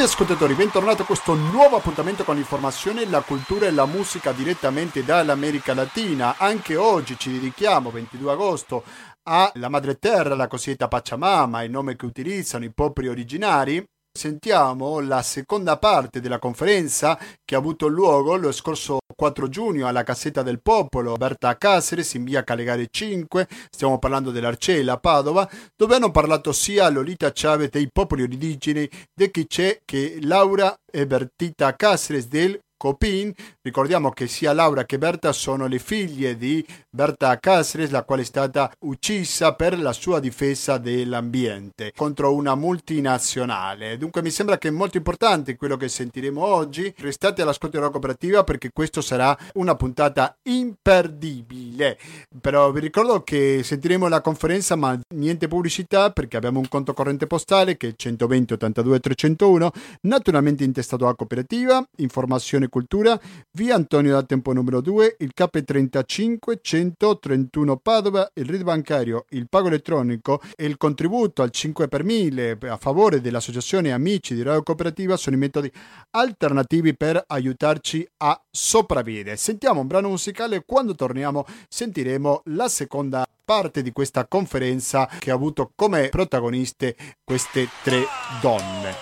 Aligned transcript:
Cari 0.00 0.12
ascoltatori, 0.12 0.54
bentornati 0.54 1.02
a 1.02 1.04
questo 1.04 1.34
nuovo 1.34 1.76
appuntamento 1.76 2.24
con 2.24 2.34
l'informazione, 2.34 3.04
la 3.04 3.20
cultura 3.20 3.66
e 3.66 3.70
la 3.70 3.84
musica 3.84 4.32
direttamente 4.32 5.04
dall'America 5.04 5.74
Latina. 5.74 6.36
Anche 6.38 6.74
oggi 6.74 7.18
ci 7.18 7.30
dedichiamo, 7.30 7.90
22 7.90 8.32
agosto, 8.32 8.82
alla 9.24 9.68
madre 9.68 9.96
terra, 9.96 10.34
la 10.34 10.46
cosiddetta 10.46 10.88
Pachamama, 10.88 11.64
il 11.64 11.70
nome 11.70 11.96
che 11.96 12.06
utilizzano 12.06 12.64
i 12.64 12.72
popoli 12.72 13.08
originari. 13.08 13.84
Sentiamo 14.10 15.00
la 15.00 15.20
seconda 15.20 15.76
parte 15.76 16.20
della 16.20 16.38
conferenza 16.38 17.18
che 17.44 17.54
ha 17.54 17.58
avuto 17.58 17.86
luogo 17.86 18.36
lo 18.36 18.52
scorso 18.52 18.99
4 19.20 19.48
giugno 19.50 19.86
alla 19.86 20.02
Cassetta 20.02 20.42
del 20.42 20.62
Popolo, 20.62 21.14
Berta 21.16 21.58
Caceres 21.58 22.14
in 22.14 22.24
via 22.24 22.42
Calegare 22.42 22.88
5, 22.90 23.46
stiamo 23.68 23.98
parlando 23.98 24.30
dell'Arcella, 24.30 24.96
Padova, 24.96 25.46
dove 25.76 25.96
hanno 25.96 26.10
parlato 26.10 26.52
sia 26.52 26.88
Lolita 26.88 27.30
Chavez 27.30 27.68
dei 27.68 27.90
popoli 27.92 28.22
origini 28.22 28.88
di 29.12 29.30
chi 29.30 29.46
c'è 29.46 29.82
che 29.84 30.20
Laura 30.22 30.74
e 30.90 31.06
Bertita 31.06 31.76
Caceres 31.76 32.28
del 32.28 32.58
Copin. 32.80 33.30
Ricordiamo 33.60 34.08
che 34.08 34.26
sia 34.26 34.54
Laura 34.54 34.86
che 34.86 34.96
Berta 34.96 35.32
sono 35.32 35.66
le 35.66 35.78
figlie 35.78 36.38
di 36.38 36.66
Berta 36.88 37.38
Cáceres, 37.38 37.90
la 37.90 38.04
quale 38.04 38.22
è 38.22 38.24
stata 38.24 38.72
uccisa 38.86 39.52
per 39.54 39.78
la 39.78 39.92
sua 39.92 40.18
difesa 40.18 40.78
dell'ambiente 40.78 41.92
contro 41.94 42.34
una 42.34 42.54
multinazionale. 42.54 43.98
Dunque 43.98 44.22
mi 44.22 44.30
sembra 44.30 44.56
che 44.56 44.68
è 44.68 44.70
molto 44.70 44.96
importante 44.96 45.56
quello 45.56 45.76
che 45.76 45.88
sentiremo 45.88 46.42
oggi. 46.42 46.90
Restate 46.96 47.42
all'ascolto 47.42 47.76
della 47.76 47.90
cooperativa 47.90 48.44
perché 48.44 48.70
questo 48.72 49.02
sarà 49.02 49.36
una 49.54 49.74
puntata 49.74 50.34
imperdibile. 50.44 51.98
Però 52.40 52.72
vi 52.72 52.80
ricordo 52.80 53.22
che 53.22 53.60
sentiremo 53.62 54.08
la 54.08 54.22
conferenza 54.22 54.74
ma 54.74 54.98
niente 55.14 55.48
pubblicità 55.48 56.12
perché 56.12 56.38
abbiamo 56.38 56.60
un 56.60 56.68
conto 56.68 56.94
corrente 56.94 57.26
postale 57.26 57.76
che 57.76 57.88
è 57.88 57.92
120 57.94 58.54
82 58.54 59.00
301, 59.00 59.70
naturalmente 60.02 60.64
intestato 60.64 61.04
alla 61.04 61.14
cooperativa, 61.14 61.86
informazione 61.96 62.68
Cultura, 62.70 63.20
via 63.52 63.74
Antonio 63.74 64.12
da 64.12 64.22
Tempo 64.22 64.54
numero 64.54 64.80
2, 64.80 65.16
il 65.18 65.32
KP35 65.36 66.58
131 66.62 67.76
Padova, 67.76 68.30
il 68.34 68.46
RID 68.46 68.62
bancario, 68.62 69.26
il 69.30 69.48
pago 69.50 69.66
elettronico 69.66 70.40
e 70.56 70.64
il 70.64 70.78
contributo 70.78 71.42
al 71.42 71.50
5 71.50 71.88
per 71.88 72.04
1000 72.04 72.56
a 72.62 72.78
favore 72.78 73.20
dell'Associazione 73.20 73.92
Amici 73.92 74.34
di 74.34 74.42
Radio 74.42 74.62
Cooperativa 74.62 75.18
sono 75.18 75.36
i 75.36 75.38
metodi 75.38 75.70
alternativi 76.12 76.96
per 76.96 77.22
aiutarci 77.26 78.08
a 78.18 78.40
sopravvivere. 78.50 79.36
Sentiamo 79.36 79.80
un 79.80 79.86
brano 79.86 80.08
musicale, 80.08 80.62
quando 80.64 80.94
torniamo 80.94 81.44
sentiremo 81.68 82.42
la 82.46 82.68
seconda 82.68 83.26
parte 83.44 83.82
di 83.82 83.90
questa 83.90 84.26
conferenza 84.26 85.08
che 85.18 85.32
ha 85.32 85.34
avuto 85.34 85.72
come 85.74 86.08
protagoniste 86.08 86.94
queste 87.24 87.68
tre 87.82 88.04
donne. 88.40 88.94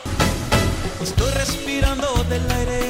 Sto 1.03 1.31
respirando 1.33 2.25
dell'aire 2.27 2.88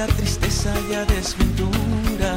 a 0.00 0.06
tristeza 0.06 0.74
y 0.90 0.94
a 0.94 1.04
desventura. 1.06 2.36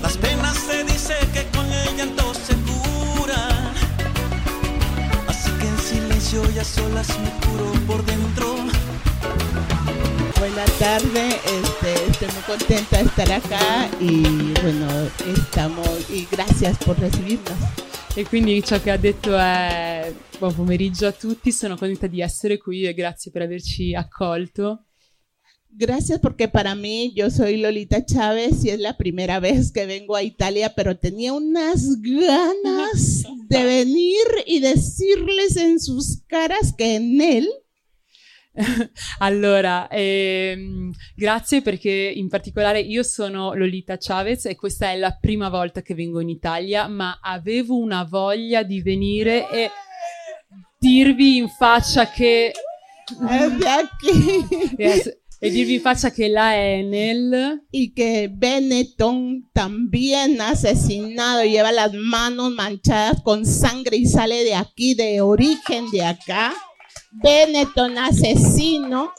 Las 0.00 0.16
penas 0.16 0.56
se 0.56 0.84
dice 0.84 1.14
que 1.32 1.44
con 1.56 1.66
el 1.70 1.96
llanto 1.96 2.32
se 2.32 2.54
cura. 2.54 3.72
Así 5.28 5.50
que 5.58 5.66
en 5.66 5.78
silencio 5.78 6.42
y 6.54 6.58
a 6.58 6.64
solas 6.64 7.08
me 7.20 7.30
curo 7.46 7.72
por 7.86 8.04
dentro. 8.04 8.56
Buenas 10.38 10.70
tardes, 10.78 11.34
este, 11.44 12.10
estoy 12.10 12.28
muy 12.28 12.42
contenta 12.46 12.98
de 12.98 13.04
estar 13.04 13.32
acá 13.32 13.88
y 14.00 14.22
bueno, 14.62 14.86
estamos 15.36 16.10
y 16.10 16.26
gracias 16.30 16.78
por 16.78 16.98
recibirnos. 16.98 17.58
E 18.14 18.24
quindi 18.24 18.62
ciò 18.62 18.80
che 18.80 18.90
ha 18.90 18.96
detto 18.96 19.36
è 19.36 20.12
buon 20.38 20.54
pomeriggio 20.54 21.06
a 21.06 21.12
tutti, 21.12 21.50
sono 21.50 21.76
contenta 21.76 22.06
di 22.06 22.20
essere 22.20 22.58
qui 22.58 22.84
e 22.84 22.94
grazie 22.94 23.30
per 23.30 23.42
averci 23.42 23.94
accolto. 23.94 24.84
Gracias 25.76 26.20
porque 26.20 26.48
para 26.48 26.74
mí 26.74 27.12
yo 27.16 27.30
soy 27.30 27.56
Lolita 27.56 28.04
Chávez 28.04 28.64
y 28.64 28.70
es 28.70 28.78
la 28.78 28.96
primera 28.96 29.40
vez 29.40 29.72
que 29.72 29.86
vengo 29.86 30.14
a 30.14 30.22
Italia, 30.22 30.72
pero 30.76 30.96
tenía 30.96 31.32
unas 31.32 32.00
ganas 32.00 33.24
de 33.48 33.64
venir 33.64 34.24
y 34.46 34.60
decirles 34.60 35.56
en 35.56 35.80
sus 35.80 36.22
caras 36.28 36.72
che 36.76 36.94
in 36.94 37.20
él 37.20 37.48
allora, 39.18 39.88
ehm, 39.90 40.92
grazie 41.16 41.60
perché 41.60 41.90
in 41.90 42.28
particolare 42.28 42.80
io 42.80 43.02
sono 43.02 43.52
Lolita 43.54 43.96
Chavez 43.98 44.46
e 44.46 44.54
questa 44.54 44.92
è 44.92 44.96
la 44.96 45.16
prima 45.20 45.48
volta 45.48 45.82
che 45.82 45.94
vengo 45.94 46.20
in 46.20 46.28
Italia, 46.28 46.86
ma 46.86 47.18
avevo 47.20 47.76
una 47.76 48.04
voglia 48.04 48.62
di 48.62 48.80
venire 48.80 49.50
e 49.50 49.70
dirvi 50.78 51.36
in 51.36 51.48
faccia 51.48 52.08
che... 52.10 52.52
Yes 54.78 55.22
e 55.44 55.50
dirvi 55.50 55.78
faccia 55.78 56.10
che 56.10 56.28
la 56.28 56.56
Enel 56.56 57.66
y 57.70 57.92
que 57.92 58.30
Benetton 58.32 59.50
también 59.52 60.40
asesinado 60.40 61.44
lleva 61.44 61.70
las 61.70 61.92
manos 61.92 62.50
manchadas 62.50 63.20
con 63.22 63.44
sangre 63.44 63.98
y 63.98 64.06
sale 64.06 64.42
de 64.42 64.54
aquí, 64.54 64.94
de 64.94 65.20
origen 65.20 65.90
de 65.90 66.02
acá. 66.02 66.54
Benetton 67.10 67.98
asesino. 67.98 69.12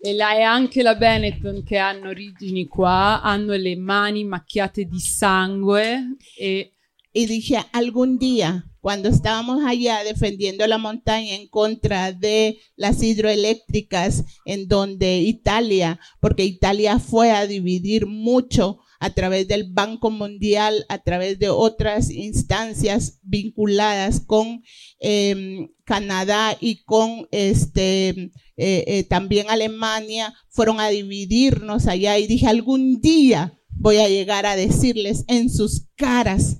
E, 0.00 0.14
la, 0.14 0.36
e 0.36 0.42
anche 0.42 0.80
la 0.80 0.94
Benetton 0.94 1.64
che 1.64 1.78
hanno 1.78 2.10
origini 2.10 2.68
qua, 2.68 3.20
hanno 3.20 3.54
le 3.54 3.74
mani 3.74 4.22
macchiate 4.22 4.84
di 4.84 5.00
sangue 5.00 6.18
e... 6.38 6.74
Y 7.12 7.26
dije, 7.26 7.58
algún 7.72 8.18
día 8.18 8.70
cuando 8.80 9.10
estábamos 9.10 9.62
allá 9.64 10.02
defendiendo 10.04 10.66
la 10.66 10.78
montaña 10.78 11.34
en 11.34 11.48
contra 11.48 12.12
de 12.12 12.60
las 12.76 13.02
hidroeléctricas, 13.02 14.24
en 14.46 14.68
donde 14.68 15.18
Italia, 15.18 16.00
porque 16.18 16.44
Italia 16.44 16.98
fue 16.98 17.30
a 17.30 17.46
dividir 17.46 18.06
mucho 18.06 18.78
a 18.98 19.10
través 19.10 19.48
del 19.48 19.70
Banco 19.70 20.10
Mundial, 20.10 20.86
a 20.88 20.98
través 20.98 21.38
de 21.38 21.50
otras 21.50 22.10
instancias 22.10 23.18
vinculadas 23.22 24.20
con 24.20 24.62
em, 24.98 25.68
Canadá 25.84 26.56
y 26.58 26.82
con 26.84 27.26
este 27.30 28.08
eh, 28.08 28.84
eh, 28.86 29.04
también 29.08 29.48
Alemania, 29.48 30.34
fueron 30.48 30.80
a 30.80 30.88
dividirnos 30.88 31.86
allá 31.86 32.18
y 32.18 32.26
dije 32.26 32.46
algún 32.46 33.00
día 33.00 33.58
voy 33.70 33.96
a 33.96 34.08
llegar 34.08 34.44
a 34.44 34.56
decirles 34.56 35.24
en 35.28 35.48
sus 35.48 35.86
caras 35.96 36.58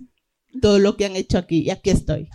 todo 0.61 0.79
lo 0.79 0.97
que 0.97 1.07
han 1.07 1.17
hecho 1.17 1.39
aquí 1.39 1.63
y 1.63 1.71
aquí 1.71 1.91
estoy. 1.91 2.29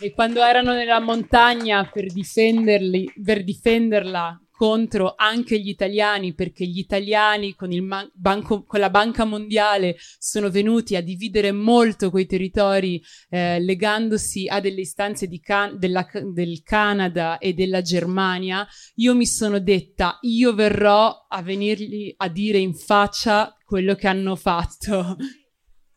E 0.00 0.12
quando 0.12 0.42
erano 0.42 0.74
nella 0.74 1.00
montagna 1.00 1.88
per, 1.90 2.12
difenderli, 2.12 3.12
per 3.24 3.42
difenderla 3.42 4.38
contro 4.50 5.14
anche 5.16 5.58
gli 5.58 5.68
italiani, 5.68 6.34
perché 6.34 6.64
gli 6.64 6.78
italiani 6.78 7.54
con, 7.54 7.70
banco, 8.12 8.64
con, 8.64 8.80
la 8.80 8.90
Banca 8.90 9.24
Mondiale 9.24 9.96
sono 10.18 10.48
venuti 10.48 10.94
a 10.94 11.00
dividere 11.00 11.52
molto 11.52 12.10
quei 12.10 12.26
territori, 12.26 13.02
eh, 13.30 13.58
legandosi 13.60 14.46
a 14.46 14.60
delle 14.60 14.82
istanze 14.82 15.28
can- 15.40 15.78
della, 15.78 16.06
del 16.32 16.62
Canada 16.62 17.38
e 17.38 17.52
della 17.52 17.80
Germania, 17.80 18.66
io 18.96 19.14
mi 19.14 19.26
sono 19.26 19.58
detta, 19.58 20.18
io 20.22 20.54
verrò 20.54 21.26
a 21.28 21.42
venirgli 21.42 22.14
a 22.16 22.28
dire 22.28 22.58
in 22.58 22.74
faccia 22.74 23.56
quello 23.74 23.96
che 23.96 24.06
hanno 24.06 24.36
fatto. 24.36 25.16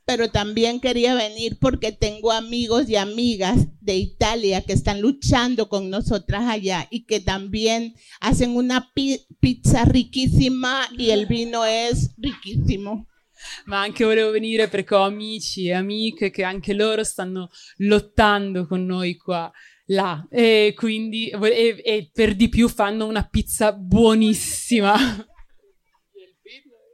pero 0.03 0.31
también 0.31 0.79
quería 0.79 1.13
venir 1.13 1.59
porque 1.59 1.91
tengo 1.91 2.31
amigos 2.31 2.89
y 2.89 2.95
amigas 2.95 3.67
de 3.81 3.97
Italia 3.97 4.61
que 4.61 4.73
están 4.73 4.99
luchando 4.99 5.69
con 5.69 5.91
nosotras 5.91 6.45
allá 6.47 6.87
y 6.89 7.05
que 7.05 7.19
también 7.19 7.93
hacen 8.19 8.55
una 8.55 8.91
pizza 8.93 9.85
riquísima 9.85 10.89
y 10.97 11.11
el 11.11 11.27
vino 11.27 11.65
es 11.65 12.15
riquísimo. 12.17 13.05
Ma 13.65 13.81
anche 13.81 14.05
volevo 14.05 14.31
venire 14.31 14.67
perché 14.69 14.95
ho 14.95 15.03
amici 15.03 15.67
e 15.67 15.73
amiche 15.73 16.31
che 16.31 16.43
anche 16.43 16.73
loro 16.73 17.03
stanno 17.03 17.51
lottando 17.77 18.65
con 18.65 18.85
noi 18.85 19.17
qua, 19.17 19.51
là, 19.87 20.25
e 20.31 20.73
quindi 20.75 21.29
e, 21.29 21.81
e 21.85 22.09
per 22.11 22.33
di 22.33 22.49
più 22.49 22.69
fanno 22.69 23.05
una 23.05 23.27
pizza 23.29 23.71
buonissima. 23.71 25.35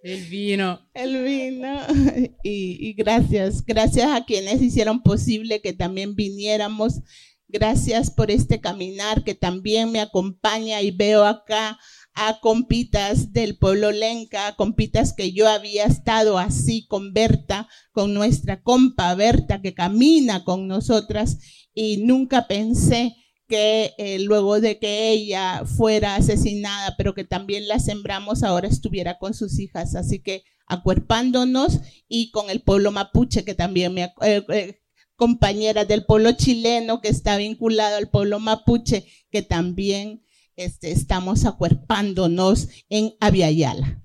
El 0.04 0.26
vino. 0.26 0.82
El 0.94 1.24
vino. 1.24 1.80
Y, 2.44 2.94
gracias, 2.94 3.66
gracias 3.66 4.12
a 4.12 4.26
quienes 4.26 4.62
hicieron 4.62 5.02
posible 5.02 5.62
que 5.62 5.72
también 5.72 6.14
viniéramos. 6.14 7.00
Gracias 7.48 8.12
por 8.12 8.30
este 8.30 8.60
caminar 8.60 9.24
que 9.24 9.34
también 9.34 9.92
me 9.92 10.02
acompaña 10.02 10.82
y 10.82 10.92
veo 10.92 11.24
acá 11.24 11.80
a 12.16 12.40
compitas 12.42 13.32
del 13.32 13.58
pueblo 13.58 13.92
Lenca, 13.92 14.56
compitas 14.58 15.14
que 15.14 15.32
yo 15.32 15.48
había 15.48 15.86
estado 15.86 16.38
así 16.38 16.86
con 16.88 17.14
Berta, 17.14 17.70
con 17.94 18.14
nuestra 18.14 18.62
compa 18.62 19.16
Berta 19.16 19.62
que 19.62 19.74
camina 19.74 20.44
con 20.44 20.68
nosotras 20.68 21.38
y 21.74 21.98
nunca 21.98 22.48
pensé 22.48 23.16
que 23.54 23.94
eh, 24.00 24.18
luego 24.18 24.60
de 24.60 24.80
que 24.80 25.12
ella 25.12 25.64
fuera 25.64 26.16
asesinada, 26.16 26.96
pero 26.98 27.14
que 27.14 27.24
también 27.24 27.68
la 27.68 27.78
sembramos, 27.78 28.42
ahora 28.42 28.68
estuviera 28.68 29.20
con 29.20 29.36
sus 29.36 29.60
hijas. 29.60 29.94
Así 29.94 30.18
que 30.18 30.44
acuerpándonos 30.66 31.82
y 32.08 32.32
con 32.32 32.50
el 32.50 32.64
pueblo 32.64 32.92
mapuche, 32.92 33.46
que 33.46 33.54
también 33.54 33.94
me, 33.94 34.06
eh, 34.24 34.44
eh, 34.50 34.82
compañera 35.16 35.86
del 35.86 36.04
pueblo 36.04 36.32
chileno 36.32 37.00
que 37.00 37.10
está 37.10 37.38
vinculado 37.38 37.98
al 37.98 38.10
pueblo 38.10 38.40
mapuche, 38.40 39.06
que 39.30 39.44
también 39.44 40.24
este, 40.56 40.92
estamos 40.92 41.46
acuerpándonos 41.46 42.70
en 42.90 43.14
Aviala. 43.20 44.00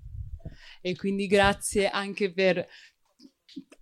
E 0.82 0.94
quindi 0.94 1.26
grazie 1.26 1.88
anche 1.88 2.30
per 2.30 2.68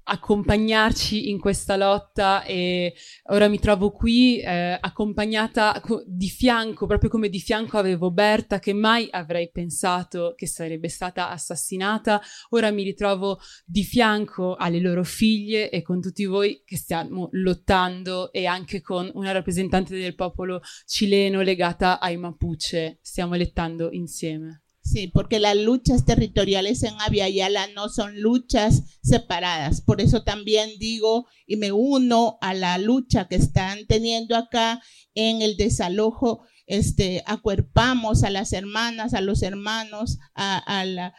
accompagnarci 0.09 1.31
in 1.31 1.39
questa 1.39 1.77
lotta 1.77 2.45
e 2.45 2.95
ora 3.31 3.49
mi 3.49 3.59
trovo 3.59 3.91
qui 3.91 4.39
eh, 4.39 4.79
accompagnata 4.81 5.81
co- 5.83 6.05
di 6.07 6.29
fianco, 6.29 6.87
proprio 6.87 7.11
come 7.11 7.29
di 7.29 7.41
fianco 7.41 7.77
avevo 7.77 8.11
Berta 8.11 8.59
che 8.59 8.73
mai 8.73 9.09
avrei 9.11 9.51
pensato 9.51 10.35
che 10.37 10.47
sarebbe 10.47 10.89
stata 10.89 11.31
assassinata, 11.31 12.21
ora 12.51 12.71
mi 12.71 12.85
ritrovo 12.85 13.41
di 13.65 13.83
fianco 13.83 14.55
alle 14.55 14.81
loro 14.81 15.03
figlie 15.03 15.71
e 15.71 15.83
con 15.83 16.01
tutti 16.01 16.25
voi 16.25 16.63
che 16.65 16.77
stiamo 16.77 17.29
lottando 17.33 18.33
e 18.33 18.47
anche 18.47 18.81
con 18.81 19.11
una 19.15 19.33
rappresentante 19.33 19.97
del 19.97 20.15
popolo 20.15 20.61
cileno 20.87 21.43
legata 21.43 21.99
ai 21.99 22.17
Mapuche, 22.17 22.99
stiamo 23.03 23.35
lottando 23.35 23.91
insieme. 23.91 24.66
Sí, 24.87 25.09
porque 25.09 25.41
las 25.41 25.57
luchas 25.57 26.05
territoriales 26.05 26.85
en 26.85 26.95
Aviala 27.01 27.67
no 27.75 27.89
son 27.89 28.21
luchas 28.21 28.85
separadas. 29.03 29.81
Por 29.81 30.01
eso 30.01 30.23
también 30.23 30.71
digo 30.79 31.27
y 31.45 31.57
me 31.57 31.73
uno 31.73 32.39
a 32.41 32.55
la 32.55 32.79
lucha 32.79 33.27
que 33.27 33.35
están 33.35 33.87
teniendo 33.89 34.37
acá 34.37 34.81
en 35.17 35.43
el 35.43 35.57
desalojo. 35.57 36.45
Este, 36.69 37.25
acuerpamos 37.27 38.23
a 38.23 38.31
las 38.31 38.53
hermanas, 38.53 39.13
a 39.13 39.23
los 39.23 39.43
hermanos, 39.43 40.19
a, 40.37 41.13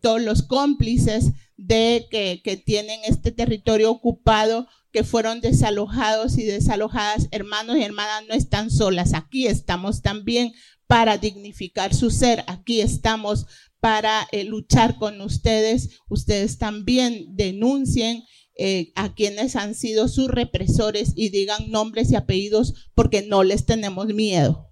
todos 0.00 0.22
los 0.22 0.42
cómplices 0.44 1.32
de 1.56 2.06
que, 2.08 2.40
que 2.44 2.56
tienen 2.56 3.00
este 3.04 3.32
territorio 3.32 3.90
ocupado, 3.90 4.68
que 4.92 5.02
fueron 5.02 5.40
desalojados 5.40 6.38
y 6.38 6.44
desalojadas. 6.44 7.26
Hermanos 7.32 7.78
y 7.78 7.82
hermanas 7.82 8.22
no 8.28 8.34
están 8.34 8.70
solas. 8.70 9.12
Aquí 9.12 9.48
estamos 9.48 10.02
también 10.02 10.52
para 10.92 11.16
dignificar 11.16 11.94
su 11.94 12.10
ser. 12.10 12.44
Aquí 12.48 12.82
estamos 12.82 13.46
para 13.80 14.28
eh, 14.30 14.44
luchar 14.44 14.98
con 14.98 15.22
ustedes. 15.22 16.00
Ustedes 16.10 16.58
también 16.58 17.34
denuncien 17.34 18.24
eh, 18.58 18.92
a 18.94 19.14
quienes 19.14 19.56
han 19.56 19.74
sido 19.74 20.06
sus 20.06 20.28
represores 20.28 21.14
y 21.16 21.30
digan 21.30 21.70
nombres 21.70 22.12
y 22.12 22.16
apellidos 22.16 22.90
porque 22.92 23.22
no 23.22 23.42
les 23.42 23.64
tenemos 23.64 24.08
miedo. 24.08 24.70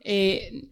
Eh, 0.00 0.70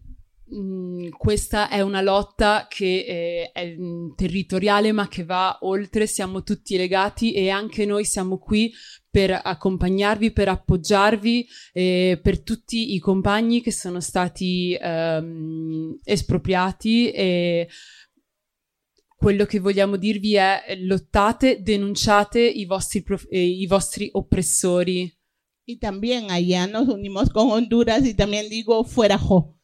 Mm, 0.55 1.09
questa 1.09 1.67
è 1.67 1.81
una 1.81 2.01
lotta 2.01 2.67
che 2.69 3.03
eh, 3.05 3.51
è 3.51 3.75
mm, 3.77 4.11
territoriale 4.15 4.93
ma 4.93 5.09
che 5.09 5.25
va 5.25 5.57
oltre, 5.61 6.07
siamo 6.07 6.41
tutti 6.41 6.77
legati 6.77 7.33
e 7.33 7.49
anche 7.49 7.85
noi 7.85 8.05
siamo 8.05 8.37
qui 8.37 8.71
per 9.09 9.41
accompagnarvi, 9.43 10.31
per 10.31 10.47
appoggiarvi, 10.47 11.45
eh, 11.73 12.19
per 12.23 12.43
tutti 12.43 12.93
i 12.93 12.99
compagni 12.99 13.61
che 13.61 13.73
sono 13.73 13.99
stati 13.99 14.77
ehm, 14.79 15.99
espropriati 16.05 17.11
e 17.11 17.67
quello 19.17 19.45
che 19.45 19.59
vogliamo 19.59 19.97
dirvi 19.97 20.35
è 20.35 20.77
lottate, 20.79 21.61
denunciate 21.61 22.39
i 22.39 22.65
vostri, 22.65 23.01
prof- 23.01 23.27
eh, 23.29 23.43
i 23.43 23.65
vostri 23.65 24.09
oppressori. 24.13 25.13
Y 25.65 25.79
también 25.79 26.31
allá 26.31 26.65
nos 26.67 26.87
unimos 26.87 27.29
con 27.29 27.51
Honduras 27.51 28.05
y 28.05 28.13
también 28.13 28.47
digo 28.47 28.85
fuera 28.85 29.17
jo. 29.17 29.56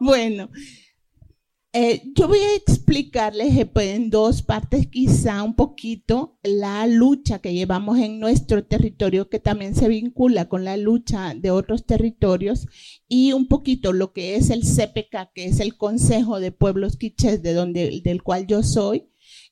Bueno, 0.00 0.50
eh, 1.78 2.04
yo 2.14 2.26
voy 2.26 2.38
a 2.38 2.54
explicarles 2.54 3.54
eh, 3.54 3.66
pues, 3.66 3.94
en 3.94 4.08
dos 4.08 4.40
partes 4.40 4.86
quizá 4.86 5.42
un 5.42 5.54
poquito 5.54 6.38
la 6.42 6.86
lucha 6.86 7.40
que 7.40 7.52
llevamos 7.52 7.98
en 7.98 8.18
nuestro 8.18 8.64
territorio 8.64 9.28
que 9.28 9.40
también 9.40 9.74
se 9.74 9.86
vincula 9.86 10.48
con 10.48 10.64
la 10.64 10.78
lucha 10.78 11.34
de 11.34 11.50
otros 11.50 11.84
territorios 11.84 12.66
y 13.08 13.34
un 13.34 13.46
poquito 13.46 13.92
lo 13.92 14.14
que 14.14 14.36
es 14.36 14.48
el 14.48 14.62
CPK, 14.62 15.34
que 15.34 15.44
es 15.44 15.60
el 15.60 15.76
Consejo 15.76 16.40
de 16.40 16.50
Pueblos 16.50 16.96
Quichés, 16.96 17.42
de 17.42 17.52
donde, 17.52 18.00
del 18.02 18.22
cual 18.22 18.46
yo 18.46 18.62
soy. 18.62 19.10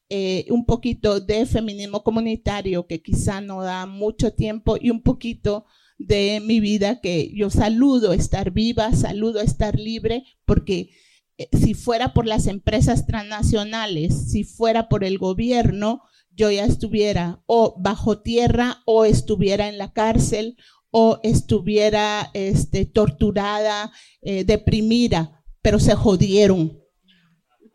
Eh, 0.09 0.47
un 0.49 0.65
poquito 0.65 1.21
de 1.21 1.45
feminismo 1.45 2.03
comunitario 2.03 2.87
que 2.87 3.03
quizá 3.03 3.43
no 3.43 3.61
da 3.63 3.85
mucho 3.85 4.33
tiempo 4.33 4.79
y 4.81 4.89
un 4.89 5.03
poquito 5.03 5.67
de 5.99 6.41
mi 6.45 6.61
vida 6.61 7.01
que 7.01 7.33
yo 7.35 7.51
saludo 7.51 8.13
estar 8.13 8.51
viva, 8.51 8.93
saludo 8.93 9.41
estar 9.41 9.79
libre, 9.79 10.25
porque 10.45 10.91
eh, 11.39 11.49
si 11.57 11.75
fuera 11.75 12.13
por 12.13 12.27
las 12.27 12.47
empresas 12.47 13.07
transnacionales, 13.07 14.31
si 14.31 14.45
fuera 14.45 14.89
por 14.89 15.05
el 15.05 15.19
gobierno, 15.19 16.03
yo 16.31 16.51
ya 16.51 16.65
estuviera 16.65 17.43
o 17.47 17.77
bajo 17.79 18.21
tierra 18.21 18.83
o 18.87 19.05
estuviera 19.05 19.69
en 19.69 19.79
la 19.79 19.93
cárcel 19.93 20.57
o 20.91 21.19
estuviera 21.23 22.31
este, 22.35 22.87
torturada, 22.87 23.93
eh, 24.23 24.45
deprimida, 24.45 25.45
pero 25.61 25.81
se 25.81 25.95
jodieron, 25.95 26.79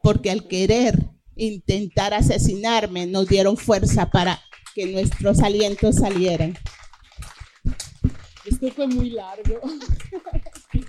porque 0.01 0.31
al 0.31 0.47
querer 0.47 1.09
intentar 1.35 2.13
asesinarme 2.13 3.07
nos 3.07 3.27
dieron 3.27 3.57
fuerza 3.57 4.09
para 4.09 4.39
que 4.75 4.85
nuestros 4.85 5.39
alientos 5.39 5.95
salieran. 5.95 6.57
Questo 8.59 8.89
fu 8.89 8.95
molto 8.95 9.15
largo. 9.15 9.61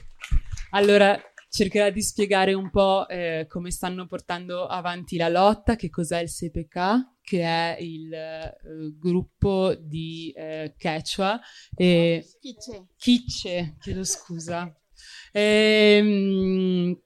allora, 0.71 1.17
cercherò 1.49 1.89
di 1.91 2.03
spiegare 2.03 2.53
un 2.53 2.69
po' 2.69 3.09
eh, 3.09 3.47
come 3.49 3.71
stanno 3.71 4.07
portando 4.07 4.67
avanti 4.67 5.17
la 5.17 5.29
lotta, 5.29 5.77
che 5.77 5.89
cos'è 5.89 6.19
il 6.19 6.29
CPK, 6.29 7.21
che 7.23 7.43
è 7.43 7.77
il 7.79 8.13
eh, 8.13 8.57
gruppo 8.99 9.73
di 9.77 10.33
eh, 10.35 10.75
Quechua. 10.77 11.41
E... 11.77 12.27
Kiche. 12.41 12.87
Kiche, 12.97 13.77
chiedo 13.79 14.03
scusa. 14.03 14.77
Ehm, 15.31 17.01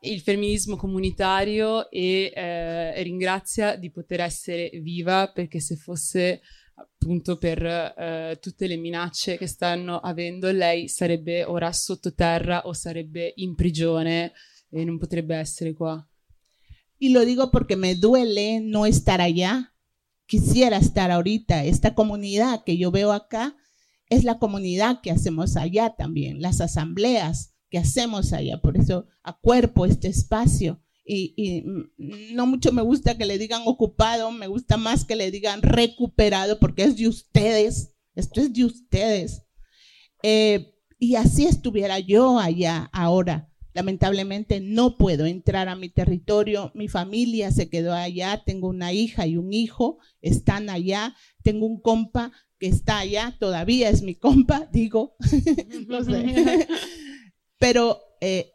il 0.00 0.20
femminismo 0.22 0.74
comunitario 0.74 1.88
e 1.88 2.32
eh, 2.34 3.02
ringrazia 3.04 3.76
di 3.76 3.92
poter 3.92 4.22
essere 4.22 4.70
viva 4.82 5.30
perché 5.30 5.60
se 5.60 5.76
fosse 5.76 6.40
appunto 6.76 7.38
per 7.38 7.62
eh, 7.64 8.38
tutte 8.40 8.66
le 8.66 8.76
minacce 8.76 9.36
che 9.36 9.46
stanno 9.46 9.98
avendo, 9.98 10.50
lei 10.50 10.88
sarebbe 10.88 11.44
ora 11.44 11.72
sottoterra 11.72 12.66
o 12.66 12.72
sarebbe 12.72 13.32
in 13.36 13.54
prigione 13.54 14.32
e 14.70 14.84
non 14.84 14.98
potrebbe 14.98 15.36
essere 15.36 15.72
qua. 15.72 16.06
Y 16.98 17.10
lo 17.10 17.24
digo 17.24 17.50
porque 17.50 17.76
me 17.76 17.94
duele 17.94 18.60
no 18.60 18.86
estar 18.86 19.20
allá. 19.20 19.74
Quisiera 20.26 20.78
estar 20.78 21.10
ahorita. 21.10 21.64
Esta 21.64 21.94
comunidad 21.94 22.64
que 22.64 22.76
yo 22.76 22.90
veo 22.90 23.12
acá 23.12 23.54
es 24.08 24.24
la 24.24 24.38
comunidad 24.38 25.00
que 25.02 25.10
hacemos 25.10 25.56
allá 25.56 25.94
también, 25.96 26.40
las 26.40 26.60
asambleas 26.60 27.54
que 27.68 27.78
hacemos 27.78 28.32
allá. 28.32 28.60
Por 28.60 28.76
eso 28.76 29.06
acuerpo 29.22 29.84
este 29.84 30.08
espacio 30.08 30.80
y, 31.06 31.64
no 31.96 32.46
mucho 32.46 32.72
me 32.72 32.82
gusta 32.82 33.16
que 33.16 33.26
le 33.26 33.38
digan 33.38 33.62
ocupado, 33.64 34.30
me 34.32 34.48
gusta 34.48 34.76
más 34.76 35.04
que 35.04 35.16
le 35.16 35.30
digan 35.30 35.62
recuperado 35.62 36.58
porque 36.58 36.84
es 36.84 36.96
de 36.96 37.08
ustedes, 37.08 37.94
esto 38.14 38.40
es 38.40 38.52
de 38.52 38.64
ustedes. 38.64 39.42
Eh, 40.22 40.74
y 40.98 41.14
así 41.14 41.46
estuviera 41.46 41.98
yo 42.00 42.38
allá 42.38 42.90
ahora. 42.92 43.50
Lamentablemente 43.74 44.60
no 44.60 44.96
puedo 44.96 45.26
entrar 45.26 45.68
a 45.68 45.76
mi 45.76 45.90
territorio, 45.90 46.72
mi 46.74 46.88
familia 46.88 47.50
se 47.50 47.68
quedó 47.68 47.92
allá, 47.92 48.42
tengo 48.44 48.68
una 48.68 48.94
hija 48.94 49.26
y 49.26 49.36
un 49.36 49.52
hijo, 49.52 49.98
están 50.22 50.70
allá, 50.70 51.14
tengo 51.42 51.66
un 51.66 51.80
compa 51.80 52.32
que 52.58 52.68
está 52.68 52.98
allá, 52.98 53.36
todavía 53.38 53.90
es 53.90 54.02
mi 54.02 54.14
compa, 54.14 54.66
digo, 54.72 55.16
no 55.88 56.02
sé. 56.02 56.66
pero 57.58 58.00
eh, 58.20 58.50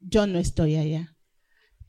yo 0.00 0.26
no 0.26 0.38
estoy 0.38 0.76
allá. 0.76 1.15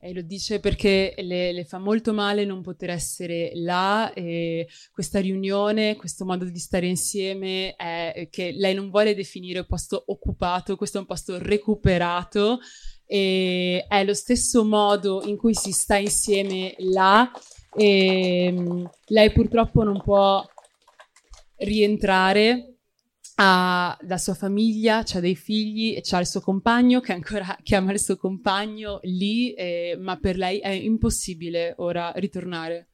E 0.00 0.12
lo 0.12 0.22
dice 0.22 0.60
perché 0.60 1.12
le, 1.18 1.52
le, 1.52 1.64
fa 1.64 1.78
molto 1.78 2.12
male 2.12 2.44
non 2.44 2.62
poter 2.62 2.90
essere 2.90 3.50
là. 3.54 4.12
E 4.12 4.68
questa 4.92 5.20
riunione, 5.20 5.96
questo 5.96 6.24
modo 6.24 6.44
di 6.44 6.58
stare 6.58 6.86
insieme, 6.86 7.74
è 7.74 8.28
che 8.30 8.52
lei 8.52 8.74
non 8.74 8.90
vuole 8.90 9.14
definire 9.14 9.66
posto 9.66 10.04
occupato, 10.06 10.76
questo 10.76 10.98
è 10.98 11.00
un 11.00 11.06
posto 11.06 11.38
recuperato. 11.38 12.60
E 13.06 13.86
è 13.88 14.04
lo 14.04 14.14
stesso 14.14 14.64
modo 14.64 15.22
in 15.24 15.36
cui 15.36 15.54
si 15.54 15.72
sta 15.72 15.96
insieme 15.96 16.74
là. 16.78 17.30
E 17.76 18.52
mm, 18.52 18.84
lei 19.06 19.32
purtroppo 19.32 19.82
non 19.82 20.00
può 20.00 20.44
rientrare 21.56 22.77
ha 23.40 23.96
la 24.02 24.18
sua 24.18 24.34
famiglia, 24.34 25.04
ha 25.12 25.20
dei 25.20 25.36
figli 25.36 25.94
e 25.94 26.02
ha 26.10 26.20
il 26.20 26.26
suo 26.26 26.40
compagno 26.40 27.00
che 27.00 27.12
ancora 27.12 27.56
chiama 27.62 27.92
il 27.92 28.00
suo 28.00 28.16
compagno 28.16 28.98
lì, 29.02 29.52
eh, 29.54 29.96
ma 29.98 30.18
per 30.18 30.36
lei 30.36 30.58
è 30.58 30.70
impossibile 30.70 31.74
ora 31.78 32.12
ritornare. 32.16 32.90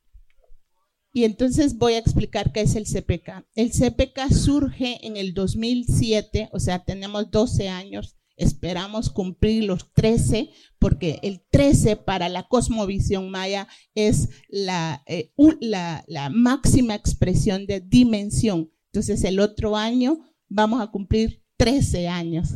Y 1.16 1.22
entonces 1.24 1.78
voy 1.78 1.94
a 1.94 1.98
explicar 1.98 2.50
qué 2.52 2.62
es 2.62 2.74
el 2.74 2.86
CPK. 2.86 3.46
El 3.54 3.70
CPK 3.70 4.32
surge 4.32 4.98
en 5.06 5.16
el 5.16 5.32
2007, 5.32 6.48
o 6.50 6.58
sea, 6.58 6.84
tenemos 6.84 7.30
12 7.30 7.68
años, 7.68 8.16
esperamos 8.36 9.10
cumplir 9.10 9.62
los 9.62 9.92
13, 9.92 10.50
porque 10.80 11.20
el 11.22 11.40
13 11.50 11.94
para 11.96 12.28
la 12.28 12.48
cosmovisión 12.48 13.30
maya 13.30 13.68
es 13.94 14.28
la, 14.48 15.04
eh, 15.06 15.32
la, 15.60 16.04
la 16.08 16.30
máxima 16.30 16.96
expresión 16.96 17.64
de 17.66 17.80
dimensión. 17.80 18.72
Entonces 18.94 19.22
el 19.24 19.38
otro 19.38 19.76
año 19.76 20.20
vamos 20.54 20.80
a 20.80 20.86
cumplir 20.86 21.42
13 21.56 22.06
años. 22.06 22.54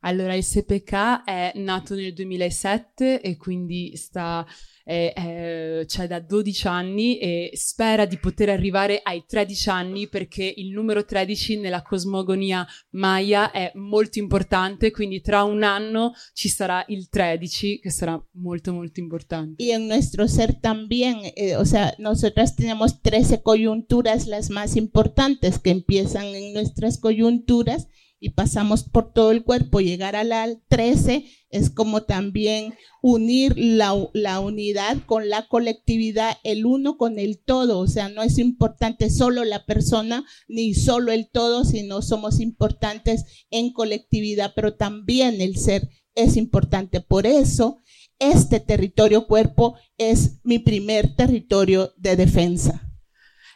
Allora, 0.00 0.34
il 0.34 0.44
SPK 0.44 1.24
è 1.24 1.52
nato 1.56 1.94
nel 1.94 2.12
2007 2.12 3.22
e 3.22 3.36
quindi 3.36 3.96
sta, 3.96 4.46
eh, 4.84 5.12
eh, 5.16 5.86
cioè 5.86 6.06
da 6.06 6.20
12 6.20 6.66
anni 6.66 7.18
e 7.18 7.50
spera 7.54 8.04
di 8.04 8.18
poter 8.18 8.48
arrivare 8.48 9.00
ai 9.02 9.24
13 9.26 9.68
anni 9.70 10.08
perché 10.08 10.52
il 10.56 10.70
numero 10.70 11.04
13 11.04 11.60
nella 11.60 11.82
cosmogonia 11.82 12.66
Maya 12.90 13.50
è 13.50 13.72
molto 13.74 14.18
importante, 14.18 14.90
quindi 14.90 15.20
tra 15.20 15.42
un 15.42 15.62
anno 15.62 16.12
ci 16.32 16.48
sarà 16.48 16.84
il 16.88 17.08
13 17.08 17.80
che 17.80 17.90
sarà 17.90 18.20
molto 18.32 18.72
molto 18.72 19.00
importante. 19.00 19.62
Y 19.62 19.70
en 19.70 19.86
nuestro 19.86 20.26
ser 20.26 20.54
también, 20.60 21.20
eh, 21.36 21.56
o 21.56 21.64
sea, 21.64 21.94
nosotras 21.98 22.56
tenemos 22.56 23.00
13 23.00 23.42
coyunturas 23.42 24.26
las 24.26 24.50
más 24.50 24.76
importantes 24.76 25.58
que 25.58 25.70
empiezan 25.70 26.26
en 26.26 26.52
nuestras 26.52 26.98
coyunturas 26.98 27.88
y 28.22 28.30
pasamos 28.30 28.84
por 28.84 29.12
todo 29.12 29.32
el 29.32 29.42
cuerpo, 29.42 29.80
llegar 29.80 30.14
a 30.14 30.22
la 30.22 30.48
13 30.68 31.26
es 31.50 31.70
como 31.70 32.04
también 32.04 32.72
unir 33.02 33.58
la, 33.58 33.94
la, 34.12 34.38
unidad 34.38 34.98
con 35.06 35.28
la 35.28 35.48
colectividad, 35.48 36.38
el 36.44 36.64
uno 36.64 36.96
con 36.96 37.18
el 37.18 37.40
todo, 37.40 37.80
o 37.80 37.88
sea, 37.88 38.08
no 38.08 38.22
es 38.22 38.38
importante 38.38 39.10
solo 39.10 39.42
la 39.42 39.66
persona 39.66 40.24
ni 40.46 40.72
solo 40.72 41.10
el 41.10 41.30
todo, 41.30 41.64
sino 41.64 42.00
somos 42.00 42.38
importantes 42.38 43.24
en 43.50 43.72
colectividad, 43.72 44.52
pero 44.54 44.76
también 44.76 45.40
el 45.40 45.56
ser 45.56 45.90
es 46.14 46.36
importante. 46.36 47.00
Por 47.00 47.26
eso, 47.26 47.78
este 48.20 48.60
territorio 48.60 49.26
cuerpo 49.26 49.74
es 49.98 50.38
mi 50.44 50.60
primer 50.60 51.16
territorio 51.16 51.92
de 51.96 52.14
defensa. 52.14 52.91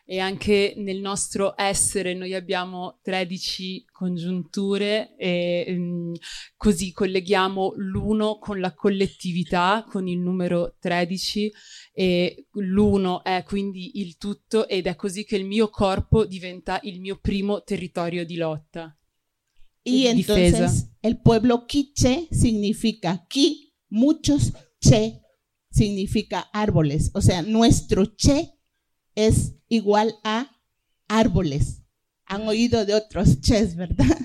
E 0.08 0.20
anche 0.20 0.74
nel 0.76 1.00
nostro 1.00 1.54
essere 1.56 2.14
noi 2.14 2.32
abbiamo 2.32 3.00
13 3.02 3.86
congiunture 3.90 5.16
e 5.16 5.64
um, 5.76 6.14
così 6.56 6.92
colleghiamo 6.92 7.72
l'uno 7.76 8.38
con 8.38 8.60
la 8.60 8.72
collettività, 8.72 9.84
con 9.88 10.06
il 10.06 10.20
numero 10.20 10.76
13 10.78 11.52
e 11.92 12.46
l'uno 12.52 13.24
è 13.24 13.42
quindi 13.44 13.98
il 13.98 14.16
tutto 14.16 14.68
ed 14.68 14.86
è 14.86 14.94
così 14.94 15.24
che 15.24 15.34
il 15.34 15.44
mio 15.44 15.70
corpo 15.70 16.24
diventa 16.24 16.78
il 16.84 17.00
mio 17.00 17.18
primo 17.20 17.64
territorio 17.64 18.24
di 18.24 18.36
lotta. 18.36 18.96
Y 19.82 20.06
entonces 20.06 20.90
el 21.00 21.20
pueblo 21.20 21.64
quiche 21.64 22.28
significa 22.30 23.24
ki, 23.28 23.72
muchos, 23.88 24.52
che 24.78 25.20
significa 25.68 26.48
árboles, 26.52 27.10
o 27.12 27.20
sea, 27.20 27.40
nuestro 27.42 28.14
che 28.16 28.58
es 29.14 29.55
igual 29.68 30.18
a 30.22 30.50
árboles. 31.08 31.82
Han 32.26 32.48
oído 32.48 32.84
de 32.84 32.94
otros 32.94 33.40
ches, 33.40 33.76
¿verdad? 33.76 34.18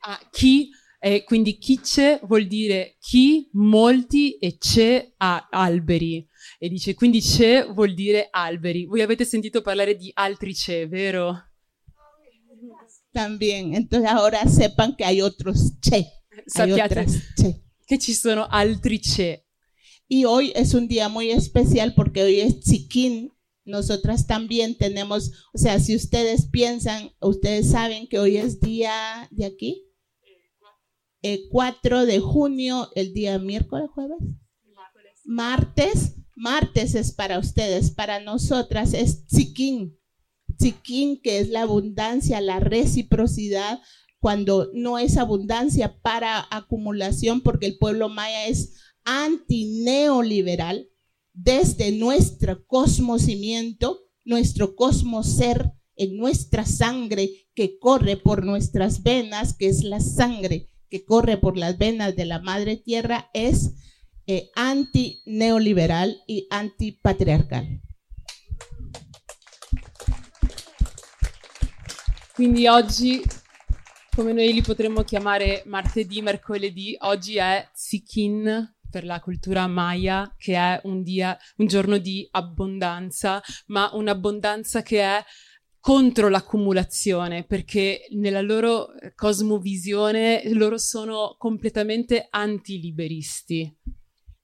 Ah, 0.00 0.20
chi, 0.32 0.70
eh, 1.00 1.24
quindi 1.24 1.58
chice 1.58 2.20
vuol 2.22 2.46
dire 2.46 2.96
chi, 3.00 3.48
molti 3.52 4.38
e 4.38 4.56
ce 4.58 5.14
a 5.18 5.48
alberi. 5.50 6.26
E 6.58 6.68
dice 6.68 6.94
quindi 6.94 7.22
ce 7.22 7.64
vuol 7.64 7.94
dire 7.94 8.28
alberi. 8.30 8.86
Voi 8.86 9.02
avete 9.02 9.24
sentito 9.24 9.60
parlare 9.60 9.96
di 9.96 10.10
altri 10.14 10.54
ce, 10.54 10.86
vero? 10.86 11.44
También, 13.12 13.74
entonces 13.74 14.08
ahora 14.10 14.46
sepan 14.46 14.94
que 14.94 15.04
hay 15.04 15.20
otros 15.20 15.76
che. 15.80 16.06
Sappiate 16.46 17.06
che. 17.36 17.64
che 17.84 17.98
ci 17.98 18.12
sono 18.12 18.46
altri 18.46 19.00
ce. 19.00 19.47
Y 20.08 20.24
hoy 20.24 20.52
es 20.56 20.72
un 20.72 20.88
día 20.88 21.10
muy 21.10 21.30
especial 21.30 21.94
porque 21.94 22.22
hoy 22.22 22.40
es 22.40 22.60
Chiquín. 22.60 23.34
Nosotras 23.66 24.26
también 24.26 24.78
tenemos, 24.78 25.32
o 25.52 25.58
sea, 25.58 25.78
si 25.78 25.94
ustedes 25.94 26.46
piensan, 26.46 27.12
ustedes 27.20 27.70
saben 27.70 28.08
que 28.08 28.18
hoy 28.18 28.38
es 28.38 28.60
día 28.60 29.28
de 29.30 29.44
aquí, 29.44 29.84
el 31.20 31.42
4 31.50 32.06
de 32.06 32.20
junio, 32.20 32.88
el 32.94 33.12
día 33.12 33.38
miércoles, 33.38 33.90
jueves, 33.92 34.18
martes, 35.24 36.14
martes 36.34 36.94
es 36.94 37.12
para 37.12 37.38
ustedes, 37.38 37.90
para 37.90 38.20
nosotras 38.20 38.94
es 38.94 39.26
Chiquín. 39.26 39.98
Chiquín, 40.58 41.20
que 41.20 41.38
es 41.40 41.50
la 41.50 41.62
abundancia, 41.62 42.40
la 42.40 42.60
reciprocidad, 42.60 43.80
cuando 44.20 44.70
no 44.72 44.98
es 44.98 45.18
abundancia 45.18 46.00
para 46.00 46.46
acumulación, 46.50 47.42
porque 47.42 47.66
el 47.66 47.76
pueblo 47.76 48.08
maya 48.08 48.46
es 48.46 48.74
antineoliberal 49.08 50.90
desde 51.32 51.92
nuestro 51.92 52.66
cosmocimiento, 52.66 54.00
nuestro 54.24 54.76
cosmoser 54.76 55.72
en 55.96 56.16
nuestra 56.18 56.66
sangre 56.66 57.30
que 57.54 57.78
corre 57.78 58.18
por 58.18 58.44
nuestras 58.44 59.02
venas, 59.02 59.54
que 59.54 59.68
es 59.68 59.82
la 59.82 60.00
sangre 60.00 60.68
que 60.90 61.06
corre 61.06 61.38
por 61.38 61.56
las 61.56 61.78
venas 61.78 62.16
de 62.16 62.26
la 62.26 62.38
madre 62.38 62.76
tierra, 62.76 63.30
es 63.32 63.72
eh, 64.26 64.50
antineoliberal 64.54 66.22
y 66.26 66.46
antipatriarcal. 66.50 67.80
Quindi 72.34 72.68
oggi, 72.68 73.22
come 74.14 74.32
noi 74.32 74.52
li 74.52 74.62
potremmo 74.62 75.02
chiamare 75.02 75.62
martedì, 75.66 76.20
mercoledì, 76.20 76.94
oggi 77.00 77.36
è 77.36 77.68
Sikin 77.72 78.76
per 78.90 79.04
la 79.04 79.20
cultura 79.20 79.66
maya 79.66 80.34
che 80.36 80.54
è 80.54 80.80
un, 80.84 81.02
dia, 81.02 81.36
un 81.56 81.66
giorno 81.66 81.98
di 81.98 82.26
abbondanza, 82.30 83.42
ma 83.66 83.90
un'abbondanza 83.92 84.82
che 84.82 85.02
è 85.02 85.24
contro 85.80 86.28
l'accumulazione, 86.28 87.44
perché 87.44 88.06
nella 88.10 88.40
loro 88.40 88.88
cosmovisione 89.14 90.42
loro 90.52 90.78
sono 90.78 91.36
completamente 91.38 92.26
antiliberisti. 92.30 93.76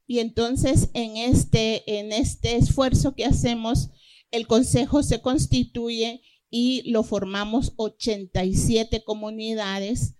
Y 0.06 0.18
entonces 0.18 0.90
en 0.92 1.16
este, 1.16 1.82
en 1.98 2.12
este 2.12 2.56
esfuerzo 2.56 3.14
que 3.14 3.24
hacemos, 3.24 3.90
el 4.30 4.46
Consejo 4.46 5.02
se 5.02 5.20
constituye 5.20 6.20
y 6.50 6.90
lo 6.90 7.02
formamos 7.02 7.72
87 7.76 9.02
comunidades 9.04 10.16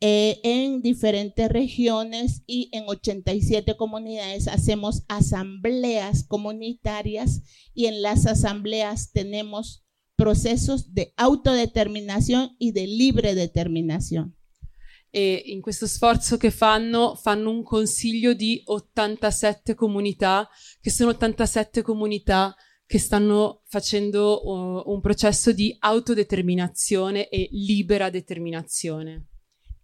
eh, 0.00 0.40
en 0.42 0.82
diferentes 0.82 1.48
regiones 1.48 2.42
y 2.46 2.68
en 2.72 2.84
87 2.86 3.76
comunidades 3.76 4.46
hacemos 4.46 5.04
asambleas 5.08 6.24
comunitarias 6.24 7.42
y 7.72 7.86
en 7.86 8.02
las 8.02 8.26
asambleas 8.26 9.10
tenemos 9.12 9.84
procesos 10.16 10.92
de 10.92 11.12
autodeterminación 11.16 12.56
y 12.58 12.72
de 12.72 12.86
libre 12.86 13.34
determinación. 13.34 14.36
E 15.10 15.44
in 15.46 15.62
questo 15.62 15.86
sforzo 15.86 16.36
che 16.36 16.50
fanno, 16.50 17.14
fanno 17.14 17.50
un 17.50 17.62
consiglio 17.62 18.34
di 18.34 18.60
87 18.66 19.74
comunità, 19.74 20.46
che 20.80 20.90
sono 20.90 21.10
87 21.10 21.80
comunità 21.80 22.54
che 22.84 22.98
stanno 22.98 23.62
facendo 23.64 24.42
uh, 24.44 24.92
un 24.92 25.00
processo 25.00 25.52
di 25.52 25.74
autodeterminazione 25.78 27.28
e 27.28 27.48
libera 27.50 28.10
determinazione. 28.10 29.28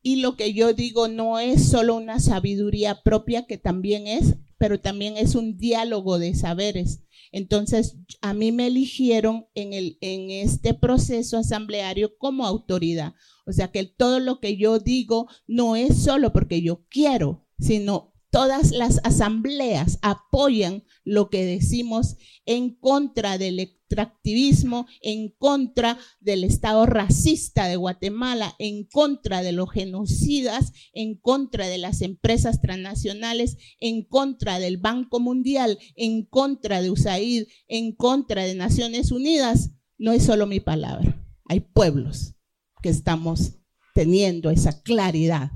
Y 0.03 0.17
lo 0.17 0.37
que 0.37 0.53
yo 0.53 0.73
digo 0.73 1.09
no 1.09 1.39
es 1.39 1.69
solo 1.69 1.95
una 1.95 2.19
sabiduría 2.19 3.03
propia, 3.03 3.47
que 3.47 3.57
también 3.57 4.07
es, 4.07 4.35
pero 4.59 4.81
también 4.81 5.17
es 5.17 5.35
un 5.35 5.59
diálogo 5.59 6.19
de 6.19 6.35
saberes. 6.35 7.03
Entonces, 7.31 7.97
a 8.21 8.35
mí 8.35 8.53
me 8.53 8.67
eligieron 8.67 9.47
en, 9.55 9.73
el, 9.73 9.97
en 10.01 10.31
este 10.31 10.75
proceso 10.75 11.39
asambleario 11.39 12.17
como 12.19 12.47
autoridad. 12.47 13.15
O 13.47 13.53
sea 13.53 13.69
que 13.69 13.85
todo 13.85 14.21
lo 14.21 14.39
que 14.39 14.57
yo 14.57 14.79
digo 14.79 15.29
no 15.47 15.77
es 15.77 16.03
solo 16.03 16.33
porque 16.33 16.63
yo 16.63 16.85
quiero, 16.89 17.47
sino 17.59 18.12
todas 18.33 18.71
las 18.73 18.99
asambleas 19.05 19.99
apoyan 20.01 20.85
lo 21.05 21.29
que 21.29 21.45
decimos 21.45 22.17
en 22.47 22.75
contra 22.75 23.37
del 23.37 23.61
extractivismo, 23.61 24.87
en 25.03 25.29
contra 25.37 25.99
del 26.19 26.43
Estado 26.43 26.87
racista 26.87 27.67
de 27.67 27.77
Guatemala, 27.77 28.55
en 28.59 28.85
contra 28.85 29.43
de 29.43 29.53
los 29.53 29.71
genocidas, 29.71 30.73
en 30.95 31.19
contra 31.19 31.69
de 31.69 31.77
las 31.77 32.01
empresas 32.01 32.63
transnacionales, 32.63 33.59
en 33.81 34.03
contra 34.03 34.59
del 34.59 34.79
Banco 34.79 35.21
Mundial, 35.21 35.79
en 35.95 36.25
contra 36.25 36.81
de 36.81 36.91
USAID, 36.91 37.45
en 37.69 37.95
contra 37.95 38.45
de 38.45 38.55
Naciones 38.55 39.13
Unidas. 39.13 39.73
No 39.99 40.13
es 40.13 40.25
solo 40.25 40.47
mi 40.47 40.59
palabra, 40.59 41.23
hay 41.45 41.61
pueblos 41.61 42.35
que 42.83 42.89
estamos 42.89 43.59
teniendo 43.95 44.49
esa 44.49 44.81
claridad 44.81 45.53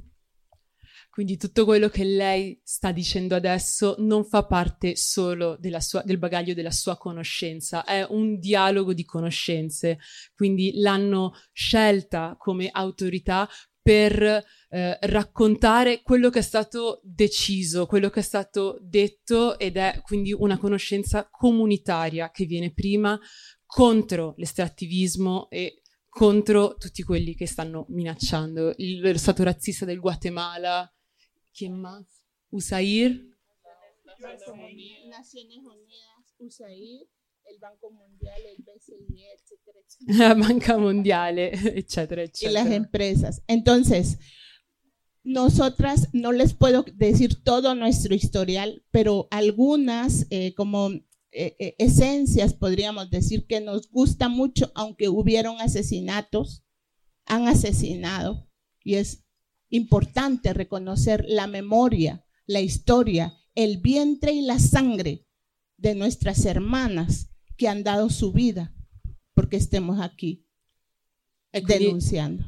Quindi 1.16 1.38
tutto 1.38 1.64
quello 1.64 1.88
che 1.88 2.04
lei 2.04 2.61
sta 2.62 2.92
dicendo 2.92 3.35
adesso 3.35 3.94
non 4.00 4.26
fa 4.26 4.44
parte 4.44 4.96
solo 4.96 5.58
sua, 5.78 6.02
del 6.02 6.18
bagaglio 6.18 6.52
della 6.52 6.70
sua 6.70 6.99
conoscenza, 6.99 7.85
è 7.85 8.04
un 8.06 8.38
dialogo 8.38 8.92
di 8.92 9.06
conoscenze. 9.06 9.99
Quindi 10.35 10.73
l'hanno 10.75 11.32
scelta 11.54 12.37
come 12.38 12.68
autorità 12.70 13.49
per 13.80 14.23
eh, 14.23 14.99
raccontare 15.00 16.02
quello 16.02 16.28
che 16.28 16.40
è 16.40 16.42
stato 16.42 17.00
deciso, 17.02 17.87
quello 17.87 18.11
che 18.11 18.20
è 18.20 18.23
stato 18.23 18.78
detto 18.82 19.58
ed 19.58 19.78
è 19.78 20.02
quindi 20.02 20.35
una 20.35 20.58
conoscenza 20.58 21.30
comunitaria 21.30 22.30
che 22.30 22.44
viene 22.44 22.75
prima 22.75 23.18
contro 23.64 24.35
l'estrattivismo 24.37 25.49
e 25.49 25.80
contro 26.11 26.76
tutti 26.76 27.02
quelli 27.02 27.35
che 27.35 27.46
stanno 27.46 27.87
minacciando 27.88 28.75
il, 28.76 29.00
lo 29.00 29.16
stato 29.16 29.42
razzista 29.44 29.87
del 29.87 30.00
Guatemala, 30.00 30.90
¿Quién 31.57 31.81
más? 31.81 32.05
USAIR. 32.51 33.35
Naciones 35.09 35.59
Unidas, 35.59 36.35
USAIR, 36.39 37.09
el 37.47 37.59
Banco 37.59 37.91
Mundial, 37.91 38.43
el 38.45 38.63
BCI, 38.63 39.25
etcétera, 39.35 39.79
etcétera. 39.87 40.19
La 40.29 40.35
Banca 40.35 40.77
Mundial, 40.77 41.39
etcétera, 41.39 42.23
etcétera. 42.25 42.51
Y 42.51 42.53
las 42.53 42.71
empresas. 42.71 43.43
Entonces, 43.47 44.19
nosotras 45.23 46.09
no 46.13 46.33
les 46.33 46.55
puedo 46.55 46.85
decir 46.95 47.43
todo 47.43 47.75
nuestro 47.75 48.15
historial, 48.15 48.85
pero 48.91 49.29
algunas 49.31 50.27
eh, 50.31 50.55
como 50.55 50.91
eh, 50.91 51.57
eh, 51.59 51.75
esencias 51.79 52.55
podríamos 52.55 53.11
decir 53.11 53.47
que 53.47 53.61
nos 53.61 53.91
gusta 53.91 54.29
mucho, 54.29 54.71
aunque 54.75 55.09
hubieron 55.09 55.61
asesinatos, 55.61 56.65
han 57.25 57.49
asesinado 57.49 58.49
y 58.85 58.97
es 58.97 59.25
importante 59.70 60.52
reconocer 60.52 61.25
la 61.28 61.46
memoria, 61.46 62.25
la 62.46 62.61
historia, 62.61 63.35
el 63.54 63.78
vientre 63.78 64.32
y 64.32 64.42
la 64.42 64.58
sangre 64.58 65.26
de 65.76 65.94
nuestras 65.94 66.44
hermanas 66.44 67.30
que 67.56 67.68
han 67.68 67.82
dado 67.82 68.11
su 68.11 68.32
vida 68.32 68.75
porque 69.35 69.56
estemos 69.56 70.00
aquí 70.00 70.46
denunciando. 71.52 72.44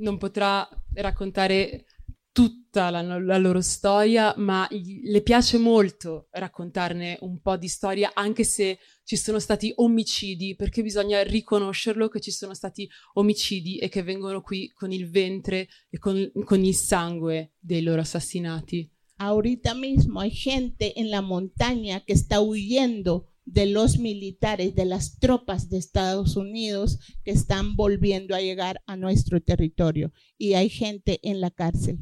Non 0.00 0.16
potrà 0.16 0.64
raccontare 0.96 1.84
tutta 2.32 2.90
la, 2.90 3.02
la, 3.02 3.38
loro 3.38 3.60
storia, 3.60 4.32
ma 4.36 4.68
le 4.70 5.22
piace 5.22 5.58
molto 5.58 6.28
raccontarne 6.30 7.18
un 7.22 7.40
po' 7.40 7.56
di 7.56 7.68
storia, 7.68 8.12
anche 8.14 8.44
se 8.44 8.78
ci 9.04 9.16
sono 9.16 9.38
stati 9.38 9.72
omicidi, 9.76 10.54
perché 10.54 10.82
bisogna 10.82 11.22
riconoscerlo 11.22 12.08
che 12.08 12.20
ci 12.20 12.30
sono 12.30 12.54
stati 12.54 12.88
omicidi 13.14 13.78
e 13.78 13.88
che 13.88 14.02
vengono 14.02 14.40
qui 14.40 14.70
con 14.72 14.92
il 14.92 15.10
ventre 15.10 15.68
e 15.90 15.98
con, 15.98 16.30
con 16.44 16.64
il 16.64 16.74
sangue 16.74 17.54
dei 17.58 17.82
loro 17.82 18.00
assassinati. 18.00 18.88
Ahorita 19.16 19.74
mismo 19.74 20.20
hay 20.20 20.30
gente 20.30 20.98
en 20.98 21.10
la 21.10 21.20
montaña 21.20 22.00
que 22.06 22.14
está 22.14 22.40
huyendo 22.40 23.26
de 23.44 23.66
los 23.66 23.98
militares, 23.98 24.74
de 24.74 24.84
las 24.84 25.18
tropas 25.18 25.68
de 25.68 25.78
Estados 25.78 26.36
Unidos 26.36 26.98
que 27.24 27.32
están 27.32 27.76
volviendo 27.76 28.34
a 28.34 28.40
llegar 28.40 28.80
a 28.86 28.96
nuestro 28.96 29.42
territorio. 29.42 30.12
Y 30.38 30.54
hay 30.54 30.70
gente 30.70 31.18
en 31.22 31.40
la 31.40 31.50
cárcel. 31.50 31.98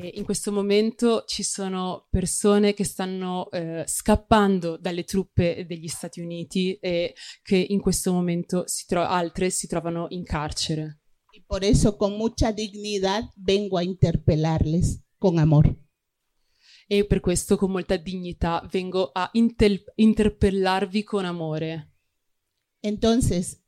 In 0.00 0.24
questo 0.24 0.52
momento 0.52 1.24
ci 1.26 1.42
sono 1.42 2.06
persone 2.08 2.72
che 2.72 2.84
stanno 2.84 3.50
eh, 3.50 3.84
scappando 3.86 4.76
dalle 4.76 5.04
truppe 5.04 5.66
degli 5.66 5.88
Stati 5.88 6.20
Uniti 6.20 6.74
e 6.74 7.14
che 7.42 7.56
in 7.56 7.80
questo 7.80 8.12
momento 8.12 8.66
si 8.66 8.86
tro- 8.86 9.02
altre 9.02 9.50
si 9.50 9.66
trovano 9.66 10.06
in 10.10 10.24
carcere. 10.24 11.00
Y 11.32 11.40
por 11.46 11.64
eso 11.64 11.96
con 11.96 12.16
mucha 12.16 12.52
dignidad 12.52 13.24
vengo 13.36 13.78
a 13.78 13.82
interpelarles 13.82 15.04
con 15.18 15.38
amor. 15.38 15.76
E 16.86 17.04
per 17.04 17.20
questo 17.20 17.56
con 17.56 17.70
molta 17.70 17.96
dignità 17.96 18.66
vengo 18.70 19.10
a 19.12 19.28
intel- 19.32 19.84
interpellarvi 19.96 21.04
con 21.04 21.26
amore. 21.26 21.92
Entonces, 22.80 23.62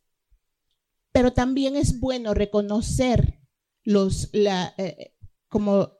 pero 1.13 1.33
también 1.33 1.77
es 1.77 1.99
bueno 1.99 2.35
reconocer 2.35 3.41
los, 3.83 4.31
la, 4.33 4.75
eh, 4.79 5.15
como 5.49 6.00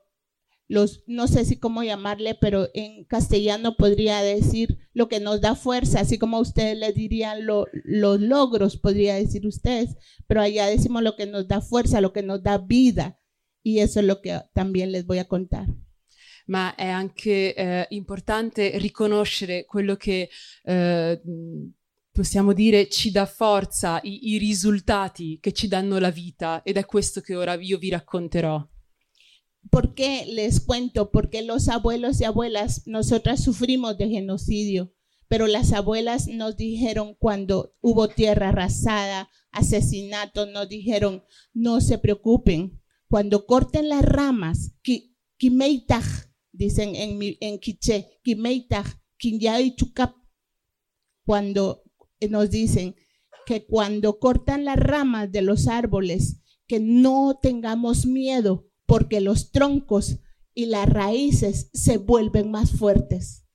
los, 0.71 1.03
no 1.05 1.27
sé 1.27 1.43
si 1.43 1.59
cómo 1.59 1.83
llamarle, 1.83 2.33
pero 2.33 2.69
en 2.73 3.03
castellano 3.03 3.75
podría 3.75 4.21
decir 4.21 4.77
lo 4.93 5.09
que 5.09 5.19
nos 5.19 5.41
da 5.41 5.53
fuerza, 5.53 5.99
así 5.99 6.17
como 6.17 6.39
ustedes 6.39 6.77
le 6.77 6.93
dirían 6.93 7.45
lo, 7.45 7.67
los 7.83 8.21
logros, 8.21 8.77
podría 8.77 9.15
decir 9.15 9.45
ustedes, 9.45 9.97
pero 10.27 10.39
allá 10.39 10.67
decimos 10.67 11.03
lo 11.03 11.17
que 11.17 11.25
nos 11.25 11.45
da 11.45 11.59
fuerza, 11.59 11.99
lo 11.99 12.13
que 12.13 12.23
nos 12.23 12.41
da 12.41 12.57
vida, 12.57 13.19
y 13.61 13.79
eso 13.79 13.99
es 13.99 14.05
lo 14.05 14.21
que 14.21 14.39
también 14.53 14.93
les 14.93 15.05
voy 15.05 15.17
a 15.17 15.27
contar. 15.27 15.67
Ma 16.47 16.73
è 16.75 16.87
anche 16.87 17.53
eh, 17.53 17.85
importante 17.89 18.77
riconoscere 18.77 19.65
quello 19.65 19.95
che 19.95 20.29
eh, 20.63 21.21
possiamo 22.11 22.53
dire 22.53 22.87
ci 22.87 23.11
dà 23.11 23.25
forza, 23.25 23.99
i, 24.03 24.33
i 24.33 24.37
risultati 24.37 25.37
che 25.41 25.51
ci 25.51 25.67
danno 25.67 25.99
la 25.99 26.11
vita, 26.11 26.61
ed 26.63 26.77
è 26.77 26.85
questo 26.85 27.19
che 27.19 27.35
ora 27.35 27.55
io 27.55 27.77
vi 27.77 27.89
racconterò. 27.89 28.65
¿Por 29.69 29.93
qué 29.93 30.25
les 30.25 30.59
cuento? 30.59 31.11
Porque 31.11 31.43
los 31.43 31.69
abuelos 31.69 32.19
y 32.19 32.25
abuelas, 32.25 32.87
nosotras 32.87 33.43
sufrimos 33.43 33.97
de 33.97 34.09
genocidio, 34.09 34.93
pero 35.27 35.47
las 35.47 35.71
abuelas 35.71 36.27
nos 36.27 36.57
dijeron 36.57 37.15
cuando 37.15 37.73
hubo 37.79 38.09
tierra 38.09 38.49
arrasada, 38.49 39.29
asesinatos, 39.51 40.49
nos 40.49 40.67
dijeron, 40.67 41.23
no 41.53 41.79
se 41.79 41.97
preocupen, 41.97 42.81
cuando 43.07 43.45
corten 43.45 43.89
las 43.89 44.03
ramas, 44.03 44.73
kimeitaj, 45.37 46.05
dicen 46.51 46.95
en, 46.95 47.19
en 47.39 47.59
quiche, 47.59 48.19
kimeitaj, 48.23 48.85
kinyai 49.17 49.75
chukap, 49.75 50.15
cuando 51.25 51.83
nos 52.29 52.49
dicen 52.49 52.95
que 53.45 53.65
cuando 53.65 54.19
cortan 54.19 54.65
las 54.65 54.77
ramas 54.77 55.31
de 55.31 55.41
los 55.41 55.67
árboles, 55.67 56.41
que 56.67 56.79
no 56.79 57.37
tengamos 57.41 58.05
miedo, 58.05 58.70
porque 58.91 59.21
los 59.21 59.51
troncos 59.51 60.19
y 60.53 60.65
las 60.65 60.85
raíces 60.85 61.69
se 61.71 61.95
vuelven 61.95 62.51
más 62.51 62.71
fuertes. 62.71 63.47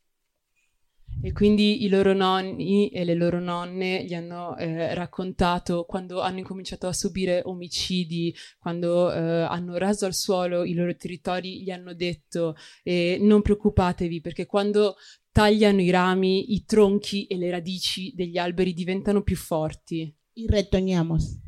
E 1.23 1.33
quindi 1.33 1.85
i 1.85 1.89
loro 1.91 2.15
nonni 2.15 2.89
e 2.89 3.05
le 3.05 3.13
loro 3.13 3.39
nonne 3.39 4.05
gli 4.05 4.15
hanno 4.15 4.57
eh, 4.57 4.95
raccontato 4.95 5.85
quando 5.85 6.23
hanno 6.23 6.39
incominciato 6.39 6.87
a 6.87 6.95
subire 6.95 7.43
omicidi, 7.45 8.35
quando 8.59 9.13
eh, 9.13 9.43
hanno 9.43 9.77
raso 9.77 10.07
al 10.07 10.15
suolo 10.15 10.65
i 10.65 10.73
loro 10.73 10.97
territori, 10.97 11.63
gli 11.63 11.71
hanno 11.71 11.93
detto 11.93 12.57
eh, 12.83 13.19
non 13.21 13.43
preoccupatevi 13.43 14.23
perché 14.23 14.47
quando 14.47 14.97
tagliano 15.33 15.83
i 15.83 15.91
rami, 15.91 16.55
i 16.55 16.65
tronchi 16.65 17.27
e 17.27 17.37
le 17.37 17.51
radici 17.51 18.11
degli 18.15 18.39
alberi 18.39 18.73
diventano 18.73 19.23
più 19.23 19.37
forti. 19.37 20.17
Y 20.33 20.47
retoñamos. 20.47 21.41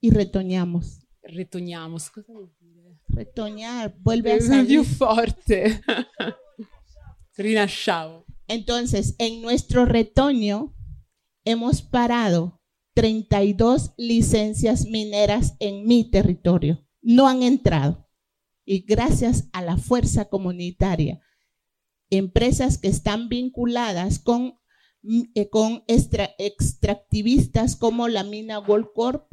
Y 0.00 0.10
retoñamos. 0.10 1.03
Retoñamos. 1.26 2.10
Cosa 2.10 2.32
vuol 2.32 2.52
dire? 2.60 3.00
Retoñar, 3.08 3.96
vuelve 3.98 4.32
a 4.32 4.40
salir. 4.40 4.66
Più 4.66 4.84
forte. 4.84 5.80
Rinasciamo. 7.36 8.24
Entonces, 8.46 9.16
en 9.18 9.42
nuestro 9.42 9.86
retoño 9.86 10.74
hemos 11.44 11.82
parado 11.82 12.60
32 12.94 13.94
licencias 13.96 14.86
mineras 14.86 15.56
en 15.58 15.86
mi 15.86 16.10
territorio. 16.10 16.86
No 17.02 17.26
han 17.26 17.42
entrado. 17.42 18.08
Y 18.64 18.80
gracias 18.80 19.48
a 19.52 19.60
la 19.60 19.76
fuerza 19.76 20.26
comunitaria, 20.30 21.20
empresas 22.08 22.78
que 22.78 22.88
están 22.88 23.28
vinculadas 23.28 24.18
con, 24.18 24.58
eh, 25.34 25.50
con 25.50 25.84
extra, 25.86 26.30
extractivistas 26.38 27.76
como 27.76 28.08
la 28.08 28.24
mina 28.24 28.56
Gold 28.56 28.86
Corp, 28.94 29.26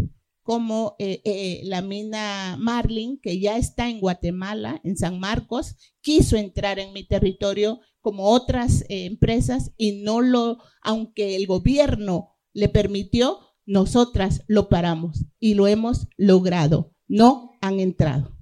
como 0.43 0.95
eh, 0.99 1.21
eh, 1.23 1.62
la 1.63 1.82
mina 1.82 2.58
Marlin, 2.60 3.19
que 3.21 3.39
ya 3.39 3.58
está 3.58 3.89
en 3.89 3.99
Guatemala, 3.99 4.82
en 4.84 4.97
San 4.97 5.19
Marcos, 5.19 5.75
quiso 6.01 6.38
entrar 6.38 6.80
en 6.80 6.93
mi 6.93 7.04
territorio 7.04 7.80
como 8.01 8.25
otras 8.25 8.82
eh, 8.89 9.06
empresas 9.06 9.71
y 9.77 10.04
no 10.04 10.21
lo, 10.21 10.58
aunque 10.82 11.36
el 11.36 11.45
gobierno 11.45 12.36
le 12.54 12.69
permitió, 12.69 13.39
nosotras 13.65 14.43
lo 14.47 14.67
paramos 14.69 15.25
y 15.39 15.54
lo 15.54 15.67
hemos 15.67 16.08
logrado. 16.17 16.93
No 17.08 17.51
han 17.62 17.80
entrado. 17.80 18.36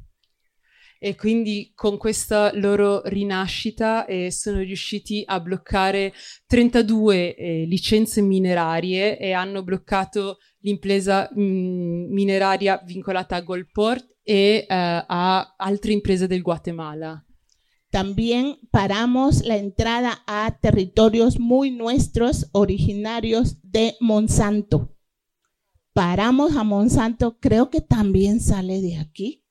E 1.00 1.16
quindi 1.16 1.72
con 1.74 1.98
questa 1.98 2.52
loro 2.54 3.02
rinascita 3.06 4.06
eh, 4.06 4.32
sono 4.32 4.60
riusciti 4.60 5.24
a 5.26 5.40
bloccare 5.40 6.14
32 6.46 7.36
eh, 7.36 7.66
licenze 7.66 8.22
minerarie 8.22 9.18
e 9.18 9.32
hanno 9.32 9.64
bloccato 9.64 10.38
l'impresa 10.60 11.30
mh, 11.34 11.42
mm, 11.42 12.12
mineraria 12.14 12.82
vincolata 12.86 13.38
a 13.38 13.42
Goldport 13.42 14.18
e 14.22 14.36
eh, 14.36 14.66
a 14.70 15.56
altre 15.58 15.94
imprese 15.94 16.28
del 16.28 16.42
Guatemala. 16.42 17.24
También 17.90 18.60
paramos 18.70 19.42
la 19.44 19.56
entrada 19.56 20.22
a 20.28 20.60
territorios 20.62 21.40
muy 21.40 21.72
nuestros, 21.72 22.48
originarios 22.52 23.58
de 23.64 23.96
Monsanto. 24.00 24.96
Paramos 25.94 26.56
a 26.56 26.64
Monsanto, 26.64 27.40
creo 27.40 27.72
que 27.72 27.82
también 27.82 28.42
sale 28.42 28.80
de 28.82 28.98
aquí. 28.98 29.44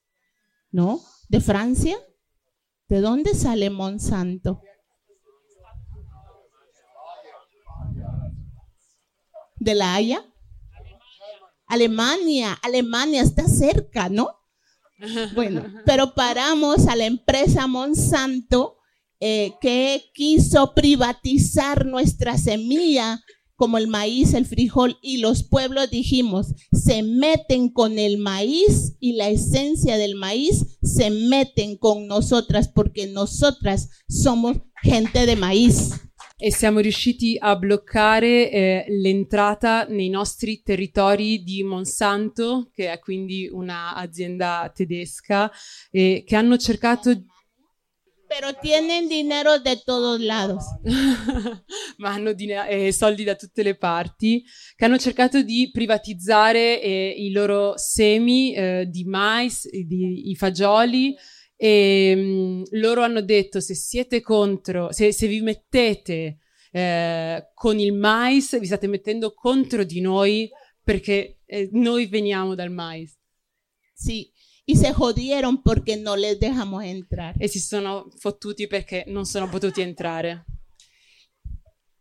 ¿no? 0.70 1.00
¿De 1.28 1.40
Francia? 1.40 1.96
¿De 2.88 3.00
dónde 3.00 3.34
sale 3.34 3.68
Monsanto? 3.68 4.62
¿De 9.56 9.74
la 9.74 9.94
Haya? 9.94 10.24
Alemania, 11.66 12.58
Alemania 12.62 13.22
está 13.22 13.46
cerca, 13.46 14.08
¿no? 14.08 14.38
Bueno, 15.34 15.64
pero 15.84 16.14
paramos 16.14 16.88
a 16.88 16.96
la 16.96 17.04
empresa 17.04 17.66
Monsanto 17.66 18.78
eh, 19.20 19.52
que 19.60 20.10
quiso 20.14 20.74
privatizar 20.74 21.84
nuestra 21.84 22.38
semilla 22.38 23.20
como 23.58 23.76
el 23.76 23.88
maíz, 23.88 24.34
el 24.34 24.46
frijol, 24.46 24.98
y 25.02 25.18
los 25.18 25.42
pueblos 25.42 25.90
dijimos, 25.90 26.54
se 26.70 27.02
meten 27.02 27.70
con 27.70 27.98
el 27.98 28.16
maíz 28.16 28.94
y 29.00 29.14
la 29.14 29.28
esencia 29.28 29.98
del 29.98 30.14
maíz 30.14 30.78
se 30.80 31.10
meten 31.10 31.76
con 31.76 32.06
nosotras 32.06 32.68
porque 32.68 33.08
nosotras 33.08 33.90
somos 34.08 34.58
gente 34.80 35.26
de 35.26 35.34
maíz. 35.34 35.90
e 36.40 36.52
siamo 36.52 36.78
riusciti 36.78 37.36
a 37.36 37.56
bloccare 37.56 38.48
eh, 38.48 38.84
l'entrata 38.90 39.86
nei 39.88 40.08
nostri 40.08 40.62
territori 40.62 41.42
di 41.42 41.64
Monsanto, 41.64 42.70
che 42.72 42.92
è 42.92 43.00
quindi 43.00 43.48
un'azienda 43.50 44.70
tedesca, 44.72 45.50
eh, 45.90 46.22
che 46.24 46.36
hanno 46.36 46.56
cercato 46.56 47.24
Pero 48.28 48.52
tienen 48.60 49.08
dinero 49.08 49.58
de 49.58 49.76
todos 49.84 50.20
lados. 50.20 50.64
ma 51.98 52.12
hanno 52.12 52.34
eh, 52.36 52.92
soldi 52.92 53.24
da 53.24 53.34
tutte 53.34 53.62
le 53.62 53.76
parti, 53.76 54.44
che 54.76 54.84
hanno 54.84 54.98
cercato 54.98 55.42
di 55.42 55.70
privatizzare 55.72 56.80
eh, 56.80 57.14
i 57.16 57.30
loro 57.30 57.76
semi 57.76 58.54
eh, 58.54 58.86
di 58.88 59.04
mais, 59.04 59.68
di, 59.68 60.30
i 60.30 60.36
fagioli, 60.36 61.16
e 61.56 62.14
mh, 62.14 62.20
mm, 62.20 62.62
loro 62.72 63.02
hanno 63.02 63.20
detto 63.20 63.60
se 63.60 63.74
siete 63.74 64.20
contro, 64.20 64.92
se, 64.92 65.12
se 65.12 65.26
vi 65.26 65.40
mettete 65.40 66.38
eh, 66.70 67.50
con 67.54 67.78
il 67.78 67.92
mais, 67.92 68.58
vi 68.58 68.66
state 68.66 68.86
mettendo 68.86 69.32
contro 69.32 69.84
di 69.84 70.00
noi 70.00 70.48
perché 70.82 71.40
eh, 71.44 71.68
noi 71.72 72.06
veniamo 72.06 72.54
dal 72.54 72.70
mais. 72.70 73.16
Sì, 73.92 74.30
y 74.70 74.76
se 74.76 74.92
jodieron 74.92 75.62
porque 75.62 75.96
no 75.96 76.14
les 76.14 76.38
dejamos 76.38 76.84
entrar. 76.84 77.34
E 77.40 77.48
si 77.48 77.58
sono 77.58 78.10
fottuti 78.20 78.66
perché 78.66 79.04
non 79.06 79.24
sono 79.24 79.48
potuti 79.48 79.80
entrare. 79.80 80.44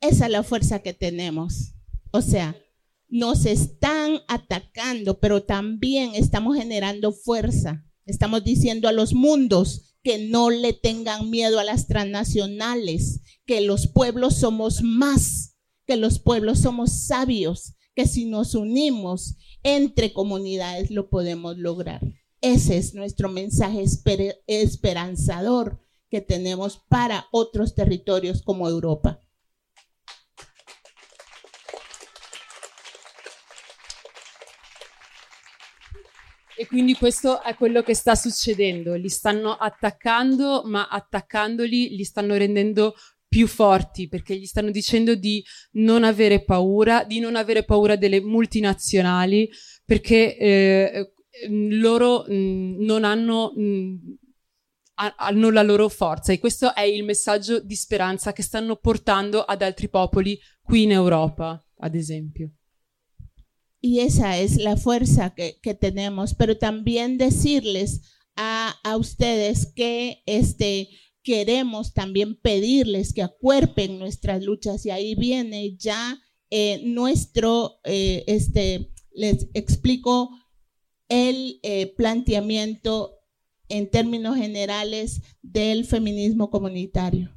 Esa 0.01 0.25
es 0.25 0.31
la 0.31 0.43
fuerza 0.43 0.79
que 0.79 0.93
tenemos. 0.93 1.75
O 2.11 2.21
sea, 2.21 2.57
nos 3.07 3.45
están 3.45 4.19
atacando, 4.27 5.17
pero 5.17 5.43
también 5.43 6.13
estamos 6.13 6.57
generando 6.57 7.13
fuerza. 7.13 7.85
Estamos 8.05 8.43
diciendo 8.43 8.89
a 8.89 8.91
los 8.91 9.13
mundos 9.13 9.95
que 10.03 10.27
no 10.27 10.49
le 10.49 10.73
tengan 10.73 11.29
miedo 11.29 11.59
a 11.59 11.63
las 11.63 11.87
transnacionales, 11.87 13.21
que 13.45 13.61
los 13.61 13.87
pueblos 13.87 14.35
somos 14.35 14.81
más, 14.83 15.55
que 15.85 15.95
los 15.95 16.19
pueblos 16.19 16.59
somos 16.59 17.05
sabios, 17.05 17.75
que 17.95 18.07
si 18.07 18.25
nos 18.25 18.55
unimos 18.55 19.37
entre 19.63 20.11
comunidades 20.11 20.91
lo 20.91 21.09
podemos 21.09 21.57
lograr. 21.57 22.01
Ese 22.41 22.77
es 22.77 22.93
nuestro 22.93 23.29
mensaje 23.29 23.81
esper 23.81 24.43
esperanzador 24.45 25.79
que 26.09 26.21
tenemos 26.21 26.77
para 26.87 27.25
otros 27.31 27.73
territorios 27.73 28.43
como 28.43 28.67
Europa. 28.69 29.21
E 36.59 36.65
quindi 36.65 36.95
questo 36.95 37.43
è 37.43 37.53
quello 37.55 37.83
che 37.83 37.93
sta 37.93 38.15
succedendo. 38.15 38.95
Li 38.95 39.09
stanno 39.09 39.51
attaccando, 39.53 40.63
ma 40.65 40.87
attaccandoli 40.87 41.95
li 41.95 42.03
stanno 42.03 42.35
rendendo 42.35 42.95
più 43.27 43.45
forti 43.45 44.07
perché 44.07 44.35
gli 44.35 44.45
stanno 44.45 44.71
dicendo 44.71 45.13
di 45.13 45.43
non 45.73 46.03
avere 46.03 46.43
paura, 46.43 47.03
di 47.03 47.19
non 47.19 47.35
avere 47.35 47.63
paura 47.63 47.95
delle 47.95 48.21
multinazionali 48.21 49.49
perché 49.85 50.37
eh, 50.37 51.11
loro 51.49 52.25
mh, 52.27 52.33
mm, 52.33 52.85
non 52.85 53.03
hanno, 53.03 53.53
mh, 53.55 53.61
mm, 53.61 53.95
hanno 54.95 55.49
la 55.49 55.63
loro 55.63 55.89
forza. 55.89 56.31
E 56.33 56.39
questo 56.39 56.73
è 56.73 56.81
il 56.81 57.03
messaggio 57.03 57.59
di 57.59 57.75
speranza 57.75 58.33
che 58.33 58.41
stanno 58.41 58.75
portando 58.75 59.41
ad 59.41 59.61
altri 59.61 59.89
popoli 59.89 60.39
qui 60.61 60.83
in 60.83 60.91
Europa, 60.91 61.63
ad 61.79 61.95
esempio. 61.95 62.51
Y 63.79 63.99
esa 63.99 64.37
es 64.37 64.57
la 64.57 64.75
fuerza 64.75 65.33
que, 65.35 65.59
que 65.61 65.75
tenemos, 65.75 66.33
pero 66.33 66.57
también 66.57 67.17
decirles 67.17 68.01
a, 68.35 68.75
a 68.83 68.97
ustedes 68.97 69.71
que 69.75 70.23
este, 70.25 70.89
queremos 71.23 71.93
también 71.93 72.35
pedirles 72.35 73.13
que 73.13 73.21
acuerpen 73.21 73.99
nuestras 73.99 74.43
luchas. 74.43 74.85
Y 74.85 74.89
ahí 74.89 75.13
viene 75.15 75.75
ya 75.77 76.19
eh, 76.49 76.81
nuestro, 76.85 77.79
eh, 77.83 78.23
este, 78.27 78.91
les 79.11 79.47
explico 79.53 80.29
el 81.07 81.59
eh, 81.61 81.93
planteamiento 81.95 83.17
en 83.67 83.89
términos 83.89 84.37
generales 84.37 85.21
del 85.41 85.85
femminismo 85.85 86.49
comunitario. 86.49 87.31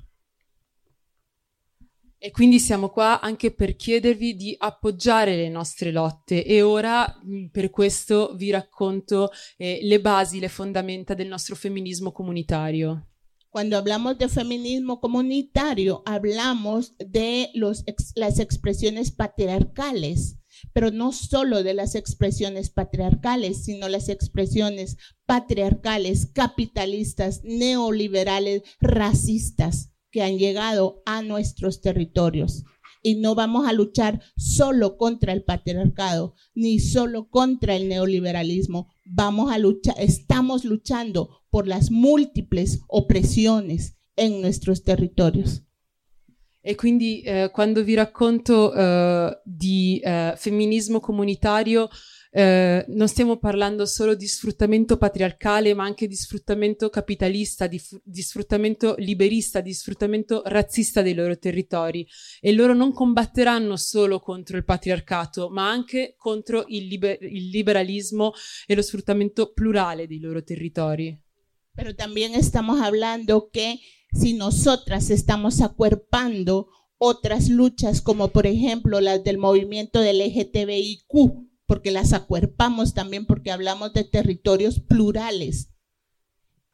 E 2.22 2.33
quindi 2.33 2.61
siamo 2.61 2.90
qua 2.90 3.18
anche 3.20 3.50
per 3.50 3.76
chiedervi 3.76 4.37
di 4.37 4.54
appoggiare 4.59 5.37
le 5.37 5.48
nostre 5.48 5.90
lotte 5.90 6.44
e 6.44 6.61
ora 6.61 7.18
per 7.50 7.70
questo 7.70 8.35
vi 8.37 8.50
racconto 8.50 9.30
eh, 9.56 9.78
le 9.83 10.00
basi, 10.02 10.38
le 10.38 10.50
fondamenta 10.50 11.14
del 11.14 11.28
nostro 11.28 11.56
femminismo 11.56 12.12
comunitario. 12.12 13.06
Cuando 13.48 13.78
hablamos 13.78 14.18
de 14.18 14.28
feminismo 14.28 15.00
comunitario, 15.00 16.02
hablamos 16.04 16.94
de 16.98 17.50
los, 17.54 17.83
ex, 17.87 18.12
las 18.14 18.38
expresiones 18.38 19.11
patriarcales 19.11 20.39
pero 20.72 20.90
no 20.90 21.12
solo 21.12 21.62
de 21.62 21.74
las 21.74 21.94
expresiones 21.94 22.70
patriarcales, 22.70 23.64
sino 23.64 23.88
las 23.88 24.08
expresiones 24.08 24.96
patriarcales, 25.26 26.26
capitalistas, 26.26 27.40
neoliberales, 27.44 28.62
racistas 28.80 29.92
que 30.10 30.22
han 30.22 30.38
llegado 30.38 31.02
a 31.06 31.22
nuestros 31.22 31.80
territorios. 31.80 32.64
Y 33.02 33.14
no 33.14 33.34
vamos 33.34 33.66
a 33.66 33.72
luchar 33.72 34.20
solo 34.36 34.98
contra 34.98 35.32
el 35.32 35.42
patriarcado, 35.42 36.34
ni 36.54 36.80
solo 36.80 37.30
contra 37.30 37.74
el 37.74 37.88
neoliberalismo. 37.88 38.88
Vamos 39.06 39.50
a 39.52 39.58
luchar, 39.58 39.94
estamos 39.98 40.64
luchando 40.64 41.40
por 41.48 41.66
las 41.66 41.90
múltiples 41.90 42.80
opresiones 42.88 43.96
en 44.16 44.42
nuestros 44.42 44.82
territorios. 44.82 45.64
E 46.62 46.74
quindi 46.74 47.22
eh, 47.22 47.50
quando 47.50 47.82
vi 47.82 47.94
racconto 47.94 48.72
eh, 48.74 49.40
di 49.44 49.98
eh, 50.02 50.34
femminismo 50.36 51.00
comunitario, 51.00 51.88
eh, 52.32 52.84
non 52.88 53.08
stiamo 53.08 53.38
parlando 53.38 53.86
solo 53.86 54.14
di 54.14 54.26
sfruttamento 54.26 54.96
patriarcale, 54.96 55.74
ma 55.74 55.84
anche 55.84 56.06
di 56.06 56.14
sfruttamento 56.14 56.88
capitalista, 56.88 57.66
di, 57.66 57.80
di, 58.04 58.22
sfruttamento 58.22 58.94
liberista, 58.98 59.60
di 59.60 59.72
sfruttamento 59.72 60.42
razzista 60.44 61.02
dei 61.02 61.14
loro 61.14 61.38
territori. 61.38 62.06
E 62.40 62.52
loro 62.52 62.74
non 62.74 62.92
combatteranno 62.92 63.76
solo 63.76 64.20
contro 64.20 64.56
il 64.56 64.64
patriarcato, 64.64 65.48
ma 65.50 65.68
anche 65.68 66.14
contro 66.16 66.64
il, 66.68 66.86
liber- 66.86 67.22
il 67.22 67.48
liberalismo 67.48 68.32
e 68.66 68.74
lo 68.74 68.82
sfruttamento 68.82 69.52
plurale 69.52 70.06
dei 70.06 70.20
loro 70.20 70.42
territori. 70.42 71.18
Pero 71.72 71.94
también 71.94 72.34
estamos 72.34 72.80
hablando 72.80 73.48
que 73.48 73.78
si 74.12 74.34
nosotras 74.34 75.10
estamos 75.10 75.60
acuerpando 75.60 76.68
otras 76.98 77.48
luchas, 77.48 78.02
como 78.02 78.28
por 78.28 78.46
ejemplo 78.46 79.00
las 79.00 79.24
del 79.24 79.38
movimiento 79.38 80.00
del 80.00 80.18
LGTBIQ, 80.18 81.48
porque 81.66 81.90
las 81.90 82.12
acuerpamos 82.12 82.94
también 82.94 83.26
porque 83.26 83.50
hablamos 83.50 83.92
de 83.92 84.04
territorios 84.04 84.80
plurales, 84.80 85.70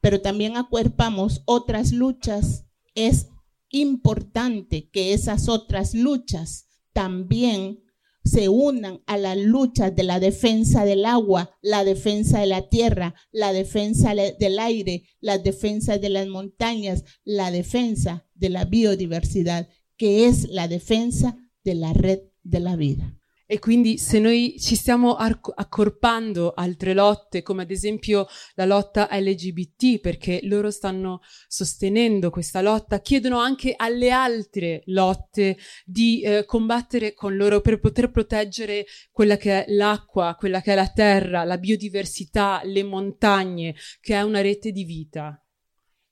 pero 0.01 0.21
también 0.21 0.57
acuerpamos 0.57 1.43
otras 1.45 1.91
luchas, 1.91 2.65
es 2.95 3.27
importante 3.69 4.89
que 4.89 5.13
esas 5.13 5.49
otras 5.49 5.93
luchas 5.93 6.67
también 6.93 7.83
se 8.27 8.49
unan 8.49 9.01
a 9.05 9.17
las 9.17 9.37
luchas 9.37 9.95
de 9.95 10.03
la 10.03 10.19
defensa 10.19 10.85
del 10.85 11.05
agua, 11.05 11.57
la 11.61 11.83
defensa 11.83 12.39
de 12.39 12.47
la 12.47 12.69
tierra, 12.69 13.15
la 13.31 13.53
defensa 13.53 14.13
del 14.13 14.59
aire, 14.59 15.03
la 15.19 15.37
defensa 15.37 15.97
de 15.97 16.09
las 16.09 16.27
montañas, 16.27 17.03
la 17.23 17.51
defensa 17.51 18.27
de 18.35 18.49
la 18.49 18.65
biodiversidad, 18.65 19.69
que 19.97 20.27
es 20.27 20.49
la 20.49 20.67
defensa 20.67 21.37
de 21.63 21.75
la 21.75 21.93
red 21.93 22.19
de 22.43 22.59
la 22.59 22.75
vida. 22.75 23.17
E 23.49 23.59
quindi 23.59 23.97
se 23.97 24.19
noi 24.19 24.57
ci 24.59 24.75
stiamo 24.75 25.15
accorpando 25.15 26.51
altre 26.53 26.93
lotte, 26.93 27.43
come 27.43 27.61
ad 27.61 27.71
esempio 27.71 28.27
la 28.55 28.65
lotta 28.65 29.07
LGBT, 29.09 30.01
perché 30.01 30.41
loro 30.43 30.69
stanno 30.69 31.21
sostenendo 31.47 32.29
questa 32.29 32.61
lotta, 32.61 32.99
chiedono 32.99 33.39
anche 33.39 33.73
alle 33.77 34.11
altre 34.11 34.81
lotte 34.87 35.57
di 35.85 36.21
eh, 36.21 36.43
combattere 36.43 37.13
con 37.13 37.37
loro 37.37 37.61
per 37.61 37.79
poter 37.79 38.11
proteggere 38.11 38.85
quella 39.11 39.37
che 39.37 39.63
è 39.63 39.71
l'acqua, 39.71 40.35
quella 40.37 40.59
che 40.59 40.73
è 40.73 40.75
la 40.75 40.89
terra, 40.89 41.45
la 41.45 41.57
biodiversità, 41.57 42.59
le 42.65 42.83
montagne, 42.83 43.75
che 44.01 44.13
è 44.15 44.23
una 44.23 44.41
rete 44.41 44.73
di 44.73 44.83
vita. 44.83 45.41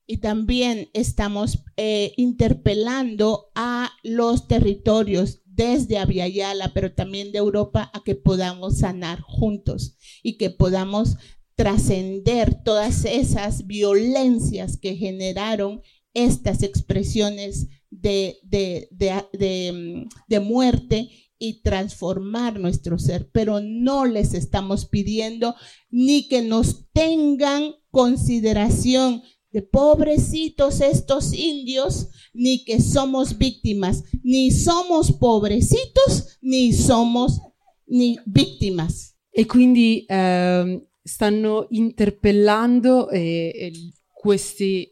y 0.08 0.17
también 0.17 0.89
estamos 0.93 1.63
eh, 1.78 2.13
interpelando 2.15 3.52
a 3.56 3.91
los 4.04 4.48
territorios 4.48 5.41
desde 5.56 5.98
Aviala, 5.98 6.72
pero 6.74 6.94
también 6.94 7.32
de 7.32 7.39
Europa, 7.39 7.89
a 7.94 8.04
que 8.04 8.15
podamos 8.15 8.80
sanar 8.80 9.22
juntos 9.22 9.98
y 10.22 10.38
que 10.38 10.50
podamos 10.50 11.18
trascender 11.56 12.63
todas 12.63 13.06
esas 13.06 13.65
violencias 13.65 14.78
que 14.78 14.96
generaron 14.96 15.82
estas 16.13 16.63
expresiones 16.63 17.68
de, 17.89 18.38
de, 18.44 18.89
de, 18.91 20.08
de, 20.28 20.39
muerte 20.39 21.10
y 21.38 21.62
transformar 21.62 22.60
nuestro 22.60 23.00
ser, 23.00 23.30
pero 23.32 23.62
no 23.62 24.06
les 24.06 24.34
estamos 24.34 24.86
pidiendo 24.86 25.56
ni 25.89 26.28
que 26.28 26.41
nos 26.41 26.89
tengan 26.91 27.76
consideración 27.91 29.24
de 29.56 29.62
pobrecitos 29.62 30.82
estos 30.82 31.32
indios, 31.32 32.10
ni 32.34 32.65
que 32.65 32.82
somos 32.82 33.38
víctimas, 33.38 34.04
ni 34.22 34.52
somos 34.52 35.13
pobrecitos, 35.13 36.38
ni 36.41 36.74
somos 36.74 37.39
ni 37.88 38.20
vittimas. 38.26 39.15
E 39.32 39.46
quindi 39.46 40.04
eh, 40.10 40.86
stanno 41.02 41.68
interpellando 41.70 43.10
eh, 43.10 43.72
queste 44.12 44.91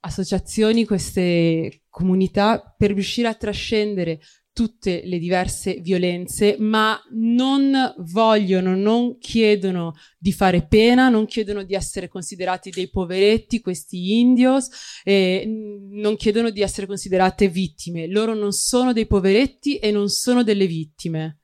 associazioni, 0.00 0.84
queste 0.84 1.82
comunità 1.88 2.74
per 2.76 2.94
riuscire 2.94 3.28
a 3.28 3.34
trascendere 3.34 4.18
tutte 4.52 5.02
le 5.04 5.18
diverse 5.18 5.80
violenze, 5.80 6.56
ma 6.58 7.00
non 7.12 7.94
vogliono, 7.98 8.76
non 8.76 9.18
chiedono 9.18 9.94
di 10.18 10.32
fare 10.32 10.66
pena, 10.66 11.08
non 11.08 11.26
chiedono 11.26 11.62
di 11.62 11.74
essere 11.74 12.08
considerati 12.08 12.70
dei 12.70 12.90
poveretti, 12.90 13.60
questi 13.60 14.18
indios, 14.18 14.68
eh, 15.04 15.44
non 15.90 16.16
chiedono 16.16 16.50
di 16.50 16.60
essere 16.60 16.86
considerate 16.86 17.48
vittime. 17.48 18.06
Loro 18.06 18.34
non 18.34 18.52
sono 18.52 18.92
dei 18.92 19.06
poveretti 19.06 19.78
e 19.78 19.90
non 19.90 20.08
sono 20.08 20.42
delle 20.42 20.66
vittime. 20.66 21.38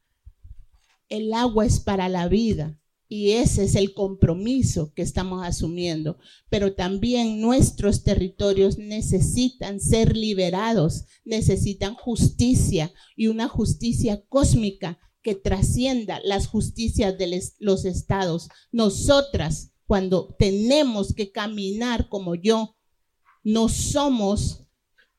El 1.10 1.32
agua 1.32 1.64
es 1.64 1.80
para 1.80 2.06
la 2.08 2.28
vida. 2.28 2.76
Y 3.08 3.32
ese 3.32 3.64
es 3.64 3.74
el 3.74 3.94
compromiso 3.94 4.92
que 4.94 5.02
estamos 5.02 5.44
asumiendo. 5.44 6.18
Pero 6.50 6.74
también 6.74 7.40
nuestros 7.40 8.04
territorios 8.04 8.76
necesitan 8.76 9.80
ser 9.80 10.16
liberados, 10.16 11.06
necesitan 11.24 11.94
justicia 11.94 12.92
y 13.16 13.28
una 13.28 13.48
justicia 13.48 14.22
cósmica 14.28 14.98
que 15.22 15.34
trascienda 15.34 16.20
las 16.22 16.46
justicias 16.46 17.16
de 17.18 17.42
los 17.58 17.84
estados. 17.84 18.48
Nosotras, 18.72 19.72
cuando 19.86 20.34
tenemos 20.38 21.14
que 21.14 21.32
caminar 21.32 22.08
como 22.08 22.34
yo, 22.34 22.76
no 23.42 23.68
somos 23.68 24.64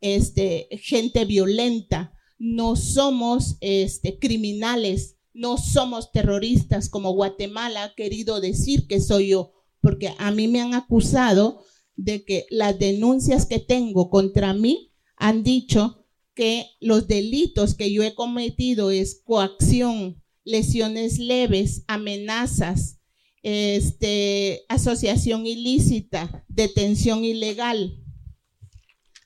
este, 0.02 0.68
gente 0.82 1.26
violenta, 1.26 2.14
no 2.38 2.76
somos 2.76 3.58
este, 3.60 4.18
criminales, 4.18 5.18
no 5.34 5.58
somos 5.58 6.12
terroristas 6.12 6.90
como 6.90 7.14
Guatemala 7.14 7.84
ha 7.84 7.96
querido 7.96 8.42
decir 8.42 8.88
que 8.88 9.00
soy 9.00 9.30
yo, 9.30 9.54
porque 9.82 10.14
a 10.18 10.32
mí 10.32 10.48
me 10.48 10.62
han 10.62 10.74
acusado 10.74 11.64
de 11.96 12.24
que 12.24 12.46
las 12.50 12.78
denuncias 12.80 13.46
que 13.46 13.60
tengo 13.60 14.10
contra 14.10 14.54
mí 14.54 14.94
han 15.18 15.44
dicho 15.44 16.06
que 16.34 16.68
los 16.80 17.08
delitos 17.08 17.76
que 17.76 17.92
yo 17.92 18.04
he 18.04 18.16
cometido 18.16 18.92
es 18.92 19.22
coacción, 19.26 20.24
lesiones 20.46 21.20
leves, 21.20 21.84
amenazas, 21.88 23.00
este, 23.44 24.64
asociación 24.70 25.46
ilícita, 25.46 26.46
detención 26.48 27.26
ilegal. 27.26 28.02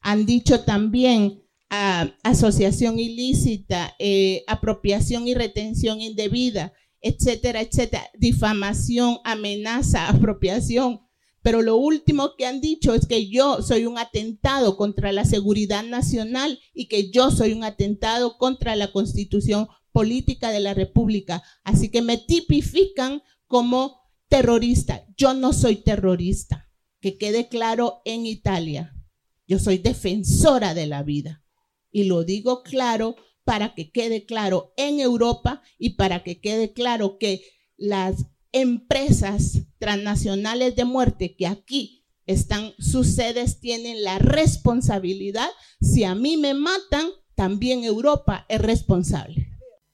Han 0.02 0.26
dicho 0.26 0.62
también 0.62 1.43
asociación 2.24 3.00
ilícita, 3.00 3.96
eh, 3.98 4.44
apropiación 4.48 5.28
y 5.28 5.34
retención 5.34 6.02
indebida, 6.02 6.74
etcétera, 7.02 7.62
etcétera, 7.62 8.10
difamación, 8.18 9.18
amenaza, 9.24 10.08
apropiación. 10.10 11.02
Pero 11.42 11.62
lo 11.62 11.76
último 11.76 12.36
que 12.38 12.46
han 12.46 12.62
dicho 12.62 12.94
es 12.94 13.06
que 13.06 13.30
yo 13.30 13.62
soy 13.62 13.86
un 13.86 13.98
atentado 13.98 14.78
contra 14.78 15.12
la 15.12 15.26
seguridad 15.26 15.84
nacional 15.84 16.60
y 16.74 16.88
que 16.88 17.12
yo 17.12 17.32
soy 17.32 17.52
un 17.52 17.66
atentado 17.66 18.38
contra 18.38 18.76
la 18.78 18.92
constitución 18.92 19.68
política 19.92 20.52
de 20.52 20.62
la 20.62 20.74
República. 20.74 21.44
Así 21.64 21.90
que 21.90 22.02
me 22.02 22.18
tipifican 22.18 23.24
como 23.48 24.00
terrorista. 24.30 25.06
Yo 25.18 25.34
no 25.34 25.52
soy 25.54 25.78
terrorista. 25.78 26.70
Que 27.02 27.18
quede 27.18 27.50
claro 27.50 28.02
en 28.06 28.26
Italia. 28.26 28.96
Yo 29.46 29.60
soy 29.60 29.80
defensora 29.80 30.74
de 30.74 30.88
la 30.88 31.04
vida. 31.04 31.43
Y 31.94 32.06
lo 32.06 32.26
digo 32.26 32.64
claro 32.64 33.16
para 33.46 33.74
que 33.74 33.92
quede 33.92 34.26
claro 34.26 34.74
en 34.76 35.00
Europa 35.00 35.62
y 35.78 35.92
para 35.92 36.24
que 36.24 36.42
quede 36.42 36.74
claro 36.74 37.18
que 37.18 37.42
las 37.78 38.26
empresas 38.52 39.60
transnacionales 39.80 40.76
de 40.76 40.86
muerte 40.86 41.36
que 41.38 41.48
aquí 41.48 42.06
están, 42.26 42.74
sus 42.78 43.16
sedes 43.16 43.60
tienen 43.60 44.04
la 44.04 44.20
responsabilidad. 44.20 45.48
Si 45.82 46.04
a 46.04 46.16
mí 46.16 46.38
me 46.38 46.54
matan, 46.54 47.08
también 47.36 47.84
Europa 47.84 48.46
es 48.48 48.62
responsable. 48.62 49.48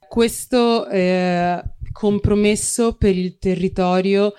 Questo 0.10 0.88
eh, 0.90 1.62
compromesso 1.92 2.98
per 2.98 3.16
il 3.16 3.38
territorio 3.38 4.34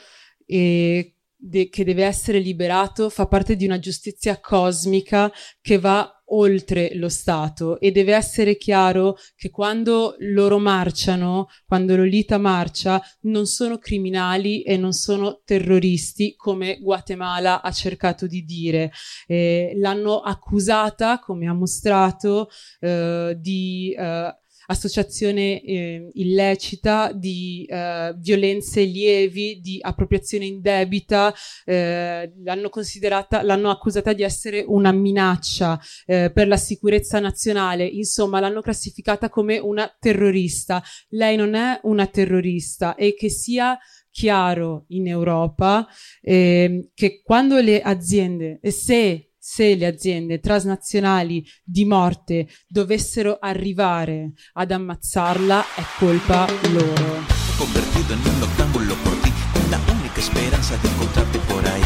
eh, 0.46 1.16
de- 1.36 1.68
che 1.68 1.84
deve 1.84 2.04
essere 2.04 2.38
liberato 2.38 3.08
fa 3.08 3.26
parte 3.26 3.56
di 3.56 3.64
una 3.64 3.78
giustizia 3.78 4.40
cosmica 4.40 5.32
che 5.62 5.78
va 5.78 6.19
oltre 6.30 6.94
lo 6.94 7.08
Stato 7.08 7.80
e 7.80 7.90
deve 7.90 8.14
essere 8.14 8.56
chiaro 8.56 9.16
che 9.36 9.50
quando 9.50 10.16
loro 10.18 10.58
marciano, 10.58 11.48
quando 11.66 11.96
Lolita 11.96 12.38
marcia, 12.38 13.02
non 13.22 13.46
sono 13.46 13.78
criminali 13.78 14.62
e 14.62 14.76
non 14.76 14.92
sono 14.92 15.40
terroristi 15.44 16.34
come 16.36 16.78
Guatemala 16.80 17.62
ha 17.62 17.70
cercato 17.70 18.26
di 18.26 18.44
dire. 18.44 18.92
Eh, 19.26 19.72
l'hanno 19.76 20.20
accusata, 20.20 21.18
come 21.18 21.48
ha 21.48 21.52
mostrato, 21.52 22.48
eh, 22.80 23.36
di 23.38 23.94
eh, 23.98 24.34
associazione 24.70 25.60
eh, 25.62 26.10
illecita, 26.14 27.12
di 27.12 27.66
eh, 27.68 28.14
violenze 28.16 28.82
lievi, 28.82 29.60
di 29.60 29.78
appropriazione 29.80 30.46
indebita, 30.46 31.34
eh, 31.64 32.32
l'hanno 32.42 32.68
considerata, 32.68 33.42
l'hanno 33.42 33.70
accusata 33.70 34.12
di 34.12 34.22
essere 34.22 34.64
una 34.66 34.92
minaccia 34.92 35.78
eh, 36.06 36.30
per 36.32 36.46
la 36.46 36.56
sicurezza 36.56 37.18
nazionale, 37.18 37.84
insomma 37.84 38.40
l'hanno 38.40 38.60
classificata 38.60 39.28
come 39.28 39.58
una 39.58 39.92
terrorista. 39.98 40.82
Lei 41.10 41.36
non 41.36 41.54
è 41.54 41.80
una 41.82 42.06
terrorista 42.06 42.94
e 42.94 43.14
che 43.14 43.28
sia 43.28 43.78
chiaro 44.10 44.84
in 44.88 45.06
Europa 45.06 45.86
eh, 46.20 46.90
che 46.94 47.22
quando 47.22 47.60
le 47.60 47.80
aziende, 47.80 48.58
e 48.60 48.70
se 48.70 49.29
se 49.52 49.74
le 49.74 49.86
aziende 49.86 50.38
transnazionali 50.38 51.44
di 51.64 51.84
morte 51.84 52.46
dovessero 52.68 53.36
arrivare 53.40 54.30
ad 54.52 54.70
ammazzarla 54.70 55.74
è 55.74 55.82
colpa 55.98 56.46
loro. 56.70 57.24
Convertido 57.56 58.12
en 58.12 58.20
un 58.20 58.42
octámbulo 58.42 58.94
por 59.02 59.20
ti, 59.22 59.32
la 59.68 59.80
única 59.90 60.20
esperanza 60.20 60.76
de 60.76 60.88
encontrarte 60.88 61.38
por 61.48 61.66
ahí. 61.66 61.82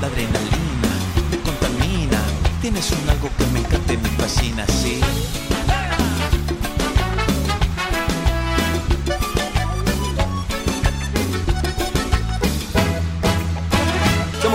La 0.00 0.08
contamina, 1.44 2.20
tienes 2.60 2.90
un 2.90 3.08
algo 3.08 3.30
que 3.38 3.46
me 3.52 3.60
encanta 3.60 3.92
y 3.92 3.96
me 3.96 4.08
fascina, 4.08 4.66
sí. 4.66 4.98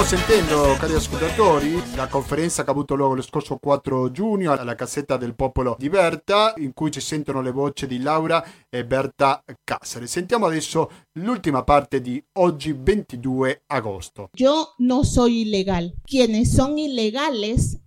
Sentendo, 0.06 0.76
cari 0.80 0.94
ascoltatori, 0.94 1.96
la 1.96 2.08
conferenza 2.08 2.64
che 2.64 2.70
ha 2.70 2.74
avuto 2.74 2.94
luogo 2.94 3.16
lo 3.16 3.24
scorso 3.24 3.58
4 3.58 4.12
giugno 4.12 4.52
alla 4.52 4.76
Cassetta 4.76 5.18
del 5.18 5.34
Popolo 5.34 5.76
di 5.80 5.90
Berta, 5.90 6.54
in 6.58 6.74
cui 6.74 6.92
ci 6.92 7.02
sentono 7.02 7.42
le 7.42 7.50
voci 7.50 7.88
di 7.88 8.00
Laura 8.00 8.46
e 8.70 8.86
Berta 8.86 9.44
Cáceres. 9.64 10.12
Sentiamo 10.12 10.46
adesso 10.46 10.92
l'ultima 11.14 11.64
parte 11.64 12.02
di 12.02 12.24
oggi 12.34 12.76
22 12.78 13.64
agosto. 13.66 14.30
Yo 14.34 14.76
no 14.78 15.04
soy 15.04 15.42
ilegal. 15.42 15.96
Quienes 16.04 16.54
son 16.54 16.78
ilegales 16.78 17.80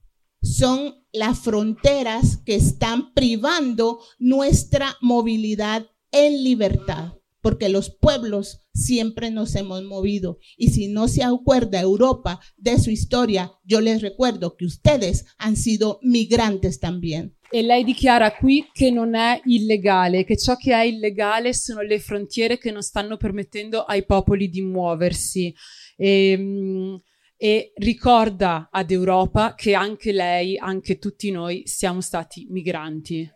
son 0.42 1.04
las 1.12 1.38
fronteras 1.38 2.38
que 2.44 2.56
están 2.56 3.12
privando 3.12 4.00
nuestra 4.18 4.96
movilidad 5.02 5.86
en 6.10 6.42
libertad, 6.42 7.17
porque 7.40 7.68
los 7.68 7.90
pueblos 7.90 8.60
siempre 8.72 9.30
nos 9.30 9.54
hemos 9.54 9.82
movido. 9.84 10.38
Y 10.56 10.70
si 10.70 10.88
no 10.88 11.08
se 11.08 11.22
acuerda 11.22 11.80
Europa 11.80 12.40
de 12.56 12.78
su 12.78 12.90
historia, 12.90 13.52
yo 13.64 13.80
les 13.80 14.02
recuerdo 14.02 14.56
que 14.56 14.64
ustedes 14.64 15.26
han 15.38 15.56
sido 15.56 15.98
migrantes 16.02 16.80
también. 16.80 17.36
E 17.50 17.62
lei 17.62 17.82
dichiara 17.82 18.36
qui 18.36 18.68
che 18.74 18.90
non 18.90 19.14
è 19.14 19.40
illegale, 19.46 20.24
che 20.24 20.36
ciò 20.36 20.56
che 20.56 20.74
è 20.74 20.84
illegale 20.84 21.54
sono 21.54 21.80
le 21.80 21.98
frontiere 21.98 22.58
che 22.58 22.70
non 22.70 22.82
stanno 22.82 23.16
permettendo 23.16 23.84
ai 23.84 24.04
popoli 24.04 24.50
di 24.50 24.60
muoversi. 24.60 25.54
E, 25.96 27.00
e 27.40 27.72
ricorda 27.76 28.68
ad 28.70 28.90
Europa 28.90 29.54
che 29.54 29.72
anche 29.72 30.12
lei, 30.12 30.58
anche 30.58 30.98
tutti 30.98 31.30
noi 31.30 31.62
siamo 31.64 32.00
stati 32.00 32.46
migranti. 32.50 33.30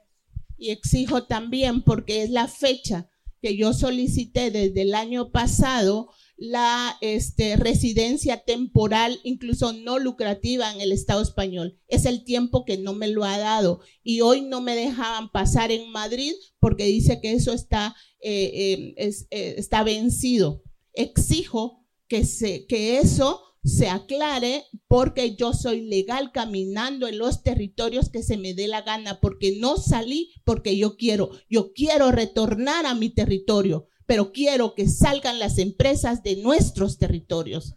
Y 0.58 0.70
exijo 0.70 1.26
también, 1.26 1.82
porque 1.82 2.22
es 2.22 2.30
la 2.30 2.46
fecha 2.46 3.08
que 3.42 3.56
yo 3.56 3.72
solicité 3.74 4.52
desde 4.52 4.82
el 4.82 4.94
año 4.94 5.32
pasado, 5.32 6.08
la 6.36 6.96
este, 7.00 7.56
residencia 7.56 8.38
temporal, 8.38 9.20
incluso 9.24 9.72
no 9.72 9.98
lucrativa 9.98 10.72
en 10.72 10.80
el 10.80 10.92
Estado 10.92 11.20
español. 11.20 11.78
Es 11.88 12.06
el 12.06 12.24
tiempo 12.24 12.64
que 12.64 12.78
no 12.78 12.94
me 12.94 13.08
lo 13.08 13.24
ha 13.24 13.38
dado. 13.38 13.80
Y 14.02 14.20
hoy 14.22 14.42
no 14.42 14.60
me 14.60 14.74
dejaban 14.74 15.30
pasar 15.30 15.70
en 15.72 15.90
Madrid 15.90 16.32
porque 16.58 16.84
dice 16.86 17.20
que 17.20 17.32
eso 17.32 17.52
está, 17.52 17.94
eh, 18.20 18.94
eh, 18.96 19.14
eh, 19.30 19.54
está 19.58 19.82
vencido. 19.82 20.62
Exijo 20.94 21.84
que, 22.08 22.24
se, 22.24 22.66
que 22.66 22.98
eso 22.98 23.42
se 23.64 23.88
aclare 23.88 24.64
porque 24.88 25.36
yo 25.36 25.52
soy 25.52 25.82
legal 25.82 26.32
caminando 26.32 27.06
en 27.06 27.18
los 27.18 27.42
territorios 27.42 28.08
que 28.10 28.22
se 28.22 28.36
me 28.36 28.54
dé 28.54 28.66
la 28.66 28.82
gana, 28.82 29.20
porque 29.20 29.56
no 29.58 29.76
salí 29.76 30.32
porque 30.44 30.76
yo 30.76 30.96
quiero, 30.96 31.30
yo 31.48 31.72
quiero 31.72 32.10
retornar 32.10 32.86
a 32.86 32.94
mi 32.94 33.10
territorio, 33.10 33.86
pero 34.06 34.32
quiero 34.32 34.74
que 34.74 34.88
salgan 34.88 35.38
las 35.38 35.58
empresas 35.58 36.22
de 36.22 36.36
nuestros 36.36 36.98
territorios. 36.98 37.76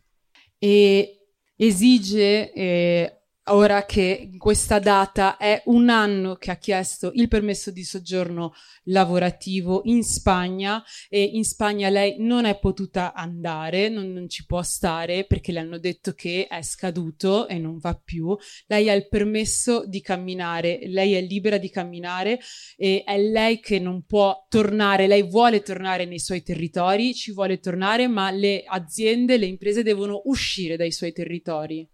E 0.60 1.20
exige 1.58 2.52
eh, 2.56 3.14
ora 3.48 3.86
che 3.86 4.32
questa 4.38 4.80
data 4.80 5.38
è 5.38 5.62
un 5.66 5.90
anno 5.90 6.36
che 6.36 6.50
ha 6.50 6.58
chiesto 6.58 7.12
il 7.14 7.28
permesso 7.28 7.70
di 7.70 7.84
soggiorno 7.84 8.54
lavorativo 8.86 9.82
in 9.86 10.04
Spagna 10.04 10.84
e 11.10 11.22
in 11.22 11.44
Spagna 11.44 11.90
lei 11.90 12.16
non 12.18 12.46
è 12.46 12.58
potuta 12.58 13.14
andare, 13.14 13.90
non, 13.90 14.12
non, 14.12 14.28
ci 14.30 14.46
può 14.46 14.64
stare 14.64 15.26
perché 15.26 15.52
le 15.52 15.60
hanno 15.60 15.78
detto 15.78 16.14
che 16.14 16.48
è 16.48 16.62
scaduto 16.64 17.48
e 17.48 17.60
non 17.60 17.78
va 17.78 17.94
più. 17.94 18.36
Lei 18.68 18.90
ha 18.90 18.94
il 18.94 19.08
permesso 19.08 19.86
di 19.86 20.02
camminare, 20.02 20.80
lei 20.88 21.14
è 21.14 21.22
libera 21.22 21.58
di 21.58 21.70
camminare 21.70 22.40
e 22.76 23.04
è 23.06 23.20
lei 23.20 23.60
che 23.60 23.80
non 23.80 24.06
può 24.06 24.46
tornare, 24.50 25.08
lei 25.08 25.24
vuole 25.24 25.62
tornare 25.62 26.06
nei 26.06 26.20
suoi 26.20 26.42
territori, 26.42 27.14
ci 27.14 27.32
vuole 27.32 27.60
tornare, 27.60 28.08
ma 28.08 28.32
le 28.32 28.64
aziende, 28.66 29.38
le 29.38 29.46
imprese 29.46 29.84
devono 29.84 30.22
uscire 30.26 30.78
dai 30.78 30.92
suoi 30.92 31.14
territori. 31.14 31.88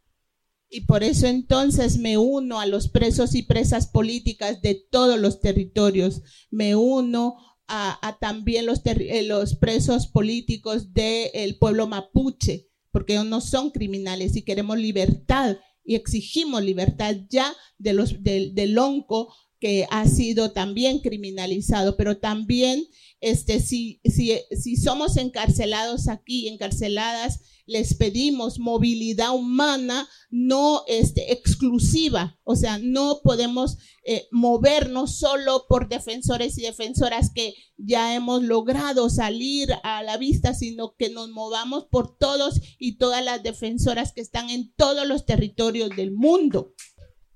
Y 0.73 0.85
por 0.85 1.03
eso 1.03 1.27
entonces 1.27 1.97
me 1.97 2.17
uno 2.17 2.61
a 2.61 2.65
los 2.65 2.87
presos 2.87 3.35
y 3.35 3.43
presas 3.43 3.87
políticas 3.87 4.61
de 4.61 4.75
todos 4.89 5.19
los 5.19 5.41
territorios. 5.41 6.21
Me 6.49 6.77
uno 6.77 7.35
a, 7.67 8.17
también 8.21 8.65
los, 8.65 8.81
eh, 8.85 9.23
los 9.23 9.55
presos 9.55 10.07
políticos 10.07 10.93
del 10.93 11.57
pueblo 11.57 11.87
mapuche, 11.87 12.69
porque 12.91 13.13
ellos 13.13 13.25
no 13.25 13.41
son 13.41 13.71
criminales 13.71 14.37
y 14.37 14.43
queremos 14.43 14.77
libertad 14.77 15.57
y 15.83 15.95
exigimos 15.95 16.63
libertad 16.63 17.17
ya 17.29 17.53
de 17.77 17.91
los, 17.91 18.23
del, 18.23 18.55
del 18.55 18.77
onco 18.77 19.33
que 19.59 19.87
ha 19.91 20.07
sido 20.07 20.51
también 20.51 20.99
criminalizado, 20.99 21.97
pero 21.97 22.17
también 22.17 22.85
este, 23.21 23.59
si, 23.59 24.01
si, 24.03 24.37
si 24.59 24.75
somos 24.75 25.15
encarcelados 25.17 26.07
aquí, 26.07 26.47
encarceladas 26.49 27.39
les 27.71 27.93
pedimos 27.93 28.59
movilidad 28.59 29.33
humana 29.33 30.09
no 30.29 30.83
este, 30.87 31.31
exclusiva, 31.31 32.37
o 32.43 32.55
sea, 32.55 32.79
no 32.79 33.21
podemos 33.23 33.77
eh, 34.03 34.27
movernos 34.31 35.17
solo 35.17 35.65
por 35.69 35.87
defensores 35.87 36.57
y 36.57 36.63
defensoras 36.63 37.31
que 37.33 37.53
ya 37.77 38.13
hemos 38.15 38.43
logrado 38.43 39.09
salir 39.09 39.69
a 39.83 40.03
la 40.03 40.17
vista, 40.17 40.53
sino 40.53 40.95
que 40.97 41.09
nos 41.09 41.29
movamos 41.29 41.85
por 41.85 42.17
todos 42.17 42.59
y 42.77 42.97
todas 42.97 43.23
las 43.23 43.43
defensoras 43.43 44.11
que 44.11 44.21
están 44.21 44.49
en 44.49 44.73
todos 44.73 45.07
los 45.07 45.25
territorios 45.25 45.91
del 45.95 46.11
mundo. 46.11 46.73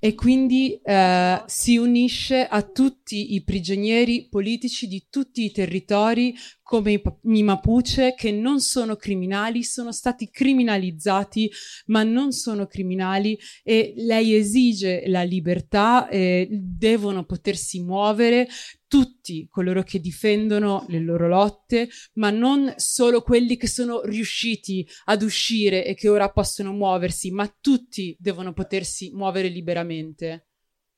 E 0.05 0.13
quindi 0.13 0.79
eh, 0.83 1.41
si 1.47 1.77
unisce 1.77 2.45
a 2.45 2.61
tutti 2.61 3.33
i 3.33 3.41
prigionieri 3.41 4.27
politici 4.29 4.87
di 4.87 5.07
tutti 5.09 5.43
i 5.43 5.51
territori 5.51 6.35
come 6.65 6.93
i, 6.93 7.01
i 7.37 7.43
Mapuche 7.43 8.15
che 8.17 8.31
non 8.31 8.59
sono 8.59 8.95
criminali, 8.95 9.63
sono 9.63 9.91
stati 9.91 10.31
criminalizzati 10.31 11.51
ma 11.87 12.01
non 12.01 12.31
sono 12.31 12.65
criminali 12.65 13.37
e 13.61 13.93
lei 13.97 14.33
esige 14.33 15.03
la 15.05 15.21
libertà, 15.21 16.09
eh, 16.09 16.47
devono 16.49 17.23
potersi 17.23 17.83
muovere 17.83 18.47
tutti 18.87 19.47
coloro 19.47 19.83
che 19.83 19.99
difendono 19.99 20.85
le 20.87 20.99
loro 21.01 21.27
lotte, 21.27 21.87
ma 22.13 22.31
non 22.31 22.73
solo 22.77 23.21
quelli 23.21 23.57
che 23.57 23.67
sono 23.67 24.01
riusciti 24.01 24.87
ad 25.05 25.21
uscire 25.21 25.85
e 25.85 25.93
che 25.93 26.09
ora 26.09 26.31
possono 26.31 26.73
muoversi, 26.73 27.29
ma 27.29 27.47
tutti 27.61 28.15
devono 28.19 28.53
potersi 28.53 29.11
muovere 29.13 29.49
liberamente. 29.49 30.47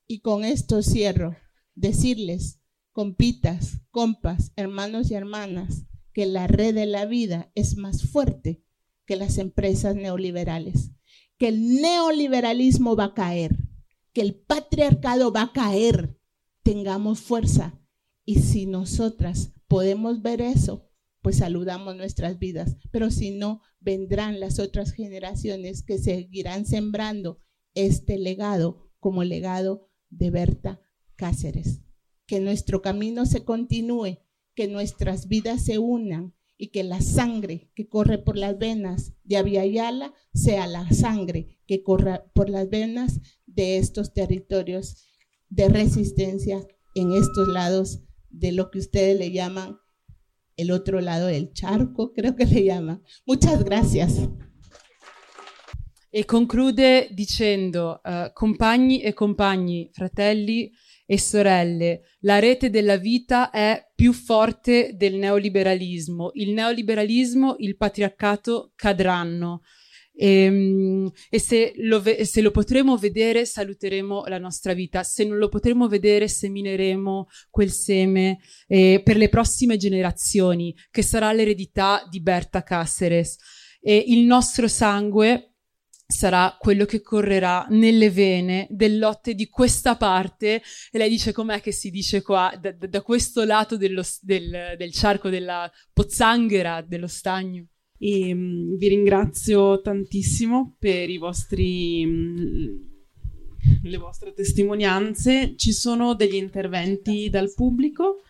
Y 0.06 0.20
con 0.20 0.42
esto 0.44 0.80
cierro, 0.80 1.36
decirles 1.74 2.58
compitas, 2.98 3.80
compas, 3.92 4.50
hermanos 4.56 5.12
y 5.12 5.14
hermanas, 5.14 5.84
que 6.12 6.26
la 6.26 6.48
red 6.48 6.74
de 6.74 6.84
la 6.84 7.06
vida 7.06 7.52
es 7.54 7.76
más 7.76 8.02
fuerte 8.02 8.64
que 9.06 9.14
las 9.14 9.38
empresas 9.38 9.94
neoliberales, 9.94 10.90
que 11.38 11.46
el 11.46 11.80
neoliberalismo 11.80 12.96
va 12.96 13.04
a 13.04 13.14
caer, 13.14 13.56
que 14.12 14.20
el 14.20 14.34
patriarcado 14.34 15.32
va 15.32 15.42
a 15.42 15.52
caer, 15.52 16.18
tengamos 16.64 17.20
fuerza. 17.20 17.80
Y 18.24 18.40
si 18.40 18.66
nosotras 18.66 19.52
podemos 19.68 20.20
ver 20.20 20.40
eso, 20.40 20.90
pues 21.22 21.36
saludamos 21.36 21.94
nuestras 21.94 22.40
vidas, 22.40 22.78
pero 22.90 23.12
si 23.12 23.30
no, 23.30 23.62
vendrán 23.78 24.40
las 24.40 24.58
otras 24.58 24.90
generaciones 24.90 25.84
que 25.84 25.98
seguirán 25.98 26.66
sembrando 26.66 27.38
este 27.74 28.18
legado 28.18 28.90
como 28.98 29.22
legado 29.22 29.88
de 30.10 30.32
Berta 30.32 30.80
Cáceres 31.14 31.82
que 32.28 32.38
nuestro 32.40 32.82
camino 32.82 33.26
se 33.26 33.42
continúe, 33.44 34.18
que 34.54 34.68
nuestras 34.68 35.26
vidas 35.26 35.64
se 35.64 35.78
unan 35.78 36.34
y 36.58 36.68
que 36.68 36.84
la 36.84 37.00
sangre 37.00 37.70
que 37.74 37.88
corre 37.88 38.18
por 38.18 38.36
las 38.36 38.58
venas 38.58 39.14
de 39.24 39.38
Aviala 39.38 40.12
sea 40.34 40.66
la 40.66 40.90
sangre 40.92 41.58
que 41.66 41.82
corra 41.82 42.24
por 42.34 42.50
las 42.50 42.68
venas 42.68 43.20
de 43.46 43.78
estos 43.78 44.12
territorios 44.12 45.06
de 45.48 45.68
resistencia 45.68 46.66
en 46.94 47.12
estos 47.12 47.48
lados 47.48 48.02
de 48.28 48.52
lo 48.52 48.70
que 48.70 48.80
ustedes 48.80 49.18
le 49.18 49.30
llaman 49.30 49.78
el 50.56 50.70
otro 50.72 51.00
lado 51.00 51.28
del 51.28 51.52
charco, 51.52 52.12
creo 52.12 52.34
que 52.36 52.44
le 52.44 52.64
llaman. 52.64 53.02
Muchas 53.24 53.64
gracias. 53.64 54.28
E 56.10 56.24
conclude 56.24 57.08
dicendo, 57.12 58.00
uh, 58.04 58.32
compagni 58.34 59.02
e 59.02 59.12
compagni, 59.14 59.90
fratelli 59.92 60.72
e 61.10 61.18
sorelle, 61.18 62.02
la 62.20 62.38
rete 62.38 62.68
della 62.68 62.98
vita 62.98 63.48
è 63.48 63.82
più 63.94 64.12
forte 64.12 64.92
del 64.94 65.14
neoliberalismo. 65.14 66.32
Il 66.34 66.52
neoliberalismo, 66.52 67.56
il 67.60 67.78
patriarcato 67.78 68.72
cadranno. 68.74 69.62
E, 70.14 70.42
ehm, 70.42 71.10
e 71.30 71.38
se, 71.38 71.72
lo 71.76 72.02
se, 72.02 72.42
lo 72.42 72.50
potremo 72.50 72.98
vedere, 72.98 73.46
saluteremo 73.46 74.24
la 74.26 74.36
nostra 74.36 74.74
vita. 74.74 75.02
Se 75.02 75.24
non 75.24 75.38
lo 75.38 75.48
potremo 75.48 75.88
vedere, 75.88 76.28
semineremo 76.28 77.28
quel 77.48 77.70
seme 77.70 78.40
eh, 78.66 79.00
per 79.02 79.16
le 79.16 79.30
prossime 79.30 79.78
generazioni, 79.78 80.76
che 80.90 81.00
sarà 81.00 81.32
l'eredità 81.32 82.06
di 82.10 82.20
Berta 82.20 82.62
Cáceres. 82.62 83.38
E 83.80 83.96
il 84.08 84.26
nostro 84.26 84.68
sangue 84.68 85.47
sarà 86.10 86.56
quello 86.58 86.86
che 86.86 87.02
correrà 87.02 87.66
nelle 87.68 88.10
vene 88.10 88.66
del 88.70 88.98
lotte 88.98 89.34
di 89.34 89.48
questa 89.48 89.96
parte. 89.96 90.62
E 90.90 90.96
lei 90.98 91.10
dice 91.10 91.32
com'è 91.32 91.60
che 91.60 91.70
si 91.70 91.90
dice 91.90 92.22
qua? 92.22 92.58
Da, 92.58 92.72
da 92.72 93.02
questo 93.02 93.44
lato 93.44 93.76
dello, 93.76 94.02
del, 94.22 94.74
del, 94.78 94.92
ciarco 94.92 95.28
della 95.28 95.70
pozzanghera 95.92 96.80
dello 96.80 97.06
stagno. 97.06 97.66
E 97.98 98.32
um, 98.32 98.76
vi 98.76 98.88
ringrazio 98.88 99.82
tantissimo 99.82 100.76
per 100.78 101.10
i 101.10 101.18
vostri 101.18 102.04
um, 102.04 102.86
le 103.82 103.96
vostre 103.98 104.32
testimonianze. 104.32 105.56
Ci 105.56 105.72
sono 105.72 106.14
degli 106.14 106.36
interventi 106.36 107.28
dal 107.28 107.52
pubblico 107.52 108.22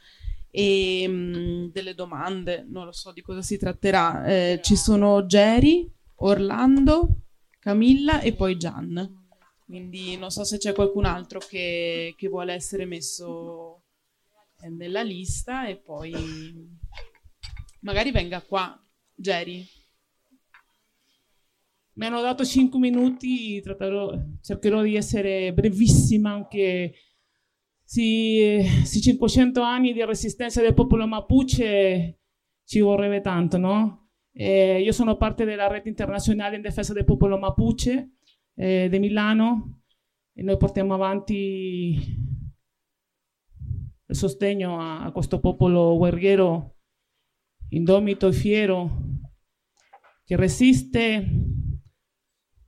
e 0.50 1.04
um, 1.06 1.70
delle 1.70 1.94
domande. 1.94 2.66
Non 2.68 2.86
lo 2.86 2.92
so 2.92 3.12
di 3.12 3.22
cosa 3.22 3.40
si 3.40 3.56
tratterà. 3.56 4.24
Eh, 4.24 4.60
ci 4.64 4.74
sono 4.74 5.22
Jerry 5.22 5.88
Orlando 6.16 7.20
Camilla 7.68 8.22
e 8.22 8.32
poi 8.32 8.56
Gian. 8.56 9.26
Quindi 9.66 10.16
non 10.16 10.30
so 10.30 10.42
se 10.42 10.56
c'è 10.56 10.72
qualcun 10.72 11.04
altro 11.04 11.38
che, 11.38 12.14
che 12.16 12.26
vuole 12.26 12.54
essere 12.54 12.86
messo 12.86 13.82
nella 14.70 15.02
lista 15.02 15.66
e 15.66 15.76
poi 15.76 16.14
magari 17.80 18.10
venga 18.10 18.40
qua, 18.40 18.74
Jerry. 19.14 19.62
Mi 21.96 22.06
hanno 22.06 22.22
dato 22.22 22.42
5 22.42 22.78
minuti, 22.78 23.60
tratterò, 23.60 24.18
cercherò 24.40 24.80
di 24.80 24.96
essere 24.96 25.52
brevissima 25.52 26.32
anche 26.32 26.94
sì, 27.84 28.62
sì, 28.82 29.02
500 29.02 29.60
anni 29.60 29.92
di 29.92 30.02
resistenza 30.06 30.62
del 30.62 30.72
popolo 30.72 31.06
Mapuche 31.06 32.20
ci 32.64 32.80
vorrebbe 32.80 33.20
tanto, 33.20 33.58
no? 33.58 34.07
Eh, 34.40 34.80
io 34.80 34.92
sono 34.92 35.16
parte 35.16 35.44
della 35.44 35.66
rete 35.66 35.88
internazionale 35.88 36.54
in 36.54 36.62
difesa 36.62 36.92
del 36.92 37.02
popolo 37.02 37.38
Mapuche 37.38 38.18
eh, 38.54 38.88
di 38.88 39.00
Milano 39.00 39.80
e 40.32 40.44
noi 40.44 40.56
portiamo 40.56 40.94
avanti 40.94 41.98
il 44.06 44.14
sostegno 44.14 44.80
a, 44.80 45.02
a 45.02 45.10
questo 45.10 45.40
popolo 45.40 45.96
guerriero 45.96 46.76
indomito 47.70 48.28
e 48.28 48.32
fiero 48.32 48.90
che 50.24 50.36
resiste 50.36 51.28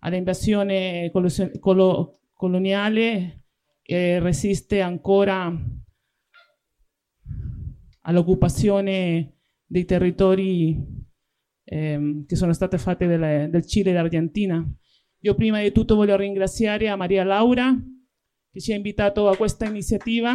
all'invasione 0.00 1.12
coloniale 2.34 3.44
eh, 3.82 4.18
resiste 4.18 4.80
ancora 4.80 5.56
all'occupazione 8.00 9.36
dei 9.64 9.84
territori 9.84 10.99
eh, 11.70 12.24
che 12.26 12.34
sono 12.34 12.52
state 12.52 12.78
fatte 12.78 13.06
delle, 13.06 13.48
del 13.48 13.64
Cile 13.64 13.90
e 13.90 13.92
dell'Argentina. 13.92 14.66
Io 15.20 15.34
prima 15.34 15.60
di 15.62 15.70
tutto 15.70 15.94
voglio 15.94 16.16
ringraziare 16.16 16.88
a 16.88 16.96
Maria 16.96 17.22
Laura 17.22 17.72
che 18.52 18.60
ci 18.60 18.72
ha 18.72 18.76
invitato 18.76 19.28
a 19.28 19.36
questa 19.36 19.66
iniziativa. 19.66 20.34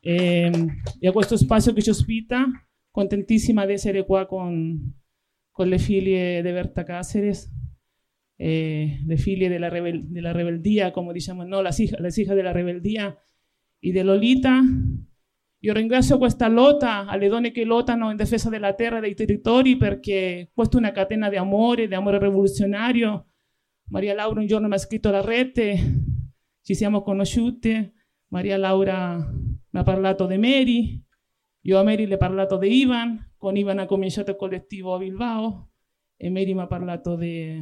E, 0.00 0.50
e, 1.00 1.08
a 1.08 1.12
questo 1.12 1.36
spazio 1.36 1.72
che 1.72 1.80
ci 1.80 1.90
ospita, 1.90 2.44
contentissima 2.90 3.64
di 3.64 3.72
essere 3.72 4.04
qua 4.04 4.26
con, 4.26 4.94
con 5.50 5.68
le 5.68 5.78
figlie 5.78 6.42
di 6.42 6.50
Berta 6.50 6.82
Cáceres 6.82 7.50
eh, 8.36 8.98
de 9.02 9.16
figlie 9.16 9.48
della, 9.48 9.68
rebel 9.68 10.04
della 10.10 10.32
rebeldia, 10.32 10.90
come 10.90 11.12
diciamo 11.12 11.44
noi, 11.44 11.62
las 11.62 11.78
hijas, 11.78 12.00
las 12.00 12.16
hijas 12.18 12.34
della 12.34 12.52
rebeldia 12.52 13.16
e 13.78 13.92
di 13.92 14.02
Lolita. 14.02 14.60
Io 15.64 15.72
ringrazio 15.72 16.18
questa 16.18 16.48
lotta, 16.48 17.06
alle 17.06 17.28
donne 17.28 17.52
che 17.52 17.64
lottano 17.64 18.10
in 18.10 18.16
difesa 18.16 18.48
della 18.48 18.74
terra 18.74 18.98
e 18.98 19.00
dei 19.00 19.14
territori, 19.14 19.76
perché 19.76 20.50
questa 20.52 20.76
è 20.76 20.80
una 20.80 20.92
catena 20.92 21.28
di 21.28 21.36
amore, 21.36 21.86
di 21.86 21.94
amore 21.94 22.18
rivoluzionario. 22.18 23.26
Maria 23.88 24.14
Laura 24.14 24.40
un 24.40 24.46
giorno 24.46 24.68
mi 24.68 24.74
ha 24.74 24.78
scritto 24.78 25.08
alla 25.08 25.20
rete, 25.20 25.78
ci 26.62 26.74
siamo 26.74 27.02
conosciute, 27.02 27.92
Maria 28.28 28.56
Laura 28.56 29.16
mi 29.16 29.80
ha 29.80 29.82
parlato 29.82 30.26
di 30.26 30.38
Mary, 30.38 31.04
io 31.60 31.78
a 31.78 31.82
Mary 31.82 32.06
le 32.06 32.14
ho 32.14 32.18
parlato 32.18 32.56
di 32.56 32.80
Ivan, 32.80 33.34
con 33.36 33.56
Ivan 33.56 33.78
ha 33.78 33.86
cominciato 33.86 34.30
il 34.30 34.36
collettivo 34.36 34.94
a 34.94 34.98
Bilbao. 34.98 35.70
E 36.16 36.30
Mary 36.30 36.54
mi 36.54 36.60
ha 36.60 36.66
parlato 36.66 37.16
di 37.16 37.60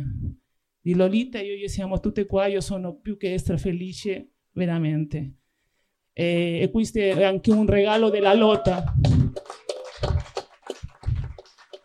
di 0.81 0.95
Lolita. 0.95 1.39
E 1.39 1.57
io 1.57 1.69
siamo 1.69 2.01
tutte 2.01 2.27
qua, 2.27 2.47
io 2.47 2.61
sono 2.61 2.97
più 2.97 3.17
che 3.17 3.37
strafelice 3.39 4.33
veramente. 4.53 5.40
E, 6.13 6.61
e 6.63 6.71
questo 6.71 6.99
è 6.99 7.23
anche 7.23 7.51
un 7.51 7.67
regalo 7.67 8.11
della 8.11 8.35
lotta. 8.35 8.95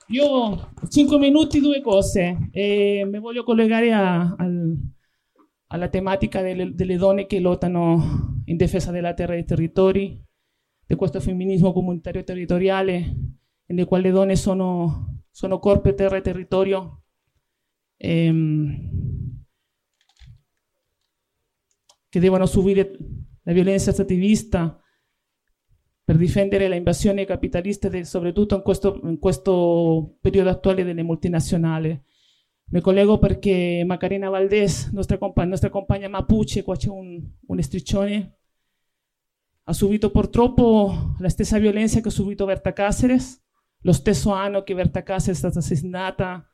Io 0.09 0.73
cinque 0.89 1.17
minuti, 1.17 1.59
due 1.59 1.81
cose. 1.81 2.49
E 2.51 3.07
mi 3.09 3.19
voglio 3.19 3.43
collegare 3.43 3.91
a, 3.91 4.35
al, 4.37 4.77
alla 5.67 5.87
tematica 5.89 6.41
delle, 6.41 6.73
delle, 6.73 6.97
donne 6.97 7.25
che 7.25 7.39
lottano 7.39 8.41
in 8.45 8.57
difesa 8.57 8.91
della 8.91 9.13
terra 9.13 9.33
e 9.33 9.37
dei 9.37 9.45
territori, 9.45 10.23
di 10.85 10.95
questo 10.95 11.19
femminismo 11.19 11.73
comunitario 11.73 12.23
territoriale, 12.23 13.15
nel 13.67 13.85
quale 13.85 14.03
le 14.03 14.11
donne 14.11 14.35
sono, 14.35 15.23
sono 15.31 15.59
corpo, 15.59 15.93
terra 15.93 16.17
e 16.17 16.21
territorio 16.21 17.01
ehm, 17.97 18.89
che 22.09 22.19
devono 22.19 22.45
subire 22.45 22.97
la 23.45 23.53
violenza 23.53 23.91
stativista 23.91 24.79
per 26.03 26.17
difendere 26.17 26.69
l'invasione 26.69 27.25
capitalista, 27.25 27.89
del, 27.89 28.05
soprattutto 28.05 28.55
in 28.55 28.61
questo, 28.61 28.99
in 29.03 29.17
questo, 29.17 30.17
periodo 30.21 30.49
attuale 30.49 30.83
delle 30.83 31.01
multinazionali. 31.01 31.99
Mi 32.67 32.81
collego 32.81 33.17
perché 33.17 33.83
Macarena 33.85 34.29
Valdés, 34.29 34.91
nostra, 34.91 35.17
compa 35.17 35.45
nostra 35.45 35.69
compagna 35.69 36.07
Mapuche, 36.07 36.63
qua 36.63 36.75
c'è 36.75 36.89
un, 36.89 37.23
un 37.47 37.61
striscione, 37.61 38.37
ha 39.63 39.73
subito 39.73 40.11
purtroppo 40.11 41.15
la 41.19 41.29
stessa 41.29 41.57
violenza 41.57 42.01
che 42.01 42.09
ha 42.09 42.11
subito 42.11 42.45
Berta 42.45 42.73
Cáceres, 42.73 43.43
lo 43.81 43.93
stesso 43.93 44.31
anno 44.31 44.63
che 44.63 44.75
Berta 44.75 45.01
Cáceres 45.01 45.37
è 45.37 45.39
stata 45.39 45.59
assassinata 45.59 46.47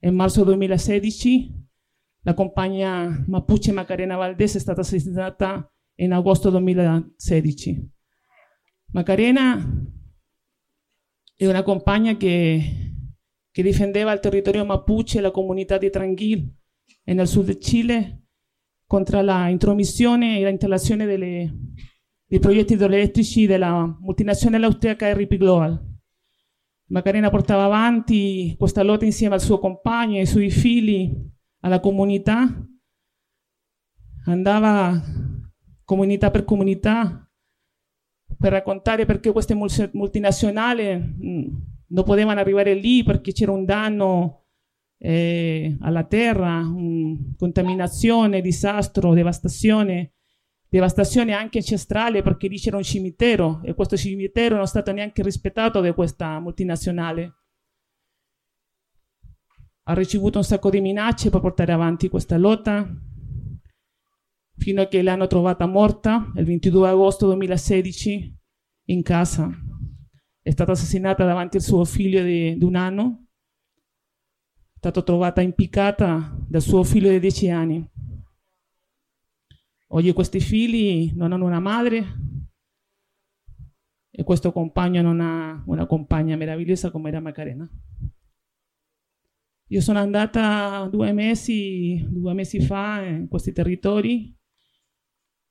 in 0.00 0.14
marzo 0.14 0.44
2016 0.44 1.66
la 2.22 2.34
compagna 2.34 3.24
Mapuche 3.26 3.72
Macarena 3.72 4.16
Valdés 4.16 4.56
è 4.56 4.58
stata 4.58 4.82
assassinata 4.82 5.72
in 6.00 6.12
agosto 6.12 6.50
2016. 6.50 7.90
Macarena 8.92 9.56
è 11.36 11.46
una 11.46 11.62
compagna 11.62 12.16
che, 12.16 12.60
che 13.50 13.62
difendeva 13.62 14.12
il 14.12 14.20
territorio 14.20 14.64
Mapuche 14.64 15.20
la 15.20 15.30
comunità 15.30 15.78
di 15.78 15.90
Tranquil 15.90 16.52
nel 17.04 17.26
sud 17.26 17.46
del 17.46 17.60
Cile 17.60 18.22
contro 18.86 19.20
la 19.20 19.48
intromissione 19.48 20.38
e 20.38 20.42
la 20.42 20.48
installazione 20.50 21.04
delle, 21.04 21.54
dei 22.26 22.38
progetti 22.38 22.74
idroelettrici 22.74 23.46
della 23.46 23.96
multinazionale 24.00 24.66
austriaca 24.66 25.12
RP 25.12 25.36
Global. 25.36 25.86
Macarena 26.90 27.28
portava 27.28 27.64
avanti 27.64 28.54
questa 28.58 28.82
lotta 28.82 29.04
insieme 29.04 29.34
al 29.34 29.42
suo 29.42 29.58
compagno 29.58 30.18
ai 30.18 30.26
suoi 30.26 30.50
figli, 30.50 31.12
alla 31.60 31.80
comunità, 31.80 32.66
andava 34.24 35.02
comunità 35.88 36.30
per 36.30 36.44
comunità 36.44 37.26
per 38.38 38.52
raccontare 38.52 39.06
perché 39.06 39.32
queste 39.32 39.54
multinazionali 39.54 40.94
mm, 40.94 41.46
non 41.86 42.04
potevano 42.04 42.40
arrivare 42.40 42.74
lì 42.74 43.02
perché 43.02 43.32
c'era 43.32 43.52
un 43.52 43.64
danno 43.64 44.44
eh, 44.98 45.78
alla 45.80 46.04
terra, 46.04 46.58
un, 46.58 47.34
contaminazione, 47.38 48.42
disastro, 48.42 49.14
devastazione 49.14 50.12
devastazione 50.70 51.32
anche 51.32 51.56
ancestrale 51.56 52.20
perché 52.20 52.48
lì 52.48 52.58
c'era 52.58 52.76
un 52.76 52.82
cimitero 52.82 53.62
e 53.64 53.72
questo 53.72 53.96
cimitero 53.96 54.56
non 54.56 54.64
è 54.64 54.66
stato 54.66 54.92
neanche 54.92 55.22
rispettato 55.22 55.80
da 55.80 55.94
questa 55.94 56.38
multinazionale. 56.38 57.32
Ha 59.84 59.94
ricevuto 59.94 60.36
un 60.36 60.44
sacco 60.44 60.68
di 60.68 60.82
minacce 60.82 61.30
per 61.30 61.40
portare 61.40 61.72
avanti 61.72 62.10
questa 62.10 62.36
lotta 62.36 62.86
fino 64.58 64.82
a 64.82 64.86
che 64.86 65.02
l'hanno 65.02 65.26
trovata 65.26 65.66
morta 65.66 66.30
il 66.36 66.44
22 66.44 66.88
agosto 66.88 67.26
2016 67.26 68.36
in 68.86 69.02
casa. 69.02 69.50
È 70.40 70.50
stata 70.50 70.72
assassinata 70.72 71.24
davanti 71.24 71.56
al 71.56 71.62
suo 71.62 71.84
figlio 71.84 72.22
di, 72.22 72.56
di 72.56 72.64
un 72.64 72.74
anno. 72.74 73.26
È 74.72 74.78
stata 74.78 75.02
trovata 75.02 75.40
impiccata 75.40 76.36
dal 76.46 76.60
suo 76.60 76.82
figlio 76.82 77.10
di 77.10 77.18
10 77.20 77.50
anni. 77.50 77.90
Oggi 79.88 80.12
questi 80.12 80.40
figli 80.40 81.12
non 81.14 81.32
hanno 81.32 81.46
una 81.46 81.60
madre 81.60 82.04
e 84.10 84.22
questo 84.22 84.52
compagno 84.52 85.00
non 85.00 85.20
ha 85.20 85.62
una 85.66 85.86
compagna 85.86 86.36
meravigliosa 86.36 86.90
come 86.90 87.08
era 87.08 87.20
Macarena. 87.20 87.68
Io 89.70 89.80
sono 89.80 89.98
andata 89.98 90.86
due 90.90 91.12
mesi, 91.12 92.06
due 92.08 92.32
mesi 92.32 92.60
fa 92.60 93.02
in 93.02 93.28
questi 93.28 93.52
territori 93.52 94.37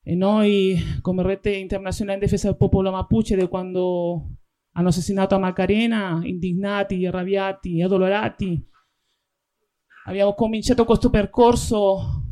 e 0.10 0.16
noi 0.16 0.80
come 1.02 1.22
rete 1.22 1.54
internazionale 1.54 2.18
in 2.18 2.24
difesa 2.24 2.48
del 2.48 2.56
popolo 2.56 2.92
Mapuche 2.92 3.50
quando 3.50 4.38
hanno 4.72 4.88
assassinato 4.88 5.36
a 5.36 5.38
Macarena, 5.38 6.22
indignati, 6.24 7.06
arrabbiati, 7.06 7.82
addolorati, 7.82 8.70
abbiamo 10.06 10.34
cominciato 10.34 10.86
questo 10.86 11.10
percorso 11.10 12.24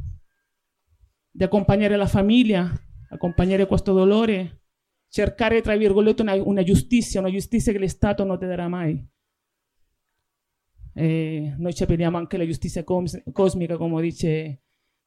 di 1.30 1.44
accompagnare 1.44 1.98
la 1.98 2.08
famiglia, 2.08 2.72
accompagnare 3.10 3.66
questo 3.66 3.92
dolore, 3.92 4.68
cercare, 5.10 5.60
tra 5.60 5.76
virgolette, 5.76 6.22
una, 6.22 6.42
una 6.42 6.64
giustizia, 6.64 7.20
una 7.20 7.30
giustizia 7.30 7.74
che 7.74 7.80
lo 7.80 7.88
Stato 7.90 8.24
non 8.24 8.40
ti 8.40 8.46
darà 8.46 8.70
mai. 8.70 9.06
E 10.94 11.56
noi 11.58 11.74
ci 11.74 11.84
appelliamo 11.84 12.16
anche 12.16 12.38
alla 12.38 12.46
giustizia 12.46 12.86
cos 12.86 13.22
cosmica, 13.34 13.76
come 13.76 14.02
dice, 14.02 14.62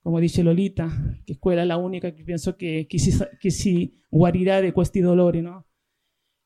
come 0.08 0.20
dice, 0.20 0.42
Lolita, 0.42 0.88
che 1.24 1.38
quella 1.38 1.62
è 1.62 1.64
la 1.64 1.76
unica 1.76 2.10
che 2.10 2.22
penso 2.22 2.54
che, 2.56 2.86
che, 2.88 2.98
si, 2.98 3.16
che 3.38 3.50
si, 3.50 4.00
guarirà 4.08 4.60
di 4.60 4.72
questi 4.72 5.00
dolori. 5.00 5.40
No? 5.40 5.66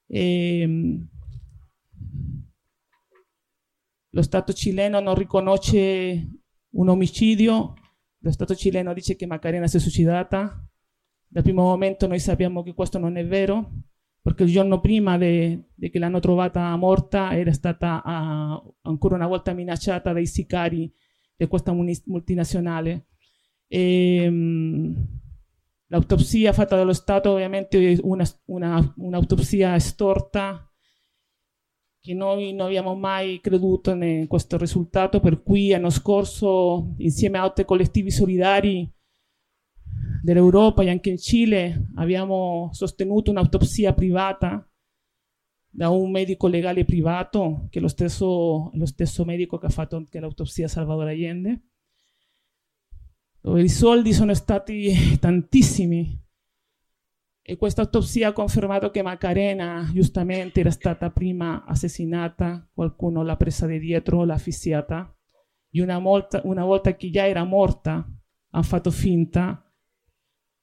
E, 0.07 0.99
lo 4.15 4.23
Stato 4.23 4.53
cileno 4.53 5.01
non 5.01 5.15
riconosce 5.15 6.31
un 6.71 6.89
omicidio 6.89 7.75
lo 8.25 8.31
Stato 8.31 8.55
cileno 8.55 8.95
dice 8.95 9.17
che 9.17 9.27
Macarena 9.27 9.67
si 9.67 9.79
è 9.79 9.81
suicidata, 9.81 10.65
dal 11.27 11.43
primo 11.43 11.63
momento 11.63 12.07
noi 12.07 12.21
sappiamo 12.21 12.63
che 12.63 12.73
questo 12.73 12.99
non 12.99 13.17
è 13.17 13.27
vero, 13.27 13.73
perché 14.21 14.45
il 14.45 14.51
giorno 14.51 14.81
prima 14.81 15.19
di 15.19 15.61
che 15.91 15.99
l'hanno 15.99 16.21
trovata 16.21 16.75
morta 16.77 17.37
era 17.37 17.53
stata 17.53 18.01
uh, 18.05 18.75
ancora 18.83 19.17
una 19.17 19.27
volta 19.27 19.53
minacciata 19.53 20.13
dai 20.13 20.27
sicari 20.27 20.93
di 21.35 21.47
questa 21.49 21.73
multinazionale. 21.73 23.09
E, 23.75 24.27
um, 24.29 24.95
l'autopsia 25.87 26.53
fatta 26.53 26.77
dallo 26.77 26.93
Stato 26.93 27.31
ovviamente 27.31 27.99
un'autopsia 28.03 29.79
storta 29.79 30.71
che 31.99 32.13
noi 32.13 32.53
non 32.53 32.67
abbiamo 32.67 32.95
mai 32.95 33.41
creduto 33.41 33.93
in 33.93 34.27
questo 34.29 34.59
risultato, 34.59 35.21
per 35.21 35.43
cui 35.43 35.69
l'anno 35.69 35.89
scorso 35.89 36.93
insieme 36.99 37.39
a 37.39 37.45
altri 37.45 37.65
collettivi 37.65 38.11
solidari 38.11 38.87
dell'Europa 40.23 40.83
e 40.83 40.91
anche 40.91 41.09
in 41.09 41.19
Cile 41.19 41.93
abbiamo 41.95 42.69
sostenuto 42.73 43.31
un'autopsia 43.31 43.95
privata 43.95 44.69
da 45.71 45.89
un 45.89 46.11
medico 46.11 46.47
legale 46.47 46.85
privato, 46.85 47.69
che 47.71 47.79
è 47.79 47.83
lo 47.83 47.89
stesso, 47.89 48.71
lo 48.75 48.87
stesso 48.87 49.25
medico 49.25 49.57
che 49.57 49.67
ha 49.67 49.71
fatto 49.71 49.97
anche 49.97 50.21
l'autopsia 50.21 50.67
a 50.67 50.69
Salvador 50.69 51.07
Allende, 51.07 51.69
dove 53.43 53.63
i 53.63 53.69
soldi 53.69 54.13
sono 54.13 54.33
stati 54.35 55.19
tantissimi. 55.19 56.21
E 57.45 57.57
questa 57.57 57.83
autopsia 57.83 58.29
ha 58.29 58.33
confermato 58.33 58.91
che 58.91 59.03
Macarena 59.03 59.91
giustamente 59.93 60.61
era 60.61 60.71
stata 60.71 61.11
prima 61.11 61.65
assassinata, 61.65 62.71
qualcuno 62.73 63.25
l'ha 63.25 63.37
presa 63.37 63.67
di 63.67 63.81
dietro, 63.81 64.25
l'ha 64.25 64.39
fissiata, 64.39 65.13
e 65.69 65.83
una 65.83 65.99
volta, 65.99 66.41
una 66.45 66.65
volta 66.65 66.95
che 66.95 67.11
già 67.11 67.27
era 67.27 67.43
morta, 67.43 68.09
hanno 68.51 68.63
fatto 68.63 68.93
finta 68.93 69.69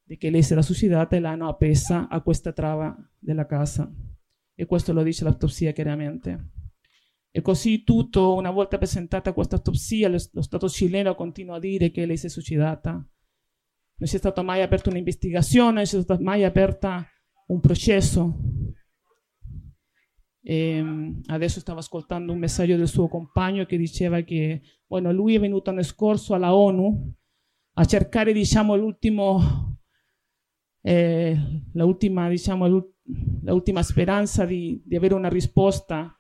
di 0.02 0.18
che 0.18 0.30
lei 0.30 0.42
si 0.42 0.54
era 0.54 0.62
suicidata 0.62 1.18
e 1.18 1.20
l'hanno 1.20 1.50
appesa 1.50 2.08
a 2.08 2.22
questa 2.22 2.54
trava 2.54 2.96
della 3.20 3.46
casa. 3.46 3.92
E 4.56 4.66
questo 4.66 4.94
lo 4.94 5.04
dice 5.04 5.26
l'autopsia 5.26 5.74
chiaramente. 5.74 6.59
E 7.32 7.42
così 7.42 7.84
tutto, 7.84 8.34
una 8.34 8.52
volta 8.52 8.78
presentata 8.78 9.34
questa 9.34 9.56
autopsia, 9.56 10.10
lo, 10.10 10.18
lo 10.32 10.42
Stato 10.42 10.68
cileno 10.68 11.16
continua 11.16 11.58
a 11.58 11.60
dire 11.60 11.92
che 11.92 12.06
lei 12.06 12.18
si 12.18 12.26
è 12.26 12.30
suicidata. 12.30 12.92
Non 12.92 14.10
c'è 14.10 14.18
stata 14.18 14.42
mai 14.42 14.62
aperta 14.62 14.90
un'investigazione, 14.90 15.74
non 15.74 15.84
c'è 15.84 16.02
stata 16.02 16.22
mai 16.22 16.44
aperta 16.44 17.06
un 17.48 17.60
processo. 17.60 18.36
E 20.42 20.82
mm, 20.82 21.20
adesso 21.28 21.60
stavo 21.60 21.80
ascoltando 21.80 22.32
un 22.32 22.40
messaggio 22.40 22.78
del 22.78 22.88
suo 22.88 23.08
compagno 23.08 23.66
che 23.66 23.78
diceva 23.78 24.22
che 24.22 24.62
bueno, 24.88 25.12
lui 25.12 25.36
è 25.36 25.40
venuto 25.40 25.70
l'anno 25.70 25.84
scorso 25.84 26.34
alla 26.34 26.56
ONU 26.56 27.14
a 27.74 27.86
cercare 27.86 28.34
diciamo, 28.34 28.76
l'ultimo 28.76 29.78
eh, 30.82 31.38
la, 31.74 31.86
ultima, 31.86 32.30
diciamo, 32.30 32.68
la 33.44 33.54
ultima 33.54 33.84
speranza 33.84 34.46
di, 34.46 34.82
di, 34.86 34.96
avere 34.96 35.14
una 35.14 35.30
risposta, 35.30 36.19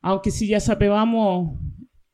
anche 0.00 0.30
se 0.30 0.46
già 0.46 0.58
sapevamo 0.58 1.58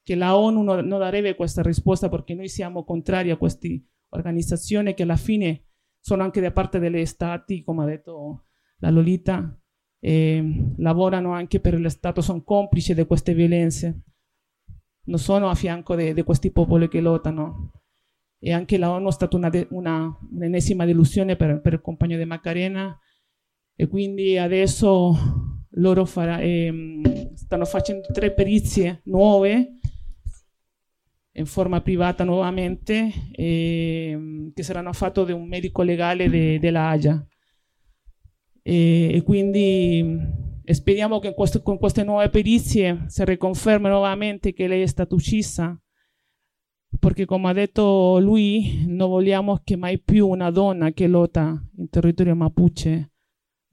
che 0.02 0.14
la 0.14 0.38
ONU 0.38 0.62
non, 0.62 0.86
non 0.86 1.00
darebbe 1.00 1.34
questa 1.34 1.62
risposta 1.62 2.08
perché 2.08 2.34
noi 2.34 2.48
siamo 2.48 2.84
contrari 2.84 3.30
a 3.30 3.36
queste 3.36 3.86
organizzazioni 4.10 4.94
che 4.94 5.02
alla 5.02 5.16
fine 5.16 5.64
sono 5.98 6.22
anche 6.22 6.40
da 6.40 6.52
parte 6.52 6.78
degli 6.78 7.04
stati, 7.04 7.64
come 7.64 7.82
ha 7.82 7.86
detto 7.86 8.44
la 8.78 8.90
Lolita, 8.90 9.58
eh, 9.98 10.74
lavorano 10.76 11.32
anche 11.32 11.58
per 11.58 11.80
lo 11.80 11.88
Stato, 11.88 12.20
sono 12.20 12.44
complici 12.44 12.94
di 12.94 13.04
queste 13.06 13.34
violenze, 13.34 14.02
non 15.06 15.18
sono 15.18 15.48
a 15.48 15.54
fianco 15.54 15.96
di 15.96 16.22
questi 16.22 16.52
popoli 16.52 16.88
che 16.88 17.00
lottano 17.00 17.72
e 18.38 18.52
anche 18.52 18.78
la 18.78 18.90
ONU 18.90 19.08
è 19.08 19.12
stata 19.12 19.36
una 19.36 19.50
una, 19.70 20.18
un'ennesima 20.30 20.84
delusione 20.84 21.34
per, 21.34 21.60
per, 21.60 21.72
il 21.72 21.80
compagno 21.80 22.16
di 22.16 22.24
Macarena 22.24 22.96
e 23.74 23.88
quindi 23.88 24.38
adesso 24.38 25.55
loro 25.70 26.04
farà, 26.04 26.40
eh, 26.40 27.30
stanno 27.34 27.64
facendo 27.64 28.06
tre 28.12 28.32
perizie 28.32 29.00
nuove 29.04 29.72
in 31.32 31.46
forma 31.46 31.80
privata 31.80 32.24
nuovamente 32.24 33.10
eh, 33.32 34.50
che 34.54 34.62
saranno 34.62 34.92
fatte 34.92 35.24
da 35.24 35.34
un 35.34 35.46
medico 35.46 35.82
legale 35.82 36.28
de, 36.30 36.58
della 36.58 36.88
Aja 36.88 37.26
e, 38.62 39.10
e 39.14 39.22
quindi 39.22 40.18
speriamo 40.64 41.18
che 41.18 41.34
questo, 41.34 41.62
con 41.62 41.78
queste 41.78 42.04
nuove 42.04 42.30
perizie 42.30 43.04
si 43.06 43.24
riconfermi 43.24 43.88
nuovamente 43.88 44.52
che 44.52 44.66
lei 44.66 44.82
è 44.82 44.86
stata 44.86 45.14
uccisa 45.14 45.78
perché 46.98 47.26
come 47.26 47.50
ha 47.50 47.52
detto 47.52 48.18
lui, 48.18 48.84
non 48.86 49.10
vogliamo 49.10 49.60
che 49.62 49.76
mai 49.76 50.00
più 50.00 50.28
una 50.28 50.50
donna 50.50 50.92
che 50.92 51.06
lotta 51.06 51.62
in 51.76 51.88
territorio 51.90 52.34
mapuche 52.34 53.10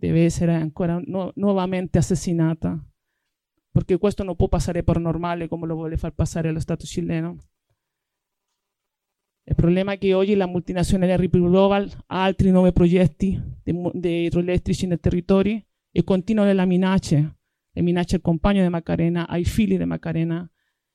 deve 0.08 0.26
essere 0.26 0.54
ancora 0.54 1.02
no, 1.06 1.32
nuovamente 1.36 1.98
assassinata, 1.98 2.78
perché 3.72 3.98
questo 3.98 4.24
non 4.24 4.36
può 4.36 4.50
passare 4.50 4.84
per 4.84 5.00
normale 5.00 5.48
come 5.48 5.66
lo 5.66 5.76
vuole 5.76 5.96
far 5.96 6.14
passare 6.14 6.52
lo 6.52 6.60
Stato 6.60 6.86
cileno. 6.86 7.38
Il 9.46 9.56
problema 9.56 9.94
è 9.94 9.98
che 9.98 10.14
oggi 10.14 10.36
la 10.36 10.46
multinazionale 10.46 11.16
Ripple 11.16 11.42
Global 11.42 11.90
ha 12.08 12.24
altri 12.24 12.50
nuovi 12.52 12.74
progetti 12.74 13.42
di 13.64 14.24
idroelettrici 14.26 14.88
nel 14.88 15.00
territorio 15.00 15.62
e 15.92 16.04
continuano 16.04 16.52
le 16.52 16.66
minacce, 16.66 17.38
le 17.72 17.82
minacce 17.82 18.16
al 18.16 18.22
compagno 18.22 18.62
di 18.62 18.70
Macarena, 18.70 19.28
ai 19.28 19.46
figli 19.46 19.78
di 19.78 19.86
Macarena, 19.86 20.50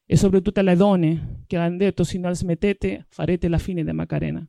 e 0.04 0.16
soprattutto 0.16 0.60
alle 0.60 0.76
donne 0.76 1.44
che 1.46 1.56
hanno 1.56 1.76
detto 1.76 2.04
se 2.04 2.18
non 2.18 2.34
smettete 2.34 3.06
farete 3.08 3.48
la 3.48 3.58
fine 3.58 3.84
di 3.84 3.92
Macarena. 3.92 4.46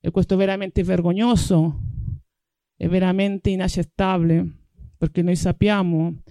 E 0.00 0.10
questo 0.10 0.34
è 0.34 0.36
veramente 0.36 0.82
vergognoso, 0.82 1.80
è 2.80 2.88
veramente 2.88 3.50
inaccettabile, 3.50 4.42
perché 4.96 5.20
noi 5.20 5.36
sappiamo 5.36 6.22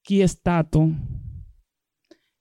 chi 0.00 0.20
è 0.20 0.26
stato. 0.26 0.90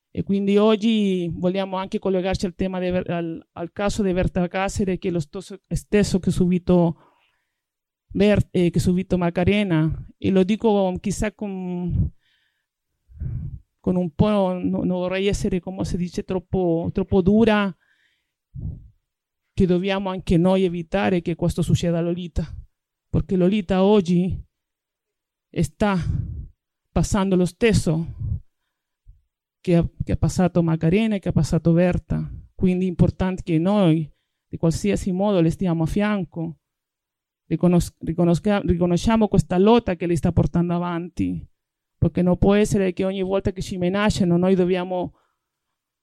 E 0.10 0.24
quindi 0.24 0.56
oggi 0.56 1.30
vogliamo 1.34 1.76
anche 1.76 2.00
collegarci 2.00 2.46
al, 2.46 2.56
tema 2.56 2.80
de, 2.80 3.00
al, 3.00 3.46
al 3.52 3.72
caso 3.74 4.04
di 4.04 4.14
Berta 4.14 4.48
Cáceres, 4.48 4.98
che 4.98 5.10
è 5.10 5.12
lo 5.12 5.20
stesso 5.20 6.20
che 6.20 6.30
ha 6.30 6.32
subito, 6.32 6.96
eh, 8.14 8.72
subito 8.74 9.18
Macarena. 9.18 10.08
E 10.18 10.30
lo 10.30 10.46
dico 10.46 10.94
chissà 11.02 11.34
con 11.34 12.10
con 13.82 13.96
un 13.98 14.12
po', 14.12 14.54
no, 14.54 14.84
non 14.84 14.88
vorrei 14.88 15.28
essere, 15.28 15.60
come 15.60 15.84
si 15.84 15.98
dice, 15.98 16.24
troppo, 16.24 16.90
troppo 16.94 17.22
dura, 17.22 17.74
che 19.54 19.66
dobbiamo 19.66 20.10
anche 20.10 20.38
noi 20.38 20.64
evitare 20.64 21.22
che 21.22 21.36
questo 21.36 21.62
succeda 21.62 21.98
a 21.98 22.02
Lolita, 22.02 22.46
perché 23.10 23.36
Lolita 23.36 23.84
oggi 23.84 24.44
sta 25.62 25.98
passando 26.92 27.36
lo 27.36 27.46
stesso 27.46 28.06
che 29.60 29.76
ha, 29.76 29.90
che 30.04 30.12
ha 30.14 30.18
passato 30.18 30.64
Macarena 30.64 31.16
e 31.16 31.20
che 31.20 31.30
ha 31.30 31.34
passato 31.34 31.74
Berta, 31.74 32.30
quindi 32.56 32.86
è 32.86 32.88
importante 32.90 33.44
che 33.44 33.58
noi, 33.58 34.10
di 34.48 34.58
qualsiasi 34.58 35.12
modo, 35.12 35.42
le 35.42 35.50
stiamo 35.50 35.84
a 35.84 35.88
fianco, 35.88 36.58
riconos- 37.48 37.94
riconosciamo 38.00 39.28
questa 39.28 39.58
lotta 39.58 39.96
che 39.96 40.08
le 40.08 40.16
sta 40.16 40.32
portando 40.32 40.74
avanti. 40.74 41.46
Perché 42.00 42.22
non 42.22 42.38
può 42.38 42.54
essere 42.54 42.94
che 42.94 43.04
ogni 43.04 43.24
volta 43.24 43.52
che 43.52 43.62
ci 43.62 43.78
minacciano 43.78 44.38
noi 44.38 44.54
dobbiamo 44.54 45.14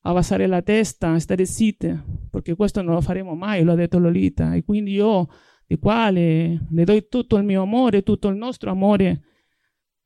abbassare 0.02 0.46
la 0.46 0.60
testa, 0.60 1.18
stare 1.18 1.46
zitte, 1.46 2.04
perché 2.30 2.56
questo 2.56 2.82
non 2.82 2.94
lo 2.94 3.00
faremo 3.00 3.34
mai, 3.34 3.62
lo 3.62 3.72
ha 3.72 3.76
detto 3.76 3.98
Lolita. 3.98 4.54
E 4.54 4.64
quindi 4.64 4.92
io 4.92 5.28
di 5.66 5.78
qua 5.78 6.10
le, 6.10 6.66
do 6.68 7.08
tutto 7.08 7.36
il 7.36 7.44
mio 7.44 7.62
amore, 7.62 8.02
tutto 8.02 8.28
il 8.28 8.36
nostro 8.36 8.70
amore, 8.70 9.22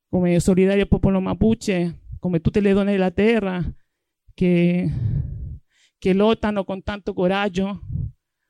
come 0.09 0.41
solidario 0.41 0.87
popolo 0.87 1.21
mapuche, 1.21 2.03
come 2.19 2.41
tutte 2.41 2.61
le 2.61 2.73
donne 2.73 2.93
della 2.93 3.11
terra, 3.11 3.63
che, 4.35 4.91
che 5.99 6.13
lottano 6.13 6.65
con 6.65 6.83
tanto 6.83 7.13
coraggio, 7.13 7.81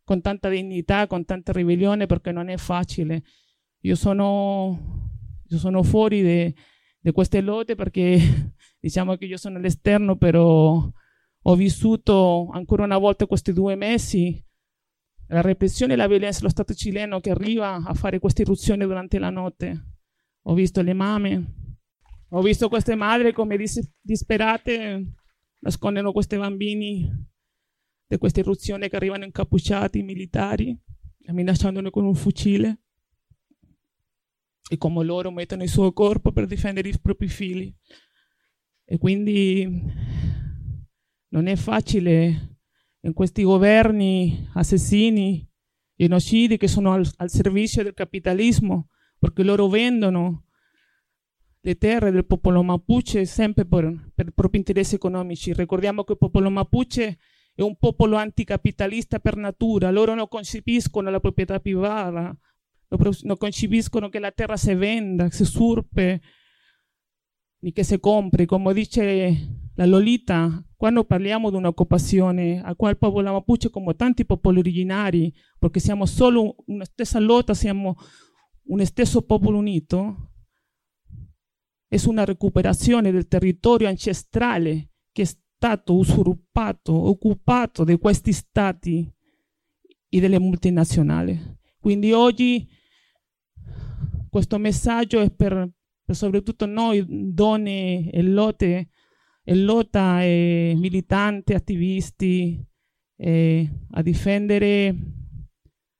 con 0.04 0.20
tanta 0.20 0.48
dignità, 0.48 1.06
con 1.06 1.24
tanta 1.24 1.52
ribellione, 1.52 2.06
perché 2.06 2.32
non 2.32 2.48
è 2.48 2.56
facile. 2.56 3.22
Io 3.80 3.94
sono, 3.94 5.10
io 5.46 5.58
sono 5.58 5.82
fuori 5.82 6.54
di 7.00 7.12
queste 7.12 7.40
lotte 7.40 7.74
perché 7.74 8.18
diciamo 8.80 9.16
che 9.16 9.24
io 9.24 9.36
sono 9.36 9.56
all'esterno, 9.56 10.16
però 10.16 10.90
ho 11.42 11.54
vissuto 11.54 12.48
ancora 12.52 12.84
una 12.84 12.98
volta 12.98 13.26
questi 13.26 13.52
due 13.52 13.74
mesi 13.76 14.42
la 15.28 15.40
repressione 15.40 15.92
e 15.92 15.96
la 15.96 16.08
violenza 16.08 16.38
dello 16.38 16.50
Stato 16.50 16.74
cileno 16.74 17.20
che 17.20 17.30
arriva 17.30 17.76
a 17.76 17.94
fare 17.94 18.18
queste 18.18 18.42
irruzioni 18.42 18.84
durante 18.84 19.18
la 19.18 19.30
notte. 19.30 19.96
Ho 20.42 20.54
visto 20.54 20.80
le 20.82 20.92
mamme, 20.94 21.54
ho 22.30 22.42
visto 22.42 22.68
queste 22.68 22.94
madri 22.94 23.32
come 23.32 23.56
dis- 23.56 23.90
disperate 24.00 25.14
nascondono 25.60 26.12
questi 26.12 26.36
bambini 26.36 27.10
di 28.06 28.16
queste 28.16 28.40
irruzioni 28.40 28.88
che 28.88 28.96
arrivano 28.96 29.24
incappucciati 29.24 30.02
militari, 30.02 30.78
minacciandoli 31.26 31.90
con 31.90 32.04
un 32.04 32.14
fucile 32.14 32.82
e 34.70 34.78
come 34.78 35.04
loro 35.04 35.30
mettono 35.30 35.62
il 35.62 35.68
suo 35.68 35.92
corpo 35.92 36.32
per 36.32 36.46
difendere 36.46 36.88
i 36.88 36.98
propri 37.00 37.28
figli. 37.28 37.74
E 38.84 38.96
quindi 38.96 39.82
non 41.28 41.46
è 41.46 41.56
facile 41.56 42.57
in 43.02 43.12
questi 43.12 43.42
governi 43.42 44.48
assassini 44.54 45.46
genocidi 45.94 46.56
che 46.56 46.68
sono 46.68 46.92
al, 46.92 47.08
al 47.16 47.30
servizio 47.30 47.82
del 47.82 47.94
capitalismo, 47.94 48.88
perché 49.18 49.42
loro 49.42 49.68
vendono 49.68 50.44
le 51.60 51.76
terre 51.76 52.10
del 52.10 52.24
popolo 52.24 52.62
mapuche 52.62 53.24
sempre 53.24 53.66
per, 53.66 54.10
per 54.14 54.30
propri 54.32 54.58
interessi 54.58 54.94
economici. 54.94 55.52
Ricordiamo 55.52 56.04
che 56.04 56.12
il 56.12 56.18
popolo 56.18 56.50
mapuche 56.50 57.18
è 57.54 57.62
un 57.62 57.76
popolo 57.76 58.16
anticapitalista 58.16 59.18
per 59.18 59.36
natura, 59.36 59.90
loro 59.90 60.14
non 60.14 60.28
concepiscono 60.28 61.10
la 61.10 61.18
proprietà 61.18 61.58
privata, 61.58 62.36
non 63.22 63.36
concepiscono 63.36 64.08
che 64.08 64.20
la 64.20 64.30
terra 64.30 64.56
si 64.56 64.72
venda, 64.74 65.28
si 65.30 65.44
surpe, 65.44 66.20
ni 67.60 67.72
che 67.72 67.82
si 67.82 67.98
compri. 67.98 68.46
Come 68.46 68.72
dice 68.72 69.70
la 69.74 69.86
Lolita, 69.86 70.64
quando 70.78 71.02
parliamo 71.02 71.50
di 71.50 71.56
un'occupazione 71.56 72.62
a 72.62 72.76
cui 72.76 72.88
il 72.88 72.98
popolo 72.98 73.32
mapuche, 73.32 73.68
come 73.68 73.96
tanti 73.96 74.24
popoli 74.24 74.60
originari, 74.60 75.34
perché 75.58 75.80
siamo 75.80 76.06
solo 76.06 76.54
una 76.66 76.84
stessa 76.84 77.18
lotta, 77.18 77.52
siamo 77.52 77.96
un 78.66 78.86
stesso 78.86 79.22
popolo 79.22 79.58
unito, 79.58 80.30
è 81.88 82.00
una 82.06 82.24
recuperazione 82.24 83.10
del 83.10 83.26
territorio 83.26 83.88
ancestrale 83.88 84.92
che 85.10 85.22
è 85.22 85.24
stato 85.24 85.96
usurpato, 85.96 86.92
occupato 86.92 87.82
da 87.82 87.98
questi 87.98 88.32
stati 88.32 89.12
e 90.08 90.20
delle 90.20 90.38
multinazionali. 90.38 91.56
Quindi 91.80 92.12
oggi 92.12 92.68
questo 94.30 94.58
messaggio 94.58 95.18
è 95.18 95.32
per, 95.32 95.72
per 96.04 96.14
soprattutto 96.14 96.66
noi 96.66 97.04
donne 97.08 98.12
e 98.12 98.22
lotte, 98.22 98.90
e 99.50 99.54
lotta 99.54 100.22
e 100.22 100.74
militanti, 100.76 101.54
attivisti, 101.54 102.62
eh, 103.16 103.70
a 103.92 104.02
difendere 104.02 104.94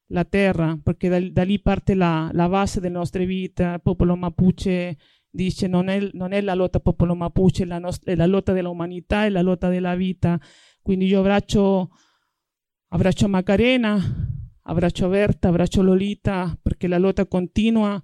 la 0.09 0.25
terra, 0.25 0.79
perché 0.83 1.09
da, 1.09 1.19
da 1.19 1.45
lì 1.45 1.59
parte 1.59 1.95
la, 1.95 2.29
la, 2.35 2.47
base 2.47 2.79
delle 2.79 2.93
nostre 2.93 3.25
vite. 3.25 3.63
Il 3.63 3.81
popolo 3.81 4.17
mapuche 4.17 4.99
dice 5.31 5.67
non 5.67 5.89
è, 5.89 6.11
non 6.13 6.33
è 6.33 6.43
la 6.43 6.53
lotta 6.53 6.79
popolo 6.79 7.15
mapuche, 7.15 7.63
è 7.63 7.67
la, 7.67 7.79
nostra, 7.79 8.13
è 8.13 8.17
la 8.17 8.27
lotta 8.27 8.53
dell'umanità, 8.53 9.25
è 9.25 9.31
la 9.31 9.41
lotta 9.41 9.71
della 9.71 9.95
vita. 9.95 10.39
Quindi 10.83 11.07
io 11.07 11.21
abbraccio, 11.21 11.89
abbraccio 12.89 13.29
Macarena, 13.29 13.99
abbraccio 14.65 15.09
Berta, 15.09 15.49
abbraccio 15.49 15.81
Lolita, 15.81 16.55
perché 16.61 16.87
la 16.87 16.99
lotta 16.99 17.25
continua 17.25 17.99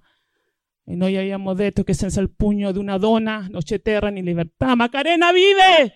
e 0.87 0.95
noi 0.95 1.17
abbiamo 1.17 1.53
detto 1.55 1.83
che 1.83 1.93
senza 1.93 2.21
il 2.21 2.31
pugno 2.31 2.71
di 2.71 2.77
una 2.77 2.99
donna 2.99 3.47
non 3.49 3.61
c'è 3.61 3.81
terra 3.81 4.09
ni 4.09 4.21
libertà. 4.21 4.75
Macarena 4.75 5.31
vive! 5.31 5.93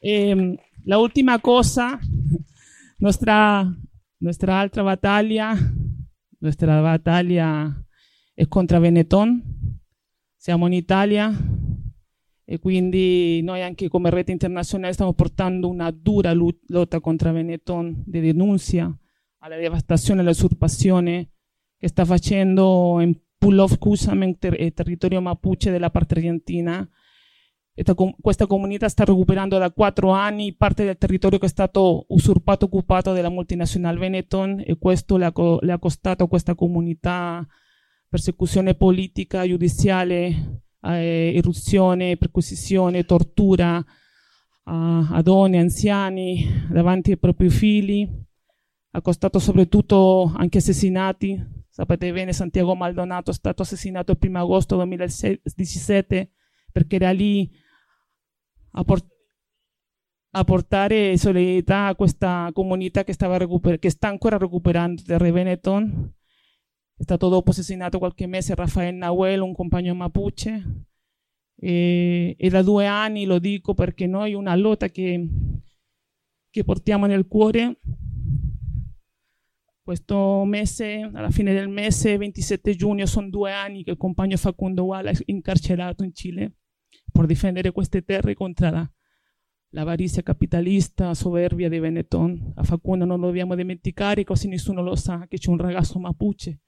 E, 0.00 0.28
ehm, 0.28 0.56
la 0.86 0.98
ultima 0.98 1.40
cosa, 1.40 1.96
nostra, 2.98 3.64
nostra 4.18 4.58
altra 4.58 4.82
battaglia, 4.82 5.54
nostra 6.38 6.80
battaglia 6.80 7.72
è 8.34 8.48
contro 8.48 8.80
Benetton. 8.80 9.78
Siamo 10.34 10.66
in 10.66 10.72
Italia 10.72 11.32
e 12.44 12.58
quindi 12.58 13.42
noi 13.42 13.62
anche 13.62 13.88
come 13.88 14.10
rete 14.10 14.32
internazionale 14.32 14.92
stiamo 14.92 15.12
portando 15.12 15.68
una 15.68 15.92
dura 15.92 16.32
lotta 16.32 16.98
contro 16.98 17.30
Benetton 17.30 18.02
di 18.04 18.18
denuncia 18.18 18.92
alla 19.38 19.56
devastazione 19.56 20.20
e 20.20 20.24
all'usurpazione 20.24 21.30
che 21.80 21.88
sta 21.88 22.04
facendo 22.04 22.98
in 23.00 23.18
Pull-off 23.38 23.78
Cusam, 23.78 24.36
ter- 24.38 24.60
eh, 24.60 24.72
territorio 24.72 25.22
mapuche 25.22 25.70
della 25.70 25.88
parte 25.88 26.14
argentina. 26.14 26.86
Com- 27.94 28.14
questa 28.20 28.46
comunità 28.46 28.90
sta 28.90 29.04
recuperando 29.04 29.56
da 29.56 29.70
quattro 29.70 30.10
anni 30.10 30.54
parte 30.54 30.84
del 30.84 30.98
territorio 30.98 31.38
che 31.38 31.46
è 31.46 31.48
stato 31.48 32.04
usurpato, 32.08 32.66
occupato 32.66 33.14
dalla 33.14 33.30
multinazionale 33.30 33.98
Benetton 33.98 34.62
e 34.66 34.76
questo 34.76 35.16
le 35.16 35.24
ha, 35.24 35.32
co- 35.32 35.58
le 35.62 35.72
ha 35.72 35.78
costato 35.78 36.24
a 36.24 36.28
questa 36.28 36.54
comunità 36.54 37.46
persecuzione 38.06 38.74
politica, 38.74 39.46
giudiziale, 39.46 40.64
eh, 40.82 41.32
irruzione, 41.34 42.18
perquisizione, 42.18 43.06
tortura 43.06 43.82
a, 44.64 45.08
a 45.08 45.22
donne, 45.22 45.58
anziani 45.58 46.66
davanti 46.70 47.12
ai 47.12 47.18
propri 47.18 47.48
figli. 47.48 48.06
Ha 48.90 49.00
costato 49.00 49.38
soprattutto 49.38 50.30
anche 50.36 50.58
assassinati, 50.58 51.59
Sapete 51.80 52.12
bene, 52.12 52.34
Santiago 52.34 52.74
Maldonado 52.74 53.30
è 53.30 53.32
stato 53.32 53.62
assassinato 53.62 54.12
il 54.12 54.18
1 54.20 54.38
agosto 54.38 54.76
2017 54.76 56.30
perché 56.70 56.96
era 56.96 57.10
lì 57.10 57.50
a, 58.72 58.84
port- 58.84 59.08
a 60.32 60.44
portare 60.44 61.16
solidarietà 61.16 61.86
a 61.86 61.94
questa 61.94 62.50
comunità 62.52 63.02
che, 63.02 63.16
recuper- 63.18 63.78
che 63.78 63.88
sta 63.88 64.08
ancora 64.08 64.36
recuperando 64.36 65.00
del 65.06 65.32
Benetton. 65.32 66.12
È 66.98 67.02
stato 67.02 67.30
dopo 67.30 67.48
assassinato 67.48 67.96
qualche 67.96 68.26
mese 68.26 68.54
Rafael 68.54 68.94
Nahuel, 68.94 69.40
un 69.40 69.54
compagno 69.54 69.94
mapuche. 69.94 70.62
E, 71.56 72.36
e, 72.38 72.48
da 72.50 72.60
due 72.60 72.86
anni 72.86 73.24
lo 73.24 73.38
dico 73.38 73.72
perché 73.72 74.06
noi 74.06 74.34
una 74.34 74.54
lotta 74.54 74.90
che, 74.90 75.26
che 76.50 76.62
portiamo 76.62 77.06
nel 77.06 77.26
cuore 77.26 77.79
questo 79.90 80.44
mese, 80.44 81.10
alla 81.12 81.30
fine 81.30 81.52
del 81.52 81.68
mese, 81.68 82.16
27 82.16 82.76
giugno, 82.76 83.06
sono 83.06 83.28
due 83.28 83.52
anni 83.52 83.82
che 83.82 83.90
il 83.90 83.96
compagno 83.96 84.36
Facundo 84.36 84.84
Wala 84.84 85.10
è 85.10 85.14
incarcerato 85.24 86.04
in 86.04 86.14
Cile 86.14 86.58
per 87.10 87.26
difendere 87.26 87.72
queste 87.72 88.04
terre 88.04 88.34
contro 88.34 88.70
la, 88.70 88.88
l'avarizia 89.70 90.22
capitalista, 90.22 91.12
soverbia 91.12 91.68
di 91.68 91.80
Benetton. 91.80 92.52
A 92.54 92.62
Facundo 92.62 93.04
non 93.04 93.20
dobbiamo 93.20 93.56
dimenticare, 93.56 94.22
così 94.22 94.46
nessuno 94.46 94.80
lo 94.80 94.94
sa, 94.94 95.26
che 95.26 95.38
c'è 95.38 95.50
un 95.50 95.58
ragazzo 95.58 95.98
mapuche 95.98 96.60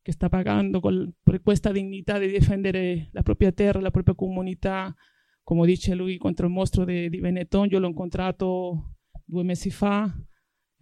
che 0.00 0.12
sta 0.12 0.28
pagando 0.28 0.78
col, 0.78 1.12
per 1.20 1.42
questa 1.42 1.72
dignità 1.72 2.20
di 2.20 2.28
difendere 2.28 3.08
la 3.10 3.22
propria 3.22 3.50
terra, 3.50 3.80
la 3.80 3.90
propria 3.90 4.14
comunità, 4.14 4.94
come 5.42 5.66
dice 5.66 5.96
lui, 5.96 6.16
contro 6.16 6.46
il 6.46 6.52
mostro 6.52 6.84
di, 6.84 7.08
di 7.08 7.18
Benetton. 7.18 7.70
Io 7.70 7.80
l'ho 7.80 7.88
incontrato 7.88 8.98
due 9.24 9.42
mesi 9.42 9.70
fa 9.70 10.14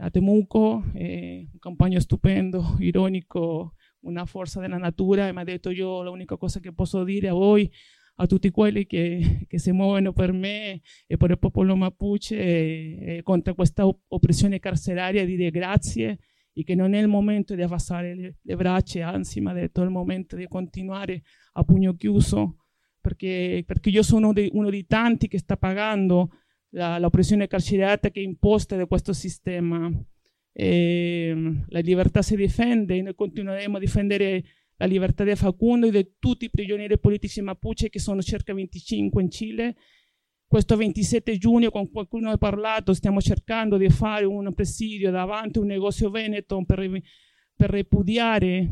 a 0.01 0.11
Temuco, 0.11 0.85
eh, 0.95 1.49
un 1.53 1.59
compagno 1.59 2.01
stupendo, 2.01 2.77
ironico, 2.81 3.75
una 4.01 4.25
forza 4.25 4.61
della 4.61 4.79
natura. 4.79 5.29
E 5.29 5.33
mi 5.33 5.41
ha 5.41 5.45
detto 5.45 5.71
io 5.71 6.03
l'unica 6.03 6.37
cosa 6.37 6.61
che 6.61 6.73
posso 6.73 7.05
dire 7.05 7.29
a 7.29 7.33
voi, 7.33 7.71
a 8.17 8.27
tutti 8.27 8.51
quelli 8.51 8.87
che, 8.87 9.47
che 9.47 9.59
si 9.59 9.73
muovono 9.73 10.13
per 10.13 10.33
me 10.33 10.81
e 11.07 11.17
per 11.17 11.31
il 11.31 11.39
popolo 11.39 11.77
mapuche 11.77 12.37
e, 12.37 13.17
e 13.17 13.23
contro 13.23 13.55
questa 13.55 13.87
oppressione 13.87 14.59
carceraria, 14.59 15.25
dire 15.25 15.51
grazie 15.51 16.19
e 16.53 16.65
che 16.65 16.75
non 16.75 16.95
è 16.95 17.01
il 17.01 17.09
momento 17.09 17.55
di 17.55 17.63
abbassare 17.63 18.15
le, 18.15 18.37
le 18.43 18.57
braccia, 18.57 19.09
anzi 19.09 19.41
mi 19.41 19.51
ha 19.51 19.71
momento 19.89 20.37
di 20.37 20.47
continuare 20.49 21.23
a 21.53 21.65
pugno 21.65 21.95
chiuso 21.95 22.57
perché, 23.01 23.63
perché 23.67 23.91
io 23.91 24.03
sono 24.03 24.33
de, 24.33 24.51
uno 24.53 24.69
dei 24.69 24.85
tanti 24.87 25.29
che 25.29 25.39
sta 25.39 25.57
pagando 25.57 26.40
la, 26.71 26.99
l'oppressione 26.99 27.47
carceraria 27.47 27.99
che 27.99 28.21
è 28.21 28.23
imposta 28.23 28.77
da 28.77 28.87
questo 28.87 29.13
sistema. 29.13 29.91
E, 30.53 31.27
ehm, 31.29 31.65
la 31.69 31.81
libertà 31.81 32.23
si 32.23 32.37
difende 32.37 32.97
e 32.97 33.03
noi 33.03 33.15
continueremo 33.15 33.77
a 33.77 33.81
difendere 33.81 34.45
la 34.77 34.87
libertà 34.87 35.25
di 35.25 35.35
Facundo 35.35 35.87
e 35.87 35.91
di 35.91 36.13
tutti 36.19 36.47
i 36.47 36.51
prigionieri 36.51 36.99
politici 36.99 37.41
mapuche 37.43 37.91
che 37.91 37.99
sono 37.99 38.23
circa 38.23 38.55
25 38.55 39.23
in 39.23 39.31
Cile. 39.31 39.77
Questo 40.47 40.77
27 40.77 41.37
giugno 41.37 41.71
con 41.71 41.91
qualcuno 41.91 42.31
ha 42.31 42.37
parlato, 42.37 42.93
stiamo 42.93 43.21
cercando 43.21 43.77
di 43.77 43.89
fare 43.89 44.25
un 44.25 44.53
presidio 44.53 45.13
davanti 45.13 45.59
a 45.59 45.61
un 45.61 45.69
negozio 45.69 46.11
veneto 46.11 46.65
per, 46.65 46.91
per 47.55 47.71
repudiare 47.71 48.69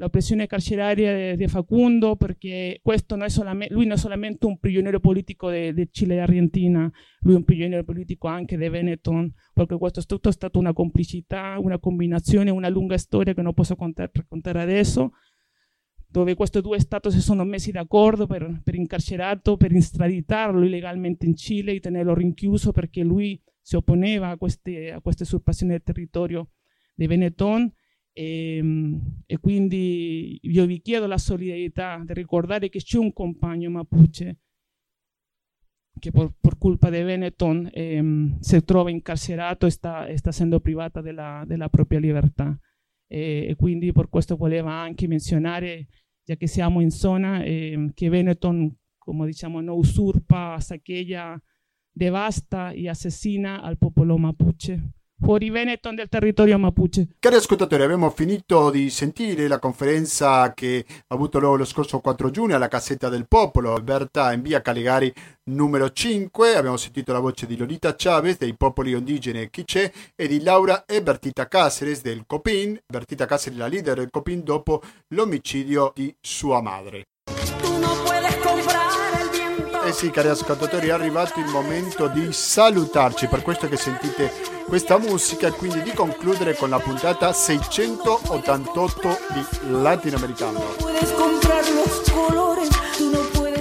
la 0.00 0.08
pressione 0.08 0.46
carceraria 0.46 1.36
di 1.36 1.46
Facundo, 1.46 2.16
perché 2.16 2.80
non 2.82 3.26
lui 3.68 3.84
non 3.84 3.92
è 3.92 3.96
solamente 3.98 4.46
un 4.46 4.58
prigioniero 4.58 4.98
politico 4.98 5.50
di 5.50 5.88
Cile 5.92 6.14
e 6.14 6.20
Argentina, 6.20 6.90
lui 7.20 7.34
è 7.34 7.36
un 7.36 7.44
prigioniero 7.44 7.84
politico 7.84 8.26
anche 8.26 8.56
di 8.56 8.70
Benetton, 8.70 9.30
perché 9.52 9.76
questo 9.76 10.00
è 10.00 10.04
tutto 10.04 10.30
stato 10.30 10.58
una 10.58 10.72
complicità, 10.72 11.58
una 11.58 11.78
combinazione, 11.78 12.48
una 12.48 12.70
lunga 12.70 12.96
storia 12.96 13.34
che 13.34 13.42
non 13.42 13.52
posso 13.52 13.76
raccontare 13.78 14.62
adesso, 14.62 15.12
dove 16.08 16.34
questi 16.34 16.62
due 16.62 16.80
stati 16.80 17.10
si 17.10 17.20
sono 17.20 17.44
messi 17.44 17.70
d'accordo 17.70 18.26
per, 18.26 18.62
per 18.64 18.74
incarcerarlo, 18.74 19.58
per 19.58 19.72
instraditarlo 19.72 20.64
illegalmente 20.64 21.26
in 21.26 21.36
Cile 21.36 21.72
e 21.72 21.80
tenerlo 21.80 22.14
rinchiuso 22.14 22.72
perché 22.72 23.02
lui 23.02 23.38
si 23.60 23.76
opponeva 23.76 24.30
a 24.30 24.36
queste, 24.38 24.92
a 24.92 25.00
queste 25.02 25.24
usurpazioni 25.24 25.72
del 25.72 25.82
territorio 25.82 26.52
di 26.94 27.06
Benetton 27.06 27.70
e, 28.12 28.56
ehm, 28.56 29.22
e, 29.26 29.38
quindi 29.38 30.38
io 30.42 30.66
vi 30.66 30.80
chiedo 30.80 31.06
la 31.06 31.18
solidarietà 31.18 32.02
di 32.04 32.12
ricordare 32.14 32.68
che 32.68 32.80
c'è 32.80 32.98
un 32.98 33.12
compagno 33.12 33.70
mapuche 33.70 34.38
che 35.98 36.10
per, 36.10 36.32
per 36.40 36.58
colpa 36.58 36.90
di 36.90 37.02
Benetton 37.02 37.68
eh, 37.72 38.36
si 38.40 38.64
trova 38.64 38.90
incarcerato 38.90 39.66
e 39.66 39.70
sta, 39.70 40.16
sta 40.16 40.28
essendo 40.30 40.58
privata 40.58 41.00
della, 41.00 41.44
della 41.46 41.68
propria 41.68 42.00
libertà. 42.00 42.58
E, 43.06 43.46
e, 43.48 43.54
quindi 43.56 43.92
per 43.92 44.08
questo 44.08 44.36
voleva 44.36 44.72
anche 44.72 45.06
menzionare, 45.06 45.88
già 46.24 46.36
che 46.36 46.46
siamo 46.46 46.80
in 46.80 46.90
zona, 46.90 47.42
eh, 47.42 47.90
che 47.92 48.08
Benetton, 48.08 48.74
come 48.96 49.26
diciamo, 49.26 49.60
non 49.60 49.76
usurpa, 49.76 50.58
saccheggia, 50.58 51.40
devasta 51.92 52.70
e 52.70 52.88
assassina 52.88 53.60
al 53.60 53.76
popolo 53.76 54.16
mapuche 54.16 54.99
fuori 55.20 55.50
Veneto 55.50 55.92
del 55.92 56.08
territorio 56.08 56.58
Mapuche. 56.58 57.08
Cari 57.18 57.36
ascoltatori, 57.36 57.82
abbiamo 57.82 58.10
finito 58.10 58.70
di 58.70 58.90
sentire 58.90 59.46
la 59.48 59.58
conferenza 59.58 60.52
che 60.54 60.84
ha 60.88 61.14
avuto 61.14 61.38
luogo 61.38 61.56
lo 61.56 61.64
scorso 61.64 62.00
4 62.00 62.30
giugno 62.30 62.56
alla 62.56 62.68
Cassetta 62.68 63.08
del 63.08 63.26
Popolo, 63.28 63.74
Alberta 63.74 64.32
in 64.32 64.42
via 64.42 64.62
Caligari 64.62 65.12
numero 65.50 65.90
5. 65.90 66.54
Abbiamo 66.54 66.76
sentito 66.76 67.12
la 67.12 67.18
voce 67.18 67.46
di 67.46 67.56
Lolita 67.56 67.94
Chavez 67.96 68.38
dei 68.38 68.56
popoli 68.56 68.92
indigeni 68.92 69.50
Quiché 69.50 69.92
e 70.14 70.26
di 70.26 70.42
Laura 70.42 70.84
e 70.86 71.02
Bertita 71.02 71.46
Cáceres 71.46 72.02
del 72.02 72.24
Copin. 72.26 72.78
Bertita 72.86 73.26
Cáceres 73.26 73.58
la 73.58 73.66
leader 73.66 73.96
del 73.96 74.10
Copin 74.10 74.42
dopo 74.42 74.82
l'omicidio 75.08 75.92
di 75.94 76.14
sua 76.20 76.60
madre. 76.60 77.04
Eh 79.82 79.92
sì, 79.92 80.10
cari 80.10 80.28
ascoltatori, 80.28 80.88
è 80.88 80.90
arrivato 80.90 81.40
il 81.40 81.46
momento 81.46 82.06
di 82.06 82.32
salutarci, 82.32 83.26
per 83.28 83.42
questo 83.42 83.66
che 83.66 83.76
sentite 83.76 84.59
questa 84.70 84.98
musica 84.98 85.48
e 85.48 85.50
quindi 85.50 85.82
di 85.82 85.92
concludere 85.92 86.54
con 86.54 86.70
la 86.70 86.78
puntata 86.78 87.32
688 87.32 89.18
di 89.32 89.44
Latinoamericano. 89.72 90.62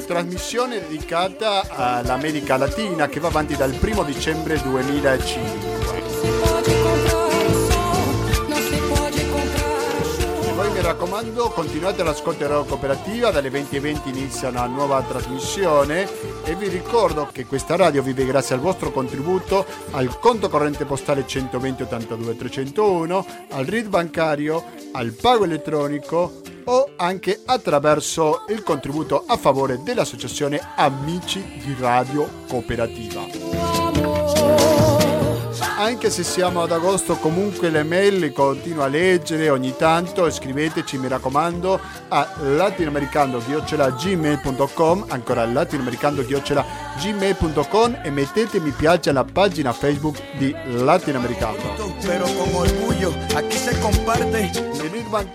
Trasmissione 0.06 0.82
dedicata 0.82 1.64
all'America 1.68 2.58
Latina 2.58 3.08
che 3.08 3.20
va 3.20 3.30
avanti 3.30 3.56
dal 3.56 3.76
1 3.82 4.04
dicembre 4.04 4.62
2005. 4.62 7.09
Raccomando 10.90 11.50
continuate 11.50 12.02
all'ascolto 12.02 12.48
della 12.48 12.64
cooperativa 12.64 13.30
dalle 13.30 13.52
20 13.52 13.76
e 13.76 13.80
20 13.80 14.10
inizia 14.10 14.50
una 14.50 14.66
nuova 14.66 15.00
trasmissione 15.04 16.10
e 16.44 16.56
vi 16.56 16.68
ricordo 16.68 17.30
che 17.32 17.46
questa 17.46 17.76
radio 17.76 18.02
vive 18.02 18.26
grazie 18.26 18.56
al 18.56 18.62
vostro 18.62 18.92
contributo 18.92 19.68
al 19.92 20.18
conto 20.18 20.50
corrente 20.50 20.86
postale 20.86 21.28
120 21.28 21.84
82 21.84 22.36
301 22.36 23.26
al 23.50 23.66
RID 23.66 23.88
bancario 23.88 24.64
al 24.94 25.12
pago 25.12 25.44
elettronico 25.44 26.42
o 26.64 26.90
anche 26.96 27.40
attraverso 27.46 28.46
il 28.50 28.64
contributo 28.64 29.24
a 29.28 29.38
favore 29.38 29.84
dell'associazione 29.84 30.60
Amici 30.76 31.62
di 31.64 31.76
Radio 31.78 32.28
Cooperativa 32.48 33.39
anche 35.80 36.10
se 36.10 36.24
siamo 36.24 36.62
ad 36.62 36.74
agosto 36.74 37.16
comunque 37.16 37.70
le 37.70 37.84
mail 37.84 38.20
le 38.20 38.34
continuo 38.34 38.84
a 38.84 38.88
leggere 38.88 39.50
ogni 39.50 39.74
tanto. 39.78 40.30
Scriveteci 40.30 40.98
mi 40.98 41.08
raccomando 41.08 41.80
a 42.10 42.28
latinoamericando-gmail.com 42.42 45.06
ancora 45.08 45.46
latinoamericando-gmail.com 45.46 48.00
e 48.04 48.10
mettete 48.10 48.60
mi 48.60 48.72
piace 48.72 49.10
alla 49.10 49.24
pagina 49.24 49.72
Facebook 49.72 50.18
di 50.38 50.54
Latinoamericano 50.66 51.78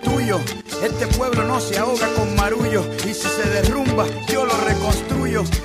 tuyo. 0.03 0.43
Este 0.83 1.07
pueblo 1.07 1.43
no 1.45 1.59
se 1.59 1.79
ahoga 1.79 2.07
con 2.15 2.35
marullo 2.35 2.85
y 3.05 3.15
si 3.15 3.29
se 3.29 3.49
derrumba 3.49 4.05
yo 4.29 4.45
lo 4.45 4.55
reconstruyo 4.65 5.14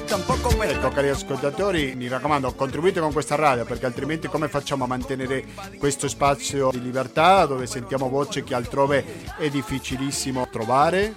tampoco 0.05 0.55
me 0.55 0.69
ecco 0.69 0.89
cari 0.89 1.09
ascoltatori 1.09 1.93
mi 1.95 2.07
raccomando 2.07 2.53
contribuite 2.53 2.99
con 2.99 3.11
questa 3.11 3.35
radio 3.35 3.65
perché 3.65 3.85
altrimenti 3.85 4.27
come 4.27 4.47
facciamo 4.47 4.57
facciamo 4.69 4.83
a 4.83 4.87
mantenere 4.87 5.45
questo 5.79 6.07
spazio 6.07 6.69
di 6.69 6.81
libertà 6.81 7.45
dove 7.45 7.65
sentiamo 7.65 8.07
voce 8.07 8.43
che 8.43 8.53
altrove 8.53 9.03
è 9.37 9.49
difficilissimo 9.49 10.47
trovare? 10.51 11.15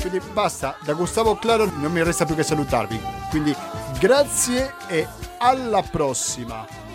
Quindi 0.00 0.20
basta, 0.32 0.78
da 0.82 0.94
Gustavo 0.94 1.36
Claro 1.36 1.70
non 1.76 1.92
mi 1.92 2.02
resta 2.02 2.24
più 2.24 2.34
che 2.34 2.42
salutarvi. 2.42 2.98
Quindi 3.28 3.54
grazie 3.98 4.72
e 4.86 5.06
alla 5.36 5.82
prossima! 5.82 6.87